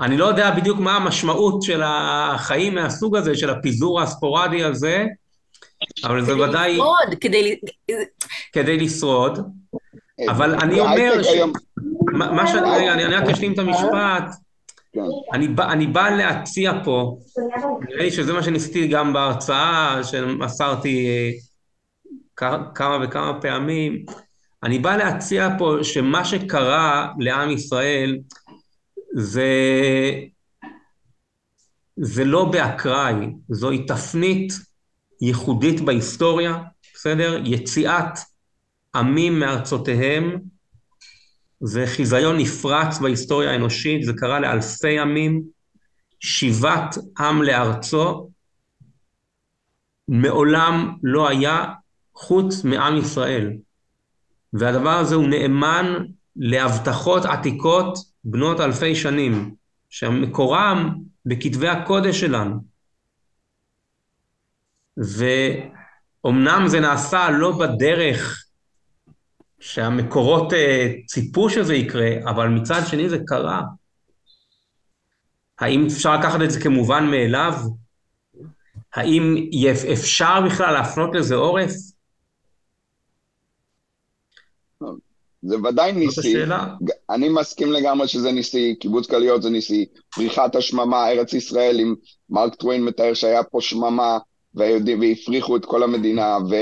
אני 0.02 0.18
לא 0.18 0.26
יודע 0.26 0.52
בדיוק 0.52 0.80
מה 0.80 0.96
המשמעות 0.96 1.62
של 1.62 1.82
החיים 1.86 2.76
מהסוג 2.76 3.16
הזה, 3.16 3.38
של 3.38 3.50
הפיזור 3.50 4.02
הספורדי 4.02 4.64
הזה, 4.64 5.06
אבל 6.04 6.26
זה 6.26 6.38
ודאי... 6.38 6.72
כדי 6.72 6.78
לשרוד, 6.78 7.20
כדי... 7.22 7.56
כדי 8.54 8.78
לשרוד. 8.78 9.40
אבל 10.30 10.56
אני 10.56 10.80
אומר 10.80 11.24
ש... 11.24 11.28
מה 12.14 12.48
שאני... 12.48 12.92
אני 12.92 13.16
רק 13.16 13.24
אשלים 13.24 13.54
את 13.54 13.60
המשפט. 13.60 14.36
כן. 14.94 15.02
אני 15.34 15.48
בא, 15.48 15.72
אני 15.72 15.88
בא 15.88 16.10
להציע 16.10 16.74
פה, 16.84 17.18
נראה 17.90 18.04
לי 18.04 18.12
שזה 18.12 18.34
מה 18.34 18.44
שניסיתי 18.44 18.88
גם 18.88 19.14
בהרצאה 19.14 20.00
שמסרתי 20.04 21.08
אה, 21.08 22.58
כמה 22.76 22.98
וכמה 23.04 23.42
פעמים, 23.42 24.06
אני 24.66 24.80
בא 24.80 24.96
להציע 24.96 25.50
פה 25.58 25.78
שמה 25.84 26.26
שקרה 26.26 27.14
לעם 27.20 27.50
ישראל 27.50 28.18
זה, 29.16 29.52
זה 31.96 32.26
לא 32.26 32.46
באקראי, 32.46 33.16
זוהי 33.50 33.86
תפנית 33.86 34.54
ייחודית 35.22 35.82
בהיסטוריה, 35.82 36.64
בסדר? 36.94 37.42
יציאת 37.46 38.20
עמים 38.96 39.40
מארצותיהם 39.40 40.40
זה 41.60 41.84
חיזיון 41.88 42.38
נפרץ 42.38 43.00
בהיסטוריה 43.00 43.52
האנושית, 43.52 44.04
זה 44.04 44.14
קרה 44.18 44.40
לאלפי 44.40 45.00
עמים, 45.00 45.44
שיבת 46.20 46.98
עם 47.20 47.42
לארצו, 47.42 48.30
מעולם 50.08 50.98
לא 51.04 51.30
היה 51.30 51.66
חוץ 52.16 52.64
מעם 52.64 52.98
ישראל. 52.98 53.58
והדבר 54.60 54.98
הזה 54.98 55.16
הוא 55.16 55.28
נאמן 55.28 56.06
להבטחות 56.36 57.26
עתיקות 57.26 57.98
בנות 58.24 58.60
אלפי 58.60 58.96
שנים, 58.96 59.56
שמקורם 59.90 60.96
בכתבי 61.26 61.68
הקודש 61.68 62.20
שלנו. 62.20 62.56
ואומנם 64.98 66.68
זה 66.68 66.80
נעשה 66.80 67.30
לא 67.30 67.52
בדרך 67.60 68.46
שהמקורות 69.60 70.54
אה, 70.54 70.94
ציפו 71.06 71.50
שזה 71.50 71.76
יקרה, 71.76 72.10
אבל 72.26 72.48
מצד 72.48 72.82
שני 72.88 73.10
זה 73.10 73.18
קרה. 73.28 73.62
האם 75.60 75.86
אפשר 75.86 76.16
לקחת 76.18 76.42
את 76.42 76.52
זה 76.52 76.62
כמובן 76.62 77.08
מאליו? 77.12 77.54
האם 78.94 79.50
אפשר 79.94 80.42
בכלל 80.46 80.74
להפנות 80.74 81.16
לזה 81.16 81.36
עורף? 81.36 81.72
זה 85.48 85.56
ודאי 85.64 85.92
ניסי, 85.92 86.36
אני 87.10 87.30
מסכים 87.30 87.72
לגמרי 87.72 88.08
שזה 88.08 88.32
ניסי, 88.32 88.76
קיבוץ 88.80 89.10
גלויות 89.10 89.42
זה 89.42 89.50
ניסי, 89.50 89.86
פריחת 90.16 90.56
השממה, 90.56 91.10
ארץ 91.10 91.34
ישראל, 91.34 91.80
אם 91.80 91.96
מרק 92.30 92.56
טוויין 92.56 92.84
מתאר 92.84 93.14
שהיה 93.14 93.44
פה 93.44 93.62
שממה, 93.62 94.18
והיהודים, 94.56 95.00
והפריחו 95.00 95.56
את 95.56 95.66
כל 95.66 95.84
המדינה, 95.84 96.38
ו, 96.50 96.56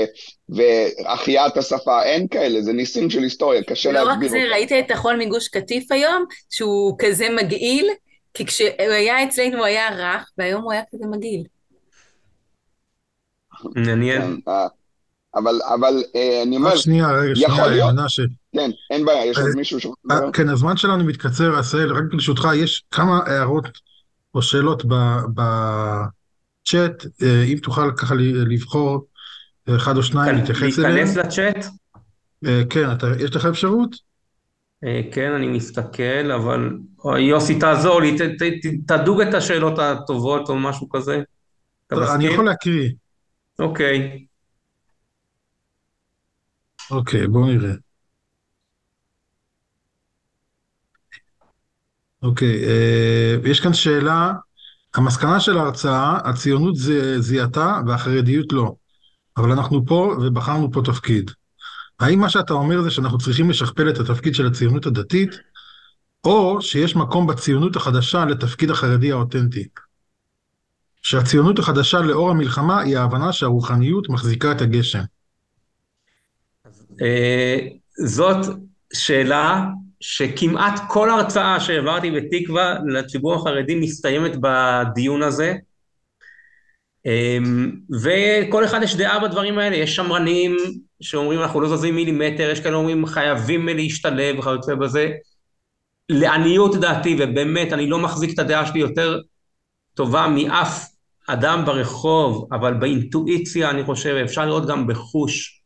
והחייאת 0.48 1.56
השפה, 1.56 2.02
אין 2.02 2.28
כאלה, 2.28 2.62
זה 2.62 2.72
ניסים 2.72 3.10
של 3.10 3.22
היסטוריה, 3.22 3.62
קשה 3.62 3.92
לא 3.92 3.94
להסביר 3.94 4.14
אותם. 4.14 4.20
לא 4.22 4.26
רק 4.26 4.48
זה, 4.48 4.54
ראית 4.54 4.72
את 4.72 4.90
החול 4.90 5.16
מגוש 5.16 5.48
קטיף 5.48 5.92
היום, 5.92 6.24
שהוא 6.50 6.96
כזה 6.98 7.28
מגעיל? 7.42 7.90
כי 8.34 8.46
כשהוא 8.46 8.68
היה 8.78 9.24
אצלנו 9.24 9.56
הוא 9.56 9.64
היה 9.64 9.88
רך, 9.96 10.30
והיום 10.38 10.62
הוא 10.62 10.72
היה 10.72 10.82
כזה 10.94 11.06
מגעיל. 11.06 11.44
מעניין. 13.76 14.40
כן, 15.34 15.38
אה, 15.38 15.42
אבל, 15.42 15.60
אבל 15.74 16.02
אה, 16.16 16.42
אני 16.42 16.56
אומר, 16.56 16.68
רק 16.68 16.76
שנייה, 16.76 17.12
רגע, 17.12 17.34
שנייה, 17.34 17.92
מנשה. 17.92 18.22
כן, 18.52 18.70
אין 18.90 19.04
בעיה, 19.04 19.26
יש 19.26 19.38
עוד 19.38 19.56
מישהו 19.56 19.80
ש... 19.80 19.86
כן, 20.32 20.48
הזמן 20.48 20.76
שלנו 20.76 21.04
מתקצר, 21.04 21.58
עשהאל, 21.58 21.92
רק 21.92 22.04
ברשותך, 22.12 22.48
יש 22.56 22.84
כמה 22.90 23.20
הערות 23.26 23.68
או 24.34 24.42
שאלות 24.42 24.84
בצ'אט, 25.34 27.06
אה, 27.22 27.44
אם 27.44 27.58
תוכל 27.62 27.92
ככה 27.96 28.14
לבחור 28.46 29.06
אחד 29.68 29.96
או 29.96 30.02
שניים 30.02 30.36
להתייחס 30.36 30.78
אליהם. 30.78 30.94
להיכנס 30.94 31.16
לצ'אט? 31.16 31.66
כן, 32.70 32.88
יש 33.18 33.36
לך 33.36 33.46
אפשרות? 33.46 33.96
כן, 35.12 35.32
אני 35.32 35.46
מסתכל, 35.46 36.32
אבל 36.36 36.78
יוסי, 37.18 37.58
תעזור 37.58 38.00
לי, 38.00 38.16
תדוג 38.86 39.20
את 39.20 39.34
השאלות 39.34 39.78
הטובות 39.78 40.48
או 40.48 40.56
משהו 40.56 40.88
כזה. 40.88 41.22
אני 41.92 42.26
יכול 42.26 42.44
להקריא. 42.44 42.90
אוקיי. 43.58 44.24
אוקיי, 46.90 47.26
בואו 47.28 47.46
נראה. 47.46 47.74
אוקיי, 52.22 52.64
אה, 52.64 53.36
יש 53.44 53.60
כאן 53.60 53.74
שאלה, 53.74 54.32
המסקנה 54.94 55.40
של 55.40 55.58
ההרצאה, 55.58 56.18
הציונות 56.24 56.74
זיהתה 57.18 57.80
והחרדיות 57.86 58.52
לא, 58.52 58.74
אבל 59.36 59.52
אנחנו 59.52 59.86
פה 59.86 60.16
ובחרנו 60.22 60.72
פה 60.72 60.82
תפקיד. 60.84 61.30
האם 62.00 62.18
מה 62.18 62.30
שאתה 62.30 62.52
אומר 62.54 62.82
זה 62.82 62.90
שאנחנו 62.90 63.18
צריכים 63.18 63.50
לשכפל 63.50 63.90
את 63.90 63.98
התפקיד 63.98 64.34
של 64.34 64.46
הציונות 64.46 64.86
הדתית, 64.86 65.30
או 66.24 66.62
שיש 66.62 66.96
מקום 66.96 67.26
בציונות 67.26 67.76
החדשה 67.76 68.24
לתפקיד 68.24 68.70
החרדי 68.70 69.12
האותנטי? 69.12 69.68
שהציונות 71.02 71.58
החדשה 71.58 72.00
לאור 72.00 72.30
המלחמה 72.30 72.80
היא 72.80 72.98
ההבנה 72.98 73.32
שהרוחניות 73.32 74.08
מחזיקה 74.08 74.52
את 74.52 74.60
הגשם? 74.60 75.02
אה, 77.02 77.58
זאת 77.98 78.56
שאלה 78.92 79.64
שכמעט 80.00 80.80
כל 80.88 81.10
הרצאה 81.10 81.60
שהעברתי 81.60 82.10
בתקווה 82.10 82.74
לציבור 82.86 83.34
החרדי 83.34 83.74
מסתיימת 83.74 84.32
בדיון 84.40 85.22
הזה. 85.22 85.54
אמ, 87.06 87.72
וכל 88.02 88.64
אחד 88.64 88.82
יש 88.82 88.96
דעה 88.96 89.20
בדברים 89.20 89.58
האלה, 89.58 89.76
יש 89.76 89.96
שמרנים 89.96 90.56
שאומרים 91.00 91.40
אנחנו 91.40 91.60
לא 91.60 91.76
זזים 91.76 91.94
מילימטר, 91.94 92.50
יש 92.50 92.60
כאלה 92.60 92.76
אומרים 92.76 93.06
חייבים 93.06 93.68
להשתלב 93.68 94.38
וכיוצא 94.38 94.74
בזה. 94.74 95.10
לעניות 96.08 96.76
דעתי, 96.76 97.16
ובאמת 97.18 97.72
אני 97.72 97.86
לא 97.86 97.98
מחזיק 97.98 98.34
את 98.34 98.38
הדעה 98.38 98.66
שלי 98.66 98.80
יותר 98.80 99.20
טובה 99.94 100.26
מאף 100.28 100.88
אדם 101.28 101.64
ברחוב, 101.66 102.48
אבל 102.52 102.74
באינטואיציה 102.74 103.70
אני 103.70 103.84
חושב, 103.84 104.14
אפשר 104.24 104.46
לראות 104.46 104.66
גם 104.66 104.86
בחוש, 104.86 105.62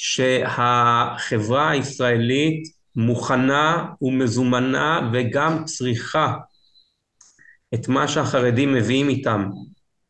שהחברה 0.00 1.70
הישראלית 1.70 2.68
מוכנה 2.96 3.86
ומזומנה 4.02 5.10
וגם 5.12 5.64
צריכה 5.64 6.34
את 7.74 7.88
מה 7.88 8.08
שהחרדים 8.08 8.74
מביאים 8.74 9.08
איתם 9.08 9.50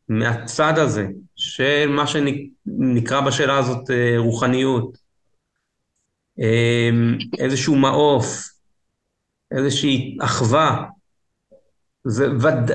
מהצד 0.09 0.73
הזה 0.77 1.07
של 1.35 1.89
מה 1.89 2.05
שנקרא 2.07 3.21
בשאלה 3.21 3.57
הזאת 3.57 3.89
אה, 3.89 4.15
רוחניות, 4.17 4.97
אמ, 6.39 7.17
איזשהו 7.39 7.75
מעוף, 7.75 8.49
איזושהי 9.51 10.17
אחווה. 10.21 10.85
זה, 12.03 12.27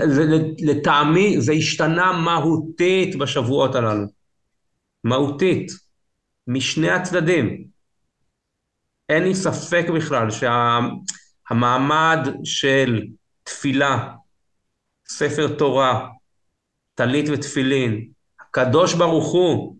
זה, 0.07 0.25
לטעמי 0.59 1.41
זה 1.41 1.53
השתנה 1.53 2.12
מהותית 2.12 3.17
בשבועות 3.17 3.75
הללו. 3.75 4.07
מהותית. 5.05 5.84
משני 6.47 6.91
הצדדים. 6.91 7.65
אין 9.09 9.23
לי 9.23 9.35
ספק 9.35 9.87
בכלל 9.97 10.29
שהמעמד 11.51 12.19
של 12.45 13.07
תפילה, 13.43 14.15
ספר 15.09 15.57
תורה, 15.59 16.09
טלית 16.95 17.27
ותפילין, 17.33 18.09
הקדוש 18.41 18.95
ברוך 18.95 19.33
הוא, 19.33 19.77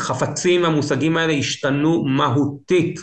החפצים, 0.00 0.64
המושגים 0.64 1.16
האלה 1.16 1.32
השתנו 1.32 2.04
מהותית 2.04 3.00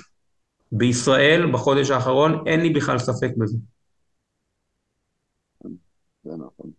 בישראל 0.71 1.51
בחודש 1.53 1.89
האחרון, 1.89 2.47
אין 2.47 2.59
לי 2.59 2.69
בכלל 2.69 2.99
ספק 2.99 3.29
בזה. 3.37 3.57
זה 6.23 6.31
נכון. 6.35 6.71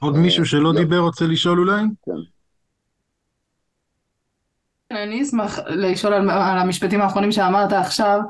עוד 0.00 0.16
מישהו 0.16 0.46
שלא 0.46 0.62
לא. 0.62 0.72
דיבר 0.80 0.98
רוצה 0.98 1.24
לשאול 1.26 1.58
אולי? 1.58 1.82
כן. 2.04 2.35
אני 4.90 5.22
אשמח 5.22 5.58
לשאול 5.68 6.14
על, 6.14 6.30
על 6.30 6.58
המשפטים 6.58 7.00
האחרונים 7.00 7.32
שאמרת 7.32 7.72
עכשיו. 7.72 8.20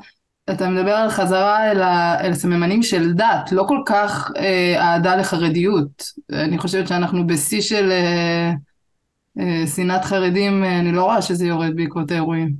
אתה 0.51 0.71
מדבר 0.71 0.91
על 0.93 1.11
חזרה 1.11 1.71
אל, 1.71 1.83
ה, 1.83 2.21
אל 2.21 2.31
הסממנים 2.31 2.83
של 2.83 3.13
דת, 3.13 3.53
לא 3.53 3.65
כל 3.69 3.79
כך 3.87 4.31
אה, 4.37 4.75
אהדה 4.81 5.17
לחרדיות. 5.17 6.05
אני 6.33 6.59
חושבת 6.59 6.89
שאנחנו 6.89 7.27
בשיא 7.27 7.61
של 7.61 7.91
אה, 7.91 8.53
אה, 9.41 9.67
שנאת 9.67 10.05
חרדים, 10.05 10.65
אה, 10.65 10.81
אני 10.81 10.93
לא 10.93 11.05
רואה 11.05 11.23
שזה 11.23 11.47
יורד 11.47 11.77
בעקבות 11.77 12.11
האירועים. 12.11 12.55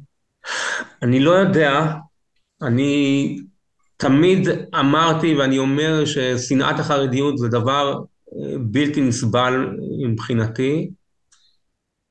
אני 1.03 1.21
לא 1.21 1.31
יודע, 1.31 1.93
אני 2.63 3.37
תמיד 3.97 4.49
אמרתי 4.81 5.35
ואני 5.35 5.59
אומר 5.59 6.05
ששנאת 6.05 6.81
החרדיות 6.81 7.39
זה 7.39 7.49
דבר 7.49 7.95
אה, 8.33 8.59
בלתי 8.61 9.01
נסבל 9.01 9.77
מבחינתי. 10.07 10.91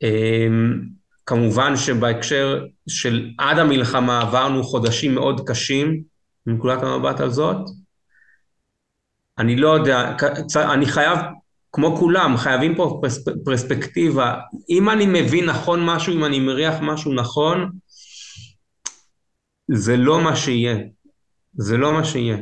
אה, 0.03 0.47
כמובן 1.25 1.77
שבהקשר 1.77 2.65
של 2.87 3.29
עד 3.37 3.59
המלחמה 3.59 4.21
עברנו 4.21 4.63
חודשים 4.63 5.15
מאוד 5.15 5.47
קשים 5.47 6.01
מנקודת 6.47 6.83
המבט 6.83 7.19
הזאת. 7.19 7.57
אני 9.37 9.55
לא 9.55 9.69
יודע, 9.69 10.15
אני 10.55 10.85
חייב, 10.85 11.19
כמו 11.71 11.97
כולם, 11.97 12.37
חייבים 12.37 12.75
פה 12.75 13.01
פרספקטיבה. 13.45 14.39
אם 14.69 14.89
אני 14.89 15.05
מבין 15.05 15.45
נכון 15.45 15.85
משהו, 15.85 16.13
אם 16.13 16.25
אני 16.25 16.39
מריח 16.39 16.75
משהו 16.81 17.13
נכון, 17.13 17.71
זה 19.67 19.97
לא 19.97 20.23
מה 20.23 20.35
שיהיה. 20.35 20.77
זה 21.53 21.77
לא 21.77 21.93
מה 21.93 22.03
שיהיה. 22.03 22.37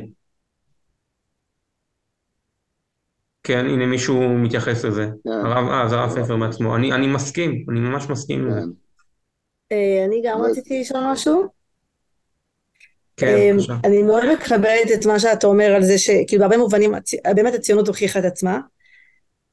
כן, 3.44 3.66
הנה 3.66 3.86
מישהו 3.86 4.38
מתייחס 4.38 4.84
לזה. 4.84 5.06
כן. 5.24 5.30
הרב, 5.30 5.68
אה, 5.68 5.88
זה 5.88 5.96
הרב 5.96 6.22
פפר 6.22 6.36
מעצמו. 6.36 6.76
אני, 6.76 6.92
אני 6.92 7.06
מסכים, 7.06 7.64
אני 7.70 7.80
ממש 7.80 8.08
מסכים 8.10 8.48
לזה. 8.48 8.60
כן. 8.60 8.66
אה, 9.72 10.04
אני 10.04 10.22
גם 10.24 10.40
רציתי 10.40 10.80
לשאול 10.80 11.02
משהו. 11.12 11.44
כן, 13.16 13.26
אה, 13.26 13.50
בבקשה. 13.54 13.76
אני 13.84 14.02
מאוד 14.02 14.24
מקבלת 14.32 14.92
את 14.94 15.06
מה 15.06 15.18
שאתה 15.18 15.46
אומר 15.46 15.74
על 15.74 15.82
זה 15.82 15.98
שכאילו 15.98 16.40
בהרבה 16.40 16.56
מובנים 16.56 16.94
באמת 17.34 17.54
הציונות 17.54 17.88
הוכיחה 17.88 18.18
את 18.18 18.24
עצמה, 18.24 18.60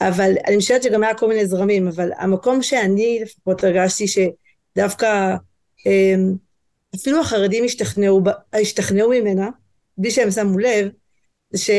אבל 0.02 0.32
אני 0.48 0.58
חושבת 0.58 0.84
שגם 0.84 1.04
היה 1.04 1.14
כל 1.16 1.28
מיני 1.28 1.46
זרמים, 1.46 1.88
אבל 1.88 2.10
המקום 2.18 2.62
שאני 2.62 3.20
לפחות 3.22 3.64
הרגשתי 3.64 4.06
שדווקא 4.08 5.36
אה, 5.88 6.16
אפילו 6.96 7.20
החרדים 7.20 7.64
השתכנעו, 7.64 8.22
השתכנעו 8.54 9.10
ממנה, 9.10 9.50
בלי 9.98 10.12
שהם 10.12 10.32
שמו 10.32 10.60
לב, 10.60 10.90
ש... 11.56 11.70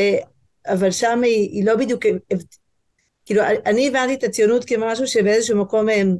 אבל 0.67 0.91
שם 0.91 1.23
היא, 1.23 1.51
היא 1.51 1.67
לא 1.67 1.77
בדיוק, 1.77 2.03
כאילו 3.27 3.43
אני 3.67 3.89
הבנתי 3.89 4.15
את 4.15 4.25
הציונות 4.25 4.65
כמשהו 4.65 5.07
שבאיזשהו 5.07 5.59
מקום 5.59 5.89
הם 5.89 6.17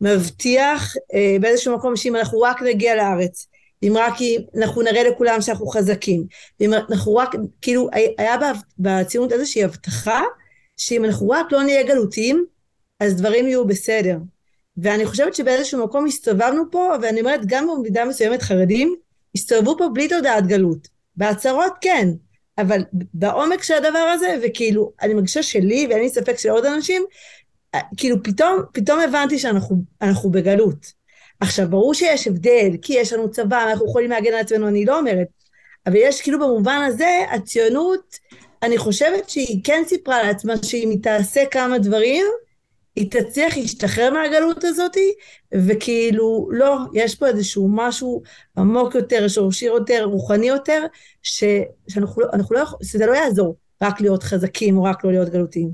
מבטיח 0.00 0.94
אה, 1.14 1.36
באיזשהו 1.40 1.76
מקום 1.76 1.96
שאם 1.96 2.16
אנחנו 2.16 2.40
רק 2.40 2.62
נגיע 2.62 2.94
לארץ, 2.94 3.46
אם 3.82 3.92
רק 3.96 4.14
אנחנו 4.58 4.82
נראה 4.82 5.08
לכולם 5.08 5.40
שאנחנו 5.40 5.66
חזקים, 5.66 6.24
אם 6.60 6.74
אנחנו 6.74 7.16
רק, 7.16 7.34
כאילו 7.62 7.88
היה 8.18 8.36
בציונות 8.78 9.32
איזושהי 9.32 9.64
הבטחה 9.64 10.22
שאם 10.76 11.04
אנחנו 11.04 11.28
רק 11.28 11.52
לא 11.52 11.62
נהיה 11.62 11.82
גלותיים, 11.82 12.46
אז 13.00 13.16
דברים 13.16 13.46
יהיו 13.46 13.66
בסדר. 13.66 14.18
ואני 14.76 15.06
חושבת 15.06 15.34
שבאיזשהו 15.34 15.84
מקום 15.84 16.06
הסתובבנו 16.06 16.62
פה, 16.70 16.92
ואני 17.02 17.20
אומרת 17.20 17.40
גם 17.46 17.68
במידה 17.68 18.04
מסוימת 18.04 18.42
חרדים, 18.42 18.96
הסתובבו 19.34 19.78
פה 19.78 19.88
בלי 19.94 20.08
תודעת 20.08 20.46
גלות. 20.46 20.88
בהצהרות 21.16 21.72
כן, 21.80 22.08
אבל 22.58 22.82
בעומק 23.14 23.62
של 23.62 23.74
הדבר 23.74 23.98
הזה, 23.98 24.36
וכאילו, 24.42 24.92
אני 25.02 25.14
מרגישה 25.14 25.42
שלי, 25.42 25.86
ואין 25.88 26.00
לי 26.00 26.08
ספק 26.08 26.38
של 26.38 26.50
עוד 26.50 26.64
אנשים, 26.64 27.04
כאילו 27.96 28.22
פתאום, 28.22 28.62
פתאום 28.72 29.00
הבנתי 29.00 29.38
שאנחנו 29.38 30.30
בגלות. 30.30 30.92
עכשיו, 31.40 31.70
ברור 31.70 31.94
שיש 31.94 32.28
הבדל, 32.28 32.70
כי 32.82 32.92
יש 32.94 33.12
לנו 33.12 33.30
צבא, 33.30 33.62
אנחנו 33.62 33.86
יכולים 33.86 34.10
להגן 34.10 34.32
על 34.32 34.38
עצמנו, 34.38 34.68
אני 34.68 34.84
לא 34.84 34.98
אומרת, 34.98 35.26
אבל 35.86 35.96
יש 35.96 36.20
כאילו 36.20 36.38
במובן 36.38 36.82
הזה, 36.86 37.24
הציונות, 37.30 38.18
אני 38.62 38.78
חושבת 38.78 39.30
שהיא 39.30 39.60
כן 39.64 39.82
סיפרה 39.86 40.22
לעצמה 40.22 40.54
שאם 40.62 40.90
היא 40.90 41.02
תעשה 41.02 41.46
כמה 41.50 41.78
דברים, 41.78 42.24
היא 42.96 43.10
תצליח 43.10 43.56
להשתחרר 43.56 44.10
מהגלות 44.12 44.64
הזאת, 44.64 44.96
וכאילו, 45.54 46.48
לא, 46.52 46.76
יש 46.94 47.14
פה 47.14 47.26
איזשהו 47.26 47.68
משהו 47.72 48.22
עמוק 48.58 48.94
יותר, 48.94 49.28
שורשי 49.28 49.64
יותר, 49.64 50.04
רוחני 50.04 50.46
יותר, 50.46 50.84
ש, 51.22 51.44
שאנחנו 51.88 52.22
לא, 52.22 52.28
לא, 52.50 52.64
שזה 52.82 53.06
לא 53.06 53.12
יעזור 53.12 53.56
רק 53.82 54.00
להיות 54.00 54.22
חזקים 54.22 54.78
או 54.78 54.82
רק 54.82 55.04
לא 55.04 55.10
להיות 55.10 55.28
גלותיים. 55.28 55.70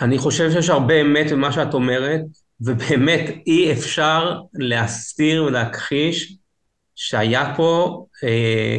אני 0.00 0.18
חושב 0.18 0.50
שיש 0.50 0.68
הרבה 0.68 1.00
אמת 1.00 1.32
במה 1.32 1.52
שאת 1.52 1.74
אומרת, 1.74 2.20
ובאמת 2.60 3.30
אי 3.46 3.72
אפשר 3.72 4.40
להסתיר 4.54 5.44
ולהכחיש 5.44 6.36
שהיה 6.94 7.52
פה, 7.56 8.04
אה, 8.24 8.78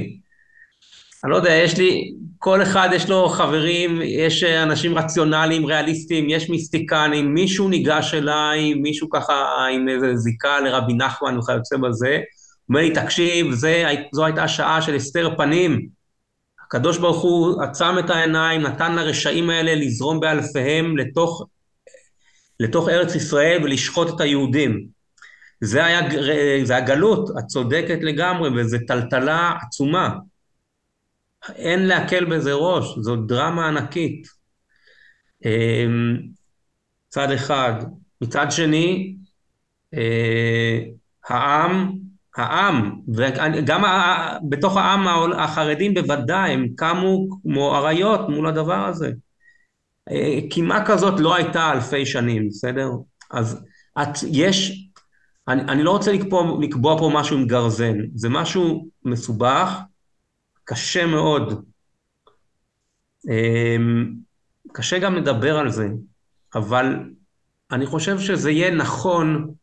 אני 1.23 1.31
לא 1.31 1.35
יודע, 1.35 1.51
יש 1.51 1.77
לי, 1.77 2.13
כל 2.37 2.61
אחד 2.61 2.89
יש 2.93 3.09
לו 3.09 3.29
חברים, 3.29 4.01
יש 4.03 4.43
אנשים 4.43 4.97
רציונליים, 4.97 5.65
ריאליסטיים, 5.65 6.29
יש 6.29 6.49
מיסטיקנים, 6.49 7.33
מישהו 7.33 7.69
ניגש 7.69 8.13
אליי, 8.13 8.73
מישהו 8.73 9.09
ככה 9.09 9.33
עם 9.73 9.89
איזה 9.89 10.15
זיקה 10.15 10.59
לרבי 10.59 10.93
נחמן 10.93 11.37
וכיוצא 11.37 11.77
בזה, 11.77 12.19
אומר 12.69 12.81
לי, 12.81 12.91
תקשיב, 12.93 13.51
זה, 13.51 13.85
זו 14.13 14.25
הייתה 14.25 14.47
שעה 14.47 14.81
של 14.81 14.95
הסתר 14.95 15.35
פנים, 15.37 15.87
הקדוש 16.65 16.97
ברוך 16.97 17.21
הוא 17.21 17.63
עצם 17.63 17.99
את 17.99 18.09
העיניים, 18.09 18.61
נתן 18.61 18.95
לרשעים 18.95 19.49
האלה 19.49 19.75
לזרום 19.75 20.19
באלפיהם 20.19 20.97
לתוך, 20.97 21.45
לתוך 22.59 22.89
ארץ 22.89 23.15
ישראל 23.15 23.63
ולשחוט 23.63 24.15
את 24.15 24.21
היהודים. 24.21 24.87
זה 25.61 25.85
היה, 25.85 26.01
זה 26.63 26.77
הגלות, 26.77 27.29
את 27.39 27.45
צודקת 27.45 27.99
לגמרי, 28.01 28.49
וזו 28.49 28.77
טלטלה 28.87 29.53
עצומה. 29.61 30.09
אין 31.55 31.87
להקל 31.87 32.25
בזה 32.25 32.53
ראש, 32.53 32.97
זו 32.99 33.15
דרמה 33.15 33.67
ענקית. 33.67 34.27
אמ, 35.45 36.17
צד 37.09 37.31
אחד. 37.31 37.73
מצד 38.21 38.47
שני, 38.49 39.15
אה, 39.93 40.79
העם 41.29 41.97
העם, 42.37 42.99
וגם 43.15 43.83
בתוך 44.49 44.77
העם 44.77 45.07
החרדים 45.33 45.93
בוודאי, 45.93 46.51
הם 46.51 46.67
קמו 46.75 47.27
כמו 47.43 47.75
אריות 47.77 48.29
מול 48.29 48.47
הדבר 48.47 48.85
הזה. 48.85 49.11
קימה 50.49 50.85
כזאת 50.85 51.19
לא 51.19 51.35
הייתה 51.35 51.71
אלפי 51.71 52.05
שנים, 52.05 52.49
בסדר? 52.49 52.89
אז 53.31 53.63
את, 54.01 54.07
יש, 54.31 54.87
אני, 55.47 55.61
אני 55.61 55.83
לא 55.83 55.91
רוצה 55.91 56.11
לקבוע, 56.11 56.57
לקבוע 56.61 56.97
פה 56.97 57.11
משהו 57.13 57.37
עם 57.37 57.47
גרזן, 57.47 57.97
זה 58.15 58.29
משהו 58.29 58.87
מסובך, 59.05 59.79
קשה 60.69 61.05
מאוד. 61.05 61.63
אמ, 63.29 64.13
קשה 64.73 64.99
גם 64.99 65.15
לדבר 65.15 65.57
על 65.57 65.69
זה, 65.69 65.87
אבל 66.55 66.99
אני 67.71 67.85
חושב 67.85 68.19
שזה 68.19 68.51
יהיה 68.51 68.71
נכון 68.71 69.53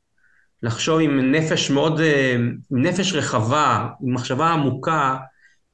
לחשוב 0.62 1.00
עם 1.00 1.32
נפש 1.32 1.70
מאוד, 1.70 2.00
אה, 2.00 2.34
עם 2.70 2.82
נפש 2.82 3.12
רחבה, 3.12 3.88
עם 4.02 4.14
מחשבה 4.14 4.48
עמוקה, 4.48 5.16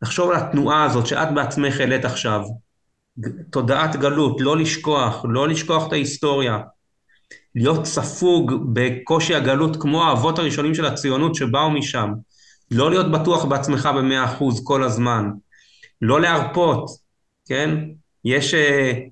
לחשוב 0.03 0.31
על 0.31 0.37
התנועה 0.37 0.85
הזאת 0.85 1.07
שאת 1.07 1.29
בעצמך 1.35 1.81
העלית 1.81 2.05
עכשיו. 2.05 2.41
תודעת 3.51 3.97
גלות, 3.97 4.41
לא 4.41 4.57
לשכוח, 4.57 5.25
לא 5.29 5.49
לשכוח 5.49 5.87
את 5.89 5.93
ההיסטוריה. 5.93 6.59
להיות 7.55 7.87
ספוג 7.87 8.53
בקושי 8.73 9.35
הגלות 9.35 9.83
כמו 9.83 10.05
האבות 10.05 10.39
הראשונים 10.39 10.75
של 10.75 10.85
הציונות 10.85 11.35
שבאו 11.35 11.71
משם. 11.71 12.13
לא 12.71 12.91
להיות 12.91 13.11
בטוח 13.11 13.45
בעצמך 13.45 13.89
במאה 13.97 14.25
אחוז 14.25 14.65
כל 14.65 14.83
הזמן. 14.83 15.31
לא 16.03 16.21
להרפות, 16.21 16.91
כן? 17.47 17.85
יש 18.25 18.55
uh, 18.55 19.11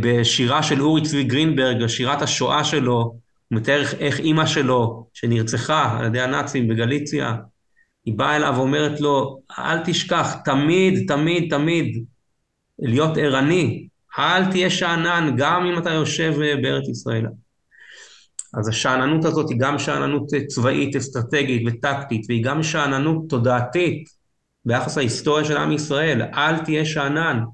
בשירה 0.00 0.62
של 0.62 0.82
אורי 0.82 1.02
צבי 1.02 1.24
גרינברג, 1.24 1.86
שירת 1.86 2.22
השואה 2.22 2.64
שלו, 2.64 2.92
הוא 2.92 3.58
מתאר 3.58 3.82
איך 3.98 4.18
אימא 4.18 4.46
שלו, 4.46 5.06
שנרצחה 5.14 5.98
על 5.98 6.06
ידי 6.06 6.20
הנאצים 6.20 6.68
בגליציה, 6.68 7.36
היא 8.04 8.14
באה 8.18 8.36
אליו 8.36 8.54
ואומרת 8.56 9.00
לו, 9.00 9.40
אל 9.58 9.78
תשכח, 9.84 10.36
תמיד, 10.44 11.08
תמיד, 11.08 11.50
תמיד, 11.50 12.04
להיות 12.78 13.16
ערני, 13.16 13.88
אל 14.18 14.50
תהיה 14.50 14.70
שאנן, 14.70 15.34
גם 15.36 15.66
אם 15.66 15.78
אתה 15.78 15.90
יושב 15.90 16.34
אה, 16.42 16.56
בארץ 16.62 16.88
ישראל. 16.88 17.26
אז 18.54 18.68
השאננות 18.68 19.24
הזאת 19.24 19.50
היא 19.50 19.58
גם 19.60 19.78
שאננות 19.78 20.34
אה, 20.34 20.46
צבאית, 20.46 20.96
אסטרטגית 20.96 21.62
וטקטית, 21.66 22.22
והיא 22.28 22.44
גם 22.44 22.62
שאננות 22.62 23.28
תודעתית 23.28 24.08
ביחס 24.64 24.96
להיסטוריה 24.96 25.44
של 25.44 25.56
עם 25.56 25.72
ישראל. 25.72 26.22
אל 26.22 26.58
תהיה 26.58 26.84
שאנן, 26.84 27.44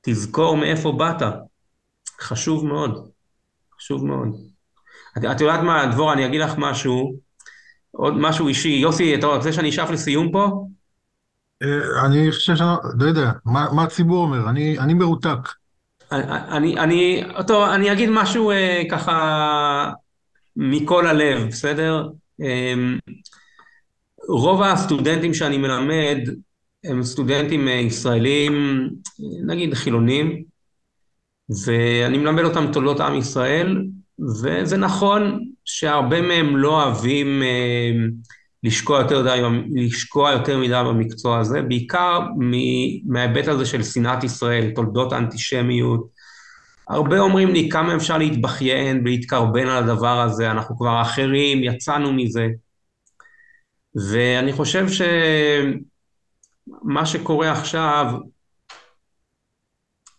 תזכור 0.00 0.56
מאיפה 0.56 0.92
באת. 0.92 1.22
חשוב 2.20 2.66
מאוד, 2.66 3.08
חשוב 3.76 4.06
מאוד. 4.06 4.28
את, 5.18 5.24
את 5.24 5.40
יודעת 5.40 5.60
מה, 5.60 5.86
דבורה, 5.86 6.12
אני 6.12 6.26
אגיד 6.26 6.40
לך 6.40 6.54
משהו, 6.58 7.14
עוד 7.90 8.14
משהו 8.16 8.48
אישי. 8.48 8.68
יוסי, 8.68 9.14
אתה 9.14 9.26
רוצה 9.26 9.52
שאני 9.52 9.68
אשאף 9.68 9.90
לסיום 9.90 10.32
פה? 10.32 10.66
אה, 11.62 12.06
אני 12.06 12.32
חושב 12.32 12.56
שאני 12.56 12.68
לא 12.98 13.04
יודע, 13.08 13.30
מה, 13.44 13.66
מה 13.72 13.82
הציבור 13.82 14.22
אומר? 14.22 14.48
אני, 14.50 14.78
אני 14.78 14.94
מרותק. 14.94 15.38
אני, 16.12 16.78
אני, 16.78 17.24
טוב, 17.46 17.62
אני 17.62 17.92
אגיד 17.92 18.10
משהו 18.12 18.50
אה, 18.50 18.82
ככה 18.90 19.90
מכל 20.56 21.06
הלב, 21.06 21.48
בסדר? 21.48 22.08
אה, 22.42 22.74
רוב 24.28 24.62
הסטודנטים 24.62 25.34
שאני 25.34 25.58
מלמד 25.58 26.18
הם 26.84 27.02
סטודנטים 27.02 27.68
אה, 27.68 27.72
ישראלים, 27.72 28.88
נגיד 29.46 29.74
חילונים, 29.74 30.42
ואני 31.64 32.18
מלמד 32.18 32.42
אותם 32.44 32.72
תולדות 32.72 33.00
עם 33.00 33.14
ישראל, 33.14 33.84
וזה 34.18 34.76
נכון 34.76 35.40
שהרבה 35.64 36.20
מהם 36.20 36.56
לא 36.56 36.84
אוהבים 36.84 37.42
אה, 37.42 37.90
לשקוע 38.62 39.00
יותר, 39.00 39.22
די, 39.22 39.42
לשקוע 39.74 40.32
יותר 40.32 40.58
מדי 40.58 40.82
במקצוע 40.86 41.38
הזה, 41.38 41.62
בעיקר 41.62 42.20
מההיבט 43.04 43.48
הזה 43.48 43.66
של 43.66 43.82
שנאת 43.82 44.24
ישראל, 44.24 44.70
תולדות 44.74 45.12
האנטישמיות. 45.12 46.13
הרבה 46.88 47.18
אומרים 47.18 47.48
לי 47.48 47.68
כמה 47.70 47.96
אפשר 47.96 48.18
להתבכיין 48.18 49.00
ולהתקרבן 49.04 49.68
על 49.68 49.84
הדבר 49.84 50.20
הזה, 50.20 50.50
אנחנו 50.50 50.78
כבר 50.78 51.02
אחרים, 51.02 51.64
יצאנו 51.64 52.12
מזה. 52.12 52.48
ואני 53.94 54.52
חושב 54.52 54.86
שמה 56.78 57.06
שקורה 57.06 57.52
עכשיו 57.52 58.06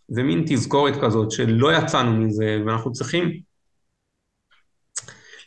זה 0.07 0.23
מין 0.23 0.43
תזכורת 0.47 0.93
כזאת 1.01 1.31
שלא 1.31 1.73
יצאנו 1.73 2.11
מזה, 2.11 2.61
ואנחנו 2.65 2.91
צריכים 2.91 3.41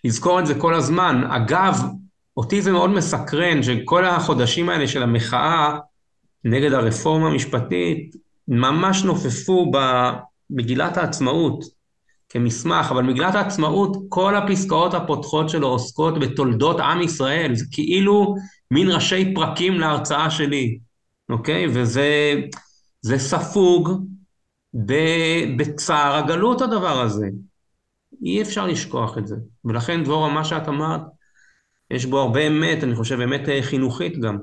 לזכור 0.04 0.40
את 0.40 0.46
זה 0.46 0.60
כל 0.60 0.74
הזמן. 0.74 1.24
אגב, 1.30 1.74
אותי 2.36 2.62
זה 2.62 2.72
מאוד 2.72 2.90
מסקרן 2.90 3.62
שכל 3.62 4.04
החודשים 4.04 4.68
האלה 4.68 4.88
של 4.88 5.02
המחאה 5.02 5.78
נגד 6.44 6.72
הרפורמה 6.72 7.28
המשפטית 7.28 8.16
ממש 8.48 9.04
נופפו 9.04 9.70
במגילת 10.50 10.96
העצמאות 10.96 11.64
כמסמך, 12.28 12.86
אבל 12.90 13.02
מגילת 13.02 13.34
העצמאות, 13.34 13.96
כל 14.08 14.36
הפסקאות 14.36 14.94
הפותחות 14.94 15.48
שלו 15.48 15.68
עוסקות 15.68 16.18
בתולדות 16.18 16.80
עם 16.80 17.02
ישראל, 17.02 17.54
זה 17.54 17.64
כאילו 17.72 18.34
מין 18.70 18.90
ראשי 18.90 19.34
פרקים 19.34 19.80
להרצאה 19.80 20.30
שלי, 20.30 20.78
אוקיי? 21.30 21.66
וזה 21.68 23.18
ספוג 23.18 23.90
בצער 25.56 26.16
הגלות 26.16 26.62
הדבר 26.62 27.00
הזה. 27.00 27.28
אי 28.22 28.42
אפשר 28.42 28.66
לשכוח 28.66 29.18
את 29.18 29.26
זה. 29.26 29.36
ולכן 29.64 30.04
דבורה, 30.04 30.34
מה 30.34 30.44
שאת 30.44 30.68
אמרת, 30.68 31.00
יש 31.90 32.06
בו 32.06 32.18
הרבה 32.18 32.46
אמת, 32.46 32.84
אני 32.84 32.94
חושב, 32.94 33.20
אמת 33.20 33.48
אה, 33.48 33.62
חינוכית 33.62 34.18
גם. 34.20 34.38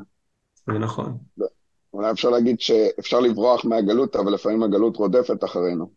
זה 0.68 0.74
נכון. 0.74 1.18
אולי 1.96 2.12
אפשר 2.12 2.30
להגיד 2.30 2.60
שאפשר 2.60 3.20
לברוח 3.20 3.66
מהגלות, 3.66 4.16
אבל 4.16 4.34
לפעמים 4.34 4.64
הגלות 4.64 4.98
רודפת 4.98 5.44
אחרינו. 5.44 5.90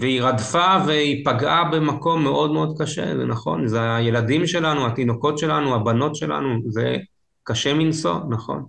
והיא 0.00 0.22
רדפה 0.22 0.76
והיא 0.86 1.24
פגעה 1.24 1.70
במקום 1.72 2.22
מאוד 2.22 2.52
מאוד 2.52 2.74
קשה, 2.78 3.16
זה 3.16 3.24
נכון, 3.24 3.68
זה 3.68 3.94
הילדים 3.94 4.46
שלנו, 4.46 4.86
התינוקות 4.86 5.38
שלנו, 5.38 5.74
הבנות 5.74 6.16
שלנו, 6.16 6.60
זה 6.68 6.96
קשה 7.42 7.74
מנשוא, 7.74 8.14
נכון. 8.30 8.64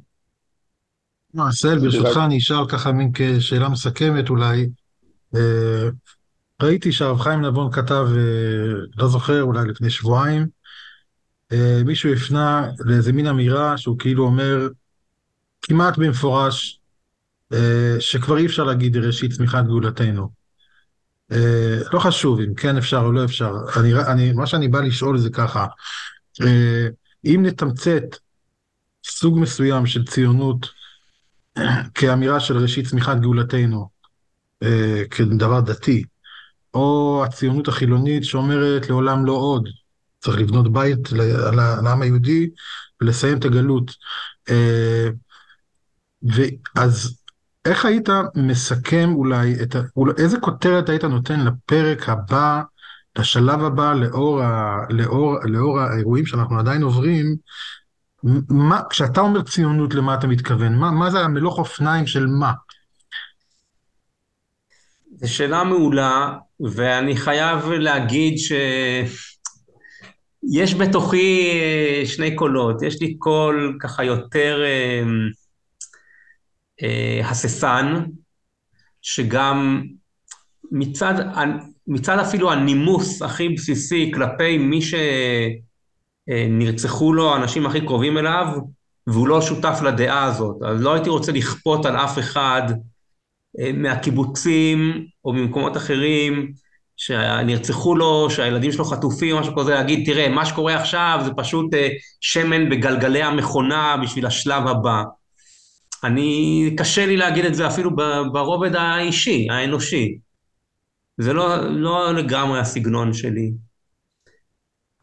מעשל, 1.34 1.80
ברשותך 1.80 2.18
אני 2.26 2.38
אשאל 2.38 2.68
ככה 2.70 2.92
מין 2.92 3.12
כשאלה 3.14 3.70
מסכמת 3.70 4.30
אולי. 4.30 4.68
אה, 5.36 5.90
ראיתי 6.62 6.92
שהרב 6.92 7.20
חיים 7.20 7.42
נבון 7.42 7.72
כתב, 7.72 8.06
אה, 8.18 8.74
לא 8.98 9.08
זוכר, 9.08 9.42
אולי 9.42 9.68
לפני 9.68 9.90
שבועיים, 9.90 10.48
אה, 11.52 11.82
מישהו 11.86 12.14
הפנה 12.14 12.72
לאיזה 12.80 13.14
מין 13.14 13.28
אמירה 13.28 13.78
שהוא 13.78 14.00
כאילו 14.00 14.24
אומר 14.24 14.68
כמעט 15.68 15.98
במפורש 15.98 16.80
אה, 17.54 17.96
שכבר 18.00 18.38
אי 18.38 18.46
אפשר 18.46 18.64
להגיד 18.64 18.98
ראשית 18.98 19.32
צמיחת 19.32 19.66
גאולתנו. 19.66 20.30
אה, 21.32 21.80
לא 21.94 22.00
חשוב 22.00 22.40
אם 22.40 22.54
כן 22.54 22.78
אפשר 22.78 23.00
או 23.00 23.12
לא 23.12 23.26
אפשר, 23.26 23.54
אני, 23.80 23.94
אני, 23.94 24.34
מה 24.34 24.48
שאני 24.48 24.68
בא 24.68 24.82
לשאול 24.82 25.18
זה 25.18 25.30
ככה, 25.30 25.66
אם 27.26 27.40
נתמצת 27.46 28.04
סוג 29.06 29.40
מסוים 29.40 29.86
של 29.86 30.06
ציונות 30.06 30.70
כאמירה 31.96 32.40
של 32.40 32.58
ראשית 32.58 32.88
צמיחת 32.88 33.18
גאולתנו, 33.18 33.90
כדבר 35.12 35.60
דתי, 35.60 36.04
או 36.74 37.22
הציונות 37.26 37.68
החילונית 37.68 38.24
שאומרת 38.24 38.90
לעולם 38.90 39.26
לא 39.26 39.32
עוד, 39.32 39.70
צריך 40.20 40.38
לבנות 40.38 40.74
בית 40.74 41.12
לעם 41.84 42.02
היהודי 42.02 42.50
ולסיים 43.02 43.38
את 43.38 43.46
הגלות. 43.46 43.92
ואז 46.36 47.18
איך 47.66 47.86
היית 47.86 48.10
מסכם 48.36 49.10
אולי, 49.14 49.56
את 49.64 49.76
ה, 49.76 49.82
אולי, 49.96 50.14
איזה 50.18 50.40
כותרת 50.40 50.90
היית 50.90 51.04
נותן 51.04 51.40
לפרק 51.46 52.10
הבא, 52.10 52.62
לשלב 53.20 53.64
הבא, 53.64 53.94
לאור, 53.94 54.42
ה, 54.42 54.80
לאור, 54.90 55.36
לאור 55.44 55.80
האירועים 55.80 56.26
שאנחנו 56.26 56.60
עדיין 56.60 56.82
עוברים, 56.82 57.36
מה, 58.50 58.82
כשאתה 58.90 59.22
אומר 59.22 59.42
ציונות, 59.42 59.94
למה 59.94 60.14
אתה 60.14 60.28
מתכוון? 60.28 60.76
מה, 60.76 60.92
מה 60.92 61.10
זה 61.10 61.20
המלוך 61.20 61.58
אופניים 61.58 62.08
של 62.08 62.28
מה? 62.28 62.54
זו 65.22 65.34
שאלה 65.34 65.64
מעולה, 65.64 66.34
ואני 66.60 67.18
חייב 67.18 67.70
להגיד 67.72 68.38
ש... 68.38 68.52
יש 70.52 70.76
בתוכי 70.76 71.50
אה, 71.52 72.06
שני 72.06 72.36
קולות, 72.36 72.82
יש 72.82 73.02
לי 73.02 73.16
קול 73.18 73.78
ככה 73.82 74.04
יותר 74.04 74.64
אה, 74.64 75.04
הססן, 77.24 78.04
שגם 79.02 79.84
מצד, 80.72 81.14
מצד 81.88 82.20
אפילו 82.20 82.52
הנימוס 82.52 83.22
הכי 83.22 83.50
בסיסי 83.50 84.12
כלפי 84.14 84.58
מי 84.58 84.80
שנרצחו 86.28 87.14
לו 87.14 87.34
האנשים 87.34 87.66
הכי 87.66 87.82
קרובים 87.82 88.18
אליו, 88.18 88.48
והוא 89.08 89.28
לא 89.28 89.42
שותף 89.42 89.80
לדעה 89.84 90.24
הזאת. 90.24 90.56
אז 90.66 90.82
לא 90.82 90.94
הייתי 90.94 91.10
רוצה 91.10 91.32
לכפות 91.32 91.86
על 91.86 91.96
אף 91.96 92.20
אחד 92.20 92.64
מהקיבוצים 93.74 95.06
או 95.26 95.34
ממקומות 95.34 95.78
אחרים 95.78 96.54
שנרצחו 96.98 97.96
לו, 97.96 98.30
שהילדים 98.30 98.72
שלו 98.72 98.86
חטופים, 98.86 99.36
משהו 99.36 99.56
כזה, 99.56 99.74
להגיד, 99.74 100.06
תראה, 100.06 100.30
מה 100.30 100.46
שקורה 100.46 100.76
עכשיו 100.76 101.22
זה 101.26 101.32
פשוט 101.36 101.74
אה, 101.74 101.88
שמן 102.22 102.70
בגלגלי 102.70 103.24
המכונה 103.24 103.98
בשביל 104.04 104.26
השלב 104.26 104.68
הבא. 104.68 105.04
אני, 106.04 106.76
קשה 106.78 107.06
לי 107.06 107.18
להגיד 107.18 107.46
את 107.46 107.56
זה 107.56 107.68
אפילו 107.68 107.96
ברובד 108.34 108.76
האישי, 108.76 109.48
האנושי. 109.50 110.18
זה 111.18 111.34
לא, 111.34 111.58
לא 111.70 112.14
לגמרי 112.14 112.60
הסגנון 112.60 113.14
שלי. 113.14 113.52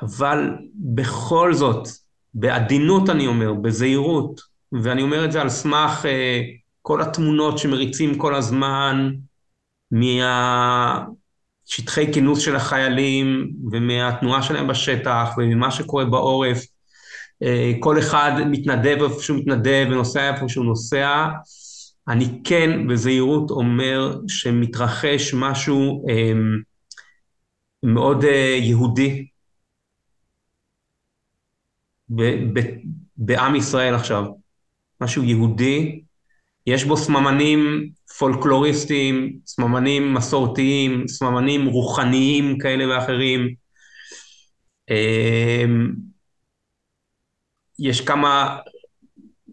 אבל 0.03 0.51
בכל 0.75 1.55
זאת, 1.55 1.89
בעדינות 2.35 3.11
אני 3.11 3.27
אומר, 3.27 3.53
בזהירות, 3.55 4.41
ואני 4.83 5.03
אומר 5.03 5.25
את 5.25 5.33
זה 5.33 5.41
על 5.41 5.49
סמך 5.49 6.07
אה, 6.07 6.41
כל 6.83 7.03
התמונות 7.03 7.59
שמריצים 7.59 8.19
כל 8.19 8.35
הזמן, 8.35 9.11
מהשטחי 11.67 12.13
כינוס 12.13 12.39
של 12.39 12.57
החיילים 12.57 13.53
ומהתנועה 13.73 14.43
שלהם 14.43 14.69
בשטח 14.69 15.29
וממה 15.39 15.71
שקורה 15.71 16.05
בעורף. 16.05 16.65
כל 17.81 17.99
אחד 17.99 18.33
מתנדב 18.51 19.03
איפה 19.03 19.23
שהוא 19.23 19.39
מתנדב 19.39 19.87
ונוסע 19.91 20.35
איפה 20.35 20.49
שהוא 20.49 20.65
נוסע. 20.65 21.27
אני 22.09 22.41
כן 22.45 22.87
בזהירות 22.89 23.51
אומר 23.51 24.21
שמתרחש 24.29 25.35
משהו 25.35 26.07
אה, 26.09 26.33
מאוד 27.83 28.25
אה, 28.25 28.59
יהודי 28.61 29.27
בעם 33.17 33.55
ישראל 33.57 33.95
עכשיו, 33.95 34.25
משהו 35.01 35.25
יהודי, 35.25 36.01
יש 36.67 36.85
בו 36.85 36.97
סממנים 36.97 37.91
פולקלוריסטיים, 38.19 39.39
סממנים 39.47 40.15
מסורתיים, 40.15 41.09
סממנים 41.09 41.67
רוחניים 41.67 42.59
כאלה 42.59 42.89
ואחרים. 42.89 43.55
יש 47.79 48.01
כמה 48.01 48.59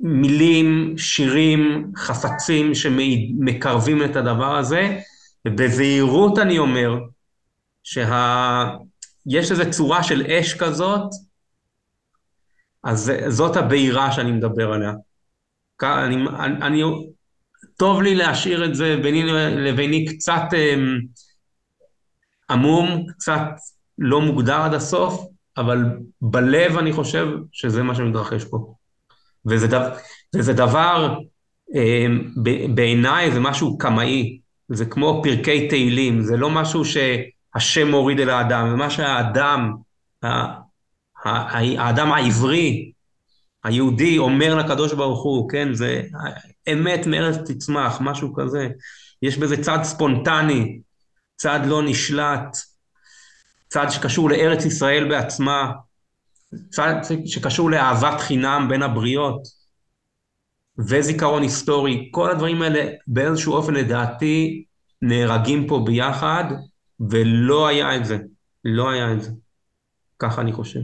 מילים, 0.02 0.98
שירים, 0.98 1.92
חפצים 1.96 2.76
שמקרבים 2.76 4.04
את 4.04 4.16
הדבר 4.16 4.56
הזה, 4.56 5.00
ובזהירות 5.48 6.40
אני 6.40 6.58
אומר 6.58 7.00
שיש 7.84 8.08
שה... 9.48 9.52
איזו 9.52 9.64
צורה 9.72 10.04
של 10.04 10.26
אש 10.26 10.54
כזאת, 10.54 11.10
אז 12.84 13.12
זאת 13.28 13.56
הבעירה 13.56 14.12
שאני 14.12 14.32
מדבר 14.32 14.72
עליה. 14.74 14.94
אני, 15.84 16.16
אני, 16.40 16.56
אני, 16.62 16.84
טוב 17.78 18.02
לי 18.02 18.16
להשאיר 18.16 18.66
את 18.66 18.76
זה 18.76 18.98
ביני 19.04 19.24
לביני 19.56 20.06
קצת 20.06 20.44
אמ, 20.54 21.00
עמום, 22.50 23.06
קצת 23.10 23.42
לא 23.98 24.22
מוגדר 24.22 24.62
עד 24.62 24.74
הסוף, 24.74 25.31
אבל 25.58 25.78
בלב 26.22 26.78
אני 26.78 26.94
חושב 26.94 27.28
שזה 27.52 27.84
מה 27.84 27.96
שמתרחש 27.96 28.44
פה. 28.44 28.74
וזה, 29.46 29.68
דבר, 29.68 29.94
וזה 30.36 30.54
דבר, 30.54 31.18
אמ, 31.74 32.34
בעיניי 32.76 33.32
זה 33.32 33.40
משהו 33.40 33.78
קמאי, 33.78 34.40
זה 34.70 34.86
כמו 34.86 35.22
פרקי 35.24 35.68
תהילים, 35.68 36.22
זה 36.22 36.38
לא 36.38 36.50
משהו 36.50 36.84
שהשם 36.86 37.92
מוריד 37.92 38.20
אל 38.20 38.30
האדם, 38.30 38.70
זה 38.70 38.76
מה 38.76 38.90
שהאדם, 38.90 39.74
האדם 41.78 42.12
העברי, 42.12 42.92
היהודי 43.64 44.18
אומר 44.18 44.56
לקדוש 44.56 44.94
ברוך 44.94 45.24
הוא, 45.24 45.50
כן, 45.50 45.74
זה 45.74 46.02
אמת 46.74 47.08
מארץ 47.08 47.52
תצמח, 47.52 47.98
משהו 48.02 48.34
כזה. 48.36 48.70
יש 49.22 49.38
בזה 49.38 49.64
צד 49.64 49.80
ספונטני, 49.84 50.80
צד 51.38 51.60
לא 51.66 51.84
נשלט, 51.84 52.58
צד 53.72 53.90
שקשור 53.90 54.30
לארץ 54.30 54.66
ישראל 54.66 55.10
בעצמה, 55.10 55.72
צד 56.70 56.94
שקשור 57.26 57.72
לאהבת 57.72 58.22
חינם 58.22 58.66
בין 58.70 58.84
הבריות, 58.84 59.42
וזיכרון 60.88 61.42
היסטורי. 61.42 62.10
כל 62.12 62.32
הדברים 62.32 62.62
האלה 62.62 62.92
באיזשהו 63.08 63.54
אופן 63.54 63.74
לדעתי 63.74 64.64
נהרגים 65.02 65.68
פה 65.68 65.84
ביחד, 65.86 66.44
ולא 67.00 67.68
היה 67.68 67.96
את 67.96 68.06
זה. 68.06 68.18
לא 68.66 68.90
היה 68.90 69.14
את 69.14 69.22
זה. 69.22 69.32
ככה 70.20 70.42
אני 70.42 70.54
חושב. 70.54 70.80